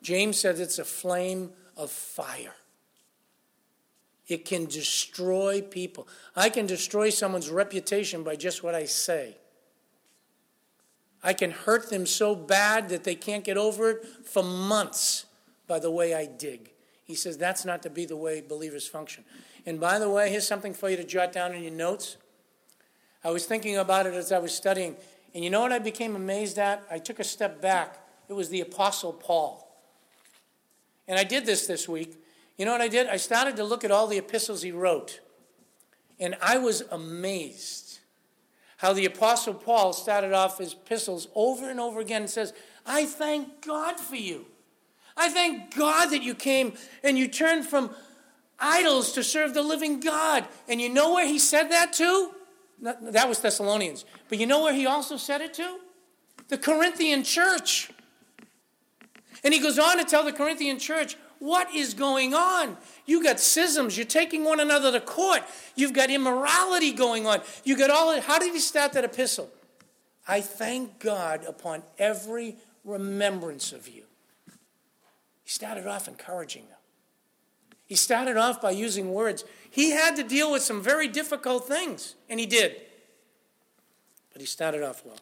James 0.02 0.38
says 0.38 0.58
it's 0.58 0.80
a 0.80 0.84
flame 0.84 1.52
of 1.76 1.90
fire. 1.90 2.54
It 4.26 4.44
can 4.44 4.64
destroy 4.66 5.62
people. 5.62 6.08
I 6.34 6.48
can 6.48 6.66
destroy 6.66 7.10
someone's 7.10 7.50
reputation 7.50 8.24
by 8.24 8.36
just 8.36 8.62
what 8.62 8.74
I 8.74 8.86
say. 8.86 9.36
I 11.22 11.32
can 11.32 11.52
hurt 11.52 11.90
them 11.90 12.06
so 12.06 12.34
bad 12.34 12.88
that 12.88 13.04
they 13.04 13.14
can't 13.14 13.44
get 13.44 13.56
over 13.56 13.90
it 13.90 14.06
for 14.24 14.42
months 14.42 15.26
by 15.66 15.78
the 15.78 15.90
way 15.90 16.14
I 16.14 16.26
dig. 16.26 16.70
He 17.02 17.14
says 17.14 17.36
that's 17.36 17.64
not 17.64 17.82
to 17.82 17.90
be 17.90 18.06
the 18.06 18.16
way 18.16 18.40
believers 18.40 18.86
function. 18.86 19.24
And 19.66 19.80
by 19.80 19.98
the 19.98 20.08
way, 20.08 20.30
here's 20.30 20.46
something 20.46 20.74
for 20.74 20.90
you 20.90 20.96
to 20.96 21.04
jot 21.04 21.32
down 21.32 21.54
in 21.54 21.62
your 21.62 21.72
notes. 21.72 22.16
I 23.22 23.30
was 23.30 23.46
thinking 23.46 23.76
about 23.76 24.06
it 24.06 24.14
as 24.14 24.32
I 24.32 24.38
was 24.38 24.54
studying, 24.54 24.96
and 25.34 25.42
you 25.42 25.50
know 25.50 25.62
what 25.62 25.72
I 25.72 25.78
became 25.78 26.14
amazed 26.16 26.58
at? 26.58 26.82
I 26.90 26.98
took 26.98 27.18
a 27.18 27.24
step 27.24 27.60
back 27.60 27.98
it 28.28 28.32
was 28.32 28.48
the 28.48 28.60
Apostle 28.60 29.12
Paul. 29.12 29.60
And 31.06 31.18
I 31.18 31.24
did 31.24 31.44
this 31.44 31.66
this 31.66 31.88
week. 31.88 32.16
You 32.56 32.64
know 32.64 32.72
what 32.72 32.80
I 32.80 32.88
did? 32.88 33.08
I 33.08 33.16
started 33.16 33.56
to 33.56 33.64
look 33.64 33.84
at 33.84 33.90
all 33.90 34.06
the 34.06 34.18
epistles 34.18 34.62
he 34.62 34.72
wrote. 34.72 35.20
And 36.18 36.36
I 36.40 36.58
was 36.58 36.82
amazed 36.90 37.98
how 38.78 38.92
the 38.92 39.04
Apostle 39.04 39.54
Paul 39.54 39.92
started 39.92 40.32
off 40.32 40.58
his 40.58 40.72
epistles 40.72 41.28
over 41.34 41.68
and 41.68 41.80
over 41.80 42.00
again 42.00 42.22
and 42.22 42.30
says, 42.30 42.52
I 42.86 43.04
thank 43.04 43.64
God 43.64 43.98
for 43.98 44.16
you. 44.16 44.46
I 45.16 45.28
thank 45.28 45.74
God 45.76 46.06
that 46.06 46.22
you 46.22 46.34
came 46.34 46.74
and 47.02 47.16
you 47.16 47.28
turned 47.28 47.66
from 47.66 47.90
idols 48.58 49.12
to 49.12 49.22
serve 49.22 49.54
the 49.54 49.62
living 49.62 50.00
God. 50.00 50.46
And 50.68 50.80
you 50.80 50.88
know 50.88 51.14
where 51.14 51.26
he 51.26 51.38
said 51.38 51.68
that 51.68 51.92
to? 51.94 52.30
That 52.80 53.28
was 53.28 53.40
Thessalonians. 53.40 54.04
But 54.28 54.38
you 54.38 54.46
know 54.46 54.62
where 54.62 54.74
he 54.74 54.86
also 54.86 55.16
said 55.16 55.40
it 55.40 55.54
to? 55.54 55.78
The 56.48 56.58
Corinthian 56.58 57.22
church. 57.22 57.90
And 59.42 59.54
he 59.54 59.60
goes 59.60 59.78
on 59.78 59.98
to 59.98 60.04
tell 60.04 60.24
the 60.24 60.32
Corinthian 60.32 60.78
church, 60.78 61.16
what 61.38 61.74
is 61.74 61.94
going 61.94 62.32
on? 62.32 62.76
You 63.06 63.22
got 63.22 63.38
schisms. 63.38 63.96
You're 63.96 64.06
taking 64.06 64.44
one 64.44 64.60
another 64.60 64.92
to 64.92 65.00
court. 65.00 65.42
You've 65.74 65.92
got 65.92 66.10
immorality 66.10 66.92
going 66.92 67.26
on. 67.26 67.40
You 67.64 67.76
got 67.76 67.90
all. 67.90 68.18
How 68.20 68.38
did 68.38 68.52
he 68.52 68.60
start 68.60 68.92
that 68.94 69.04
epistle? 69.04 69.50
I 70.26 70.40
thank 70.40 71.00
God 71.00 71.44
upon 71.46 71.82
every 71.98 72.56
remembrance 72.84 73.72
of 73.72 73.88
you. 73.88 74.04
He 75.44 75.50
started 75.50 75.86
off 75.86 76.08
encouraging 76.08 76.64
them. 76.66 76.78
He 77.86 77.94
started 77.94 78.36
off 78.36 78.60
by 78.60 78.70
using 78.70 79.12
words. 79.12 79.44
He 79.70 79.90
had 79.90 80.16
to 80.16 80.24
deal 80.24 80.50
with 80.50 80.62
some 80.62 80.82
very 80.82 81.06
difficult 81.06 81.68
things, 81.68 82.14
and 82.28 82.40
he 82.40 82.46
did. 82.46 82.80
But 84.32 84.40
he 84.40 84.46
started 84.46 84.82
off 84.82 85.04
well. 85.04 85.18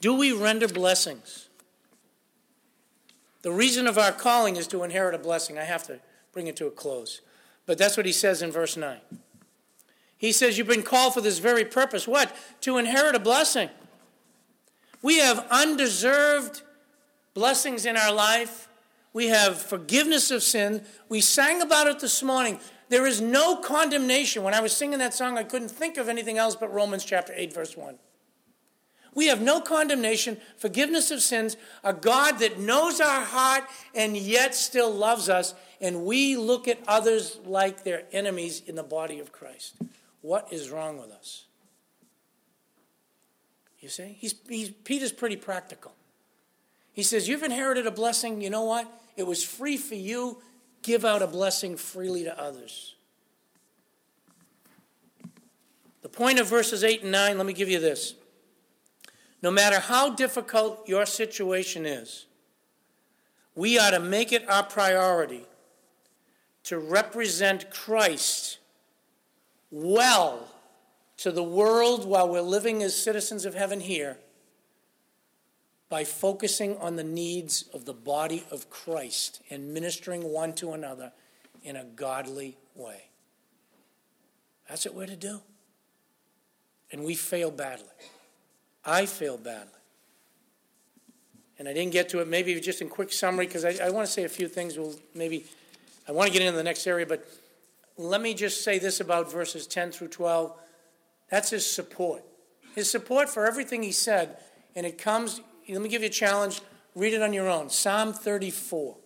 Do 0.00 0.14
we 0.14 0.32
render 0.32 0.66
blessings? 0.66 1.48
The 3.42 3.52
reason 3.52 3.86
of 3.86 3.96
our 3.96 4.12
calling 4.12 4.56
is 4.56 4.66
to 4.68 4.82
inherit 4.82 5.14
a 5.14 5.18
blessing. 5.18 5.58
I 5.58 5.64
have 5.64 5.86
to 5.86 6.00
bring 6.32 6.46
it 6.46 6.56
to 6.56 6.66
a 6.66 6.70
close. 6.70 7.20
But 7.66 7.78
that's 7.78 7.96
what 7.96 8.06
he 8.06 8.12
says 8.12 8.42
in 8.42 8.50
verse 8.50 8.76
9. 8.76 8.98
He 10.18 10.32
says, 10.32 10.58
You've 10.58 10.66
been 10.66 10.82
called 10.82 11.14
for 11.14 11.20
this 11.20 11.38
very 11.38 11.64
purpose. 11.64 12.06
What? 12.06 12.34
To 12.62 12.78
inherit 12.78 13.14
a 13.14 13.20
blessing. 13.20 13.70
We 15.02 15.18
have 15.18 15.46
undeserved 15.50 16.62
blessings 17.32 17.86
in 17.86 17.96
our 17.96 18.12
life. 18.12 18.68
We 19.12 19.28
have 19.28 19.60
forgiveness 19.60 20.30
of 20.30 20.42
sin. 20.42 20.84
We 21.08 21.20
sang 21.20 21.62
about 21.62 21.88
it 21.88 22.00
this 22.00 22.22
morning. 22.22 22.60
There 22.88 23.06
is 23.06 23.20
no 23.20 23.56
condemnation. 23.56 24.42
When 24.42 24.54
I 24.54 24.60
was 24.60 24.72
singing 24.72 24.98
that 25.00 25.14
song, 25.14 25.38
I 25.38 25.44
couldn't 25.44 25.70
think 25.70 25.96
of 25.96 26.08
anything 26.08 26.38
else 26.38 26.56
but 26.56 26.72
Romans 26.72 27.04
chapter 27.04 27.32
8, 27.34 27.52
verse 27.52 27.76
1. 27.76 27.98
We 29.14 29.26
have 29.26 29.42
no 29.42 29.60
condemnation, 29.60 30.38
forgiveness 30.56 31.10
of 31.10 31.20
sins, 31.20 31.56
a 31.82 31.92
God 31.92 32.38
that 32.38 32.60
knows 32.60 33.00
our 33.00 33.22
heart 33.22 33.64
and 33.94 34.16
yet 34.16 34.54
still 34.54 34.92
loves 34.92 35.28
us, 35.28 35.54
and 35.80 36.04
we 36.04 36.36
look 36.36 36.68
at 36.68 36.78
others 36.86 37.38
like 37.44 37.82
they're 37.82 38.04
enemies 38.12 38.62
in 38.66 38.76
the 38.76 38.84
body 38.84 39.18
of 39.18 39.32
Christ. 39.32 39.74
What 40.20 40.52
is 40.52 40.70
wrong 40.70 41.00
with 41.00 41.10
us? 41.10 41.46
You 43.80 43.88
see? 43.88 44.16
He's, 44.18 44.34
he's, 44.48 44.70
Peter's 44.70 45.12
pretty 45.12 45.36
practical. 45.36 45.92
He 46.92 47.02
says, 47.02 47.28
You've 47.28 47.42
inherited 47.42 47.86
a 47.86 47.90
blessing. 47.90 48.40
You 48.40 48.50
know 48.50 48.64
what? 48.64 48.90
It 49.16 49.26
was 49.26 49.44
free 49.44 49.76
for 49.76 49.94
you. 49.94 50.42
Give 50.82 51.04
out 51.04 51.22
a 51.22 51.26
blessing 51.26 51.76
freely 51.76 52.24
to 52.24 52.40
others. 52.40 52.94
The 56.02 56.08
point 56.08 56.38
of 56.38 56.48
verses 56.48 56.82
8 56.82 57.02
and 57.02 57.12
9, 57.12 57.36
let 57.36 57.46
me 57.46 57.52
give 57.52 57.68
you 57.68 57.78
this. 57.78 58.14
No 59.42 59.50
matter 59.50 59.78
how 59.78 60.10
difficult 60.10 60.88
your 60.88 61.06
situation 61.06 61.86
is, 61.86 62.26
we 63.54 63.78
ought 63.78 63.90
to 63.90 64.00
make 64.00 64.32
it 64.32 64.48
our 64.48 64.62
priority 64.62 65.44
to 66.64 66.78
represent 66.78 67.70
Christ 67.70 68.58
well 69.70 70.48
to 71.18 71.30
the 71.30 71.42
world 71.42 72.06
while 72.06 72.28
we're 72.28 72.40
living 72.40 72.82
as 72.82 72.94
citizens 72.94 73.44
of 73.44 73.54
heaven 73.54 73.80
here 73.80 74.18
by 75.90 76.04
focusing 76.04 76.78
on 76.78 76.96
the 76.96 77.04
needs 77.04 77.64
of 77.74 77.84
the 77.84 77.92
body 77.92 78.44
of 78.50 78.70
Christ 78.70 79.42
and 79.50 79.74
ministering 79.74 80.22
one 80.22 80.54
to 80.54 80.72
another 80.72 81.12
in 81.64 81.76
a 81.76 81.84
godly 81.84 82.56
way. 82.76 83.10
That's 84.68 84.86
what 84.86 84.94
we're 84.94 85.06
to 85.06 85.16
do. 85.16 85.40
And 86.92 87.04
we 87.04 87.16
fail 87.16 87.50
badly. 87.50 87.88
I 88.84 89.04
fail 89.04 89.36
badly. 89.36 89.66
And 91.58 91.68
I 91.68 91.72
didn't 91.74 91.92
get 91.92 92.08
to 92.10 92.20
it, 92.20 92.28
maybe 92.28 92.58
just 92.60 92.80
in 92.80 92.88
quick 92.88 93.12
summary, 93.12 93.46
because 93.46 93.64
I, 93.64 93.76
I 93.84 93.90
want 93.90 94.06
to 94.06 94.12
say 94.12 94.24
a 94.24 94.28
few 94.28 94.48
things. 94.48 94.78
We'll 94.78 94.94
maybe, 95.14 95.44
I 96.08 96.12
want 96.12 96.28
to 96.28 96.32
get 96.32 96.40
into 96.40 96.56
the 96.56 96.64
next 96.64 96.86
area, 96.86 97.04
but 97.04 97.28
let 97.98 98.20
me 98.20 98.32
just 98.32 98.64
say 98.64 98.78
this 98.78 99.00
about 99.00 99.30
verses 99.30 99.66
10 99.66 99.90
through 99.90 100.08
12. 100.08 100.56
That's 101.30 101.50
his 101.50 101.70
support. 101.70 102.22
His 102.74 102.90
support 102.90 103.28
for 103.28 103.46
everything 103.46 103.82
he 103.82 103.92
said, 103.92 104.38
and 104.74 104.86
it 104.86 104.96
comes, 104.96 105.40
let 105.72 105.82
me 105.82 105.88
give 105.88 106.02
you 106.02 106.08
a 106.08 106.10
challenge. 106.10 106.60
Read 106.94 107.12
it 107.12 107.22
on 107.22 107.32
your 107.32 107.48
own. 107.48 107.70
Psalm 107.70 108.12
34. 108.12 108.96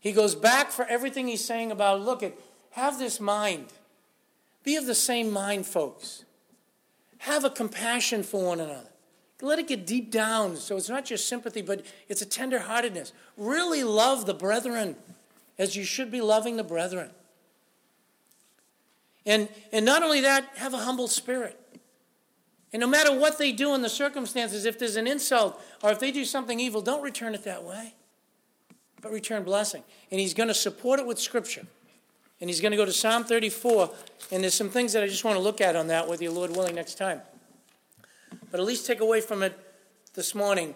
He 0.00 0.12
goes 0.12 0.34
back 0.34 0.70
for 0.70 0.84
everything 0.84 1.28
he's 1.28 1.44
saying 1.44 1.70
about 1.70 2.00
look 2.00 2.22
at, 2.22 2.34
have 2.70 2.98
this 2.98 3.20
mind. 3.20 3.66
Be 4.62 4.76
of 4.76 4.86
the 4.86 4.94
same 4.94 5.30
mind, 5.30 5.66
folks. 5.66 6.24
Have 7.18 7.44
a 7.44 7.50
compassion 7.50 8.22
for 8.22 8.44
one 8.44 8.60
another. 8.60 8.90
Let 9.40 9.58
it 9.58 9.68
get 9.68 9.86
deep 9.86 10.10
down 10.10 10.56
so 10.56 10.76
it's 10.76 10.88
not 10.88 11.04
just 11.04 11.28
sympathy, 11.28 11.62
but 11.62 11.84
it's 12.08 12.22
a 12.22 12.26
tenderheartedness. 12.26 13.12
Really 13.36 13.84
love 13.84 14.26
the 14.26 14.34
brethren 14.34 14.96
as 15.58 15.76
you 15.76 15.84
should 15.84 16.10
be 16.10 16.20
loving 16.20 16.56
the 16.56 16.64
brethren. 16.64 17.10
And, 19.26 19.48
and 19.72 19.84
not 19.84 20.02
only 20.02 20.20
that, 20.22 20.44
have 20.56 20.74
a 20.74 20.78
humble 20.78 21.08
spirit. 21.08 21.58
And 22.74 22.80
no 22.80 22.88
matter 22.88 23.16
what 23.16 23.38
they 23.38 23.52
do 23.52 23.72
in 23.76 23.82
the 23.82 23.88
circumstances, 23.88 24.64
if 24.64 24.80
there's 24.80 24.96
an 24.96 25.06
insult 25.06 25.62
or 25.80 25.92
if 25.92 26.00
they 26.00 26.10
do 26.10 26.24
something 26.24 26.58
evil, 26.58 26.82
don't 26.82 27.02
return 27.02 27.32
it 27.32 27.44
that 27.44 27.62
way, 27.62 27.94
but 29.00 29.12
return 29.12 29.44
blessing. 29.44 29.84
And 30.10 30.20
he's 30.20 30.34
going 30.34 30.48
to 30.48 30.54
support 30.54 30.98
it 30.98 31.06
with 31.06 31.20
Scripture. 31.20 31.68
And 32.40 32.50
he's 32.50 32.60
going 32.60 32.72
to 32.72 32.76
go 32.76 32.84
to 32.84 32.92
Psalm 32.92 33.22
34, 33.22 33.90
and 34.32 34.42
there's 34.42 34.54
some 34.54 34.70
things 34.70 34.92
that 34.92 35.04
I 35.04 35.06
just 35.06 35.22
want 35.22 35.36
to 35.36 35.40
look 35.40 35.60
at 35.60 35.76
on 35.76 35.86
that 35.86 36.08
with 36.08 36.20
you, 36.20 36.32
Lord 36.32 36.50
willing, 36.50 36.74
next 36.74 36.98
time. 36.98 37.22
But 38.50 38.58
at 38.58 38.66
least 38.66 38.88
take 38.88 39.00
away 39.00 39.20
from 39.20 39.44
it 39.44 39.56
this 40.14 40.34
morning 40.34 40.74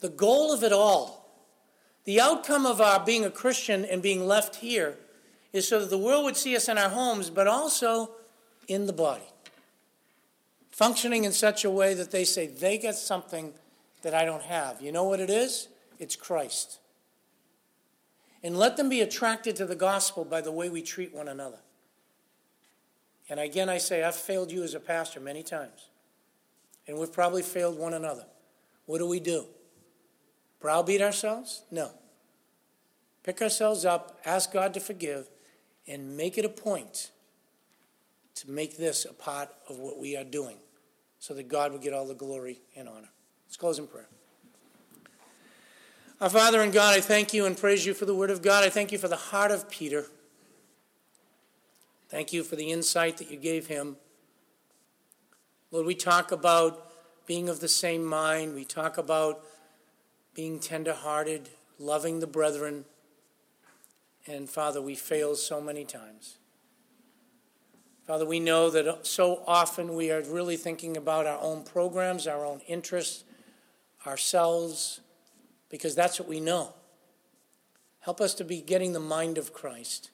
the 0.00 0.08
goal 0.08 0.50
of 0.54 0.62
it 0.62 0.72
all, 0.72 1.28
the 2.04 2.22
outcome 2.22 2.64
of 2.64 2.80
our 2.80 3.04
being 3.04 3.26
a 3.26 3.30
Christian 3.30 3.84
and 3.84 4.00
being 4.00 4.26
left 4.26 4.56
here 4.56 4.96
is 5.52 5.68
so 5.68 5.78
that 5.80 5.90
the 5.90 5.98
world 5.98 6.24
would 6.24 6.38
see 6.38 6.56
us 6.56 6.70
in 6.70 6.78
our 6.78 6.88
homes, 6.88 7.28
but 7.28 7.46
also 7.46 8.12
in 8.66 8.86
the 8.86 8.94
body. 8.94 9.28
Functioning 10.78 11.24
in 11.24 11.32
such 11.32 11.64
a 11.64 11.70
way 11.70 11.92
that 11.92 12.12
they 12.12 12.22
say, 12.22 12.46
they 12.46 12.78
get 12.78 12.94
something 12.94 13.52
that 14.02 14.14
I 14.14 14.24
don't 14.24 14.44
have. 14.44 14.80
You 14.80 14.92
know 14.92 15.02
what 15.02 15.18
it 15.18 15.28
is? 15.28 15.66
It's 15.98 16.14
Christ. 16.14 16.78
And 18.44 18.56
let 18.56 18.76
them 18.76 18.88
be 18.88 19.00
attracted 19.00 19.56
to 19.56 19.66
the 19.66 19.74
gospel 19.74 20.24
by 20.24 20.40
the 20.40 20.52
way 20.52 20.68
we 20.68 20.82
treat 20.82 21.12
one 21.12 21.26
another. 21.26 21.58
And 23.28 23.40
again, 23.40 23.68
I 23.68 23.78
say, 23.78 24.04
I've 24.04 24.14
failed 24.14 24.52
you 24.52 24.62
as 24.62 24.74
a 24.74 24.78
pastor 24.78 25.18
many 25.18 25.42
times. 25.42 25.88
And 26.86 26.96
we've 26.96 27.12
probably 27.12 27.42
failed 27.42 27.76
one 27.76 27.94
another. 27.94 28.26
What 28.86 28.98
do 28.98 29.08
we 29.08 29.18
do? 29.18 29.46
Browbeat 30.60 31.02
ourselves? 31.02 31.64
No. 31.72 31.90
Pick 33.24 33.42
ourselves 33.42 33.84
up, 33.84 34.20
ask 34.24 34.52
God 34.52 34.74
to 34.74 34.80
forgive, 34.80 35.28
and 35.88 36.16
make 36.16 36.38
it 36.38 36.44
a 36.44 36.48
point 36.48 37.10
to 38.36 38.48
make 38.48 38.76
this 38.76 39.04
a 39.04 39.12
part 39.12 39.48
of 39.68 39.78
what 39.80 39.98
we 39.98 40.16
are 40.16 40.22
doing 40.22 40.58
so 41.18 41.34
that 41.34 41.48
God 41.48 41.72
would 41.72 41.82
get 41.82 41.92
all 41.92 42.06
the 42.06 42.14
glory 42.14 42.60
and 42.76 42.88
honor. 42.88 43.10
Let's 43.46 43.56
close 43.56 43.78
in 43.78 43.86
prayer. 43.86 44.08
Our 46.20 46.30
Father 46.30 46.62
and 46.62 46.72
God, 46.72 46.96
I 46.96 47.00
thank 47.00 47.32
you 47.32 47.46
and 47.46 47.56
praise 47.56 47.86
you 47.86 47.94
for 47.94 48.04
the 48.04 48.14
Word 48.14 48.30
of 48.30 48.42
God. 48.42 48.64
I 48.64 48.70
thank 48.70 48.90
you 48.90 48.98
for 48.98 49.08
the 49.08 49.16
heart 49.16 49.50
of 49.50 49.70
Peter. 49.70 50.06
Thank 52.08 52.32
you 52.32 52.42
for 52.42 52.56
the 52.56 52.72
insight 52.72 53.18
that 53.18 53.30
you 53.30 53.36
gave 53.36 53.66
him. 53.66 53.96
Lord, 55.70 55.86
we 55.86 55.94
talk 55.94 56.32
about 56.32 56.90
being 57.26 57.48
of 57.48 57.60
the 57.60 57.68
same 57.68 58.04
mind. 58.04 58.54
We 58.54 58.64
talk 58.64 58.98
about 58.98 59.44
being 60.34 60.58
tenderhearted, 60.58 61.50
loving 61.78 62.20
the 62.20 62.26
brethren. 62.26 62.84
And 64.26 64.48
Father, 64.48 64.80
we 64.80 64.94
fail 64.94 65.36
so 65.36 65.60
many 65.60 65.84
times. 65.84 66.38
Father, 68.08 68.24
we 68.24 68.40
know 68.40 68.70
that 68.70 69.06
so 69.06 69.42
often 69.46 69.94
we 69.94 70.10
are 70.10 70.22
really 70.22 70.56
thinking 70.56 70.96
about 70.96 71.26
our 71.26 71.38
own 71.42 71.62
programs, 71.62 72.26
our 72.26 72.42
own 72.42 72.62
interests, 72.66 73.22
ourselves, 74.06 75.00
because 75.68 75.94
that's 75.94 76.18
what 76.18 76.26
we 76.26 76.40
know. 76.40 76.72
Help 78.00 78.22
us 78.22 78.32
to 78.36 78.44
be 78.44 78.62
getting 78.62 78.94
the 78.94 78.98
mind 78.98 79.36
of 79.36 79.52
Christ, 79.52 80.10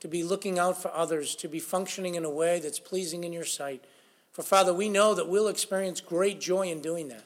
to 0.00 0.06
be 0.06 0.22
looking 0.22 0.58
out 0.58 0.82
for 0.82 0.92
others, 0.94 1.34
to 1.36 1.48
be 1.48 1.60
functioning 1.60 2.14
in 2.14 2.26
a 2.26 2.30
way 2.30 2.60
that's 2.60 2.78
pleasing 2.78 3.24
in 3.24 3.32
your 3.32 3.46
sight. 3.46 3.82
For 4.30 4.42
Father, 4.42 4.74
we 4.74 4.90
know 4.90 5.14
that 5.14 5.26
we'll 5.26 5.48
experience 5.48 6.02
great 6.02 6.42
joy 6.42 6.68
in 6.68 6.82
doing 6.82 7.08
that. 7.08 7.24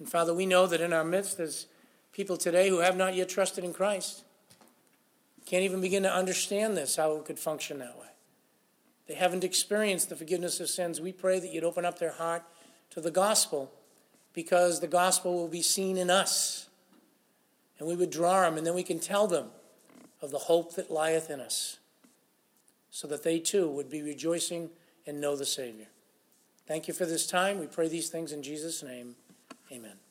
And 0.00 0.10
Father, 0.10 0.34
we 0.34 0.46
know 0.46 0.66
that 0.66 0.80
in 0.80 0.92
our 0.92 1.04
midst 1.04 1.36
there's 1.36 1.68
people 2.12 2.36
today 2.36 2.70
who 2.70 2.78
have 2.78 2.96
not 2.96 3.14
yet 3.14 3.28
trusted 3.28 3.62
in 3.62 3.72
Christ. 3.72 4.24
Can't 5.46 5.62
even 5.62 5.80
begin 5.80 6.02
to 6.02 6.12
understand 6.12 6.76
this, 6.76 6.96
how 6.96 7.14
it 7.14 7.24
could 7.24 7.38
function 7.38 7.78
that 7.78 7.96
way. 7.96 8.06
They 9.08 9.14
haven't 9.14 9.44
experienced 9.44 10.08
the 10.08 10.16
forgiveness 10.16 10.60
of 10.60 10.68
sins. 10.68 11.00
We 11.00 11.12
pray 11.12 11.40
that 11.40 11.52
you'd 11.52 11.64
open 11.64 11.84
up 11.84 11.98
their 11.98 12.12
heart 12.12 12.44
to 12.90 13.00
the 13.00 13.10
gospel 13.10 13.72
because 14.32 14.80
the 14.80 14.86
gospel 14.86 15.34
will 15.34 15.48
be 15.48 15.62
seen 15.62 15.96
in 15.96 16.10
us. 16.10 16.68
And 17.78 17.88
we 17.88 17.96
would 17.96 18.10
draw 18.10 18.42
them, 18.42 18.56
and 18.56 18.66
then 18.66 18.74
we 18.74 18.84
can 18.84 19.00
tell 19.00 19.26
them 19.26 19.48
of 20.20 20.30
the 20.30 20.38
hope 20.38 20.76
that 20.76 20.90
lieth 20.90 21.30
in 21.30 21.40
us 21.40 21.78
so 22.90 23.08
that 23.08 23.24
they 23.24 23.38
too 23.40 23.68
would 23.68 23.90
be 23.90 24.02
rejoicing 24.02 24.70
and 25.06 25.20
know 25.20 25.34
the 25.34 25.46
Savior. 25.46 25.86
Thank 26.66 26.86
you 26.86 26.94
for 26.94 27.06
this 27.06 27.26
time. 27.26 27.58
We 27.58 27.66
pray 27.66 27.88
these 27.88 28.08
things 28.08 28.30
in 28.30 28.42
Jesus' 28.42 28.82
name. 28.82 29.16
Amen. 29.72 30.01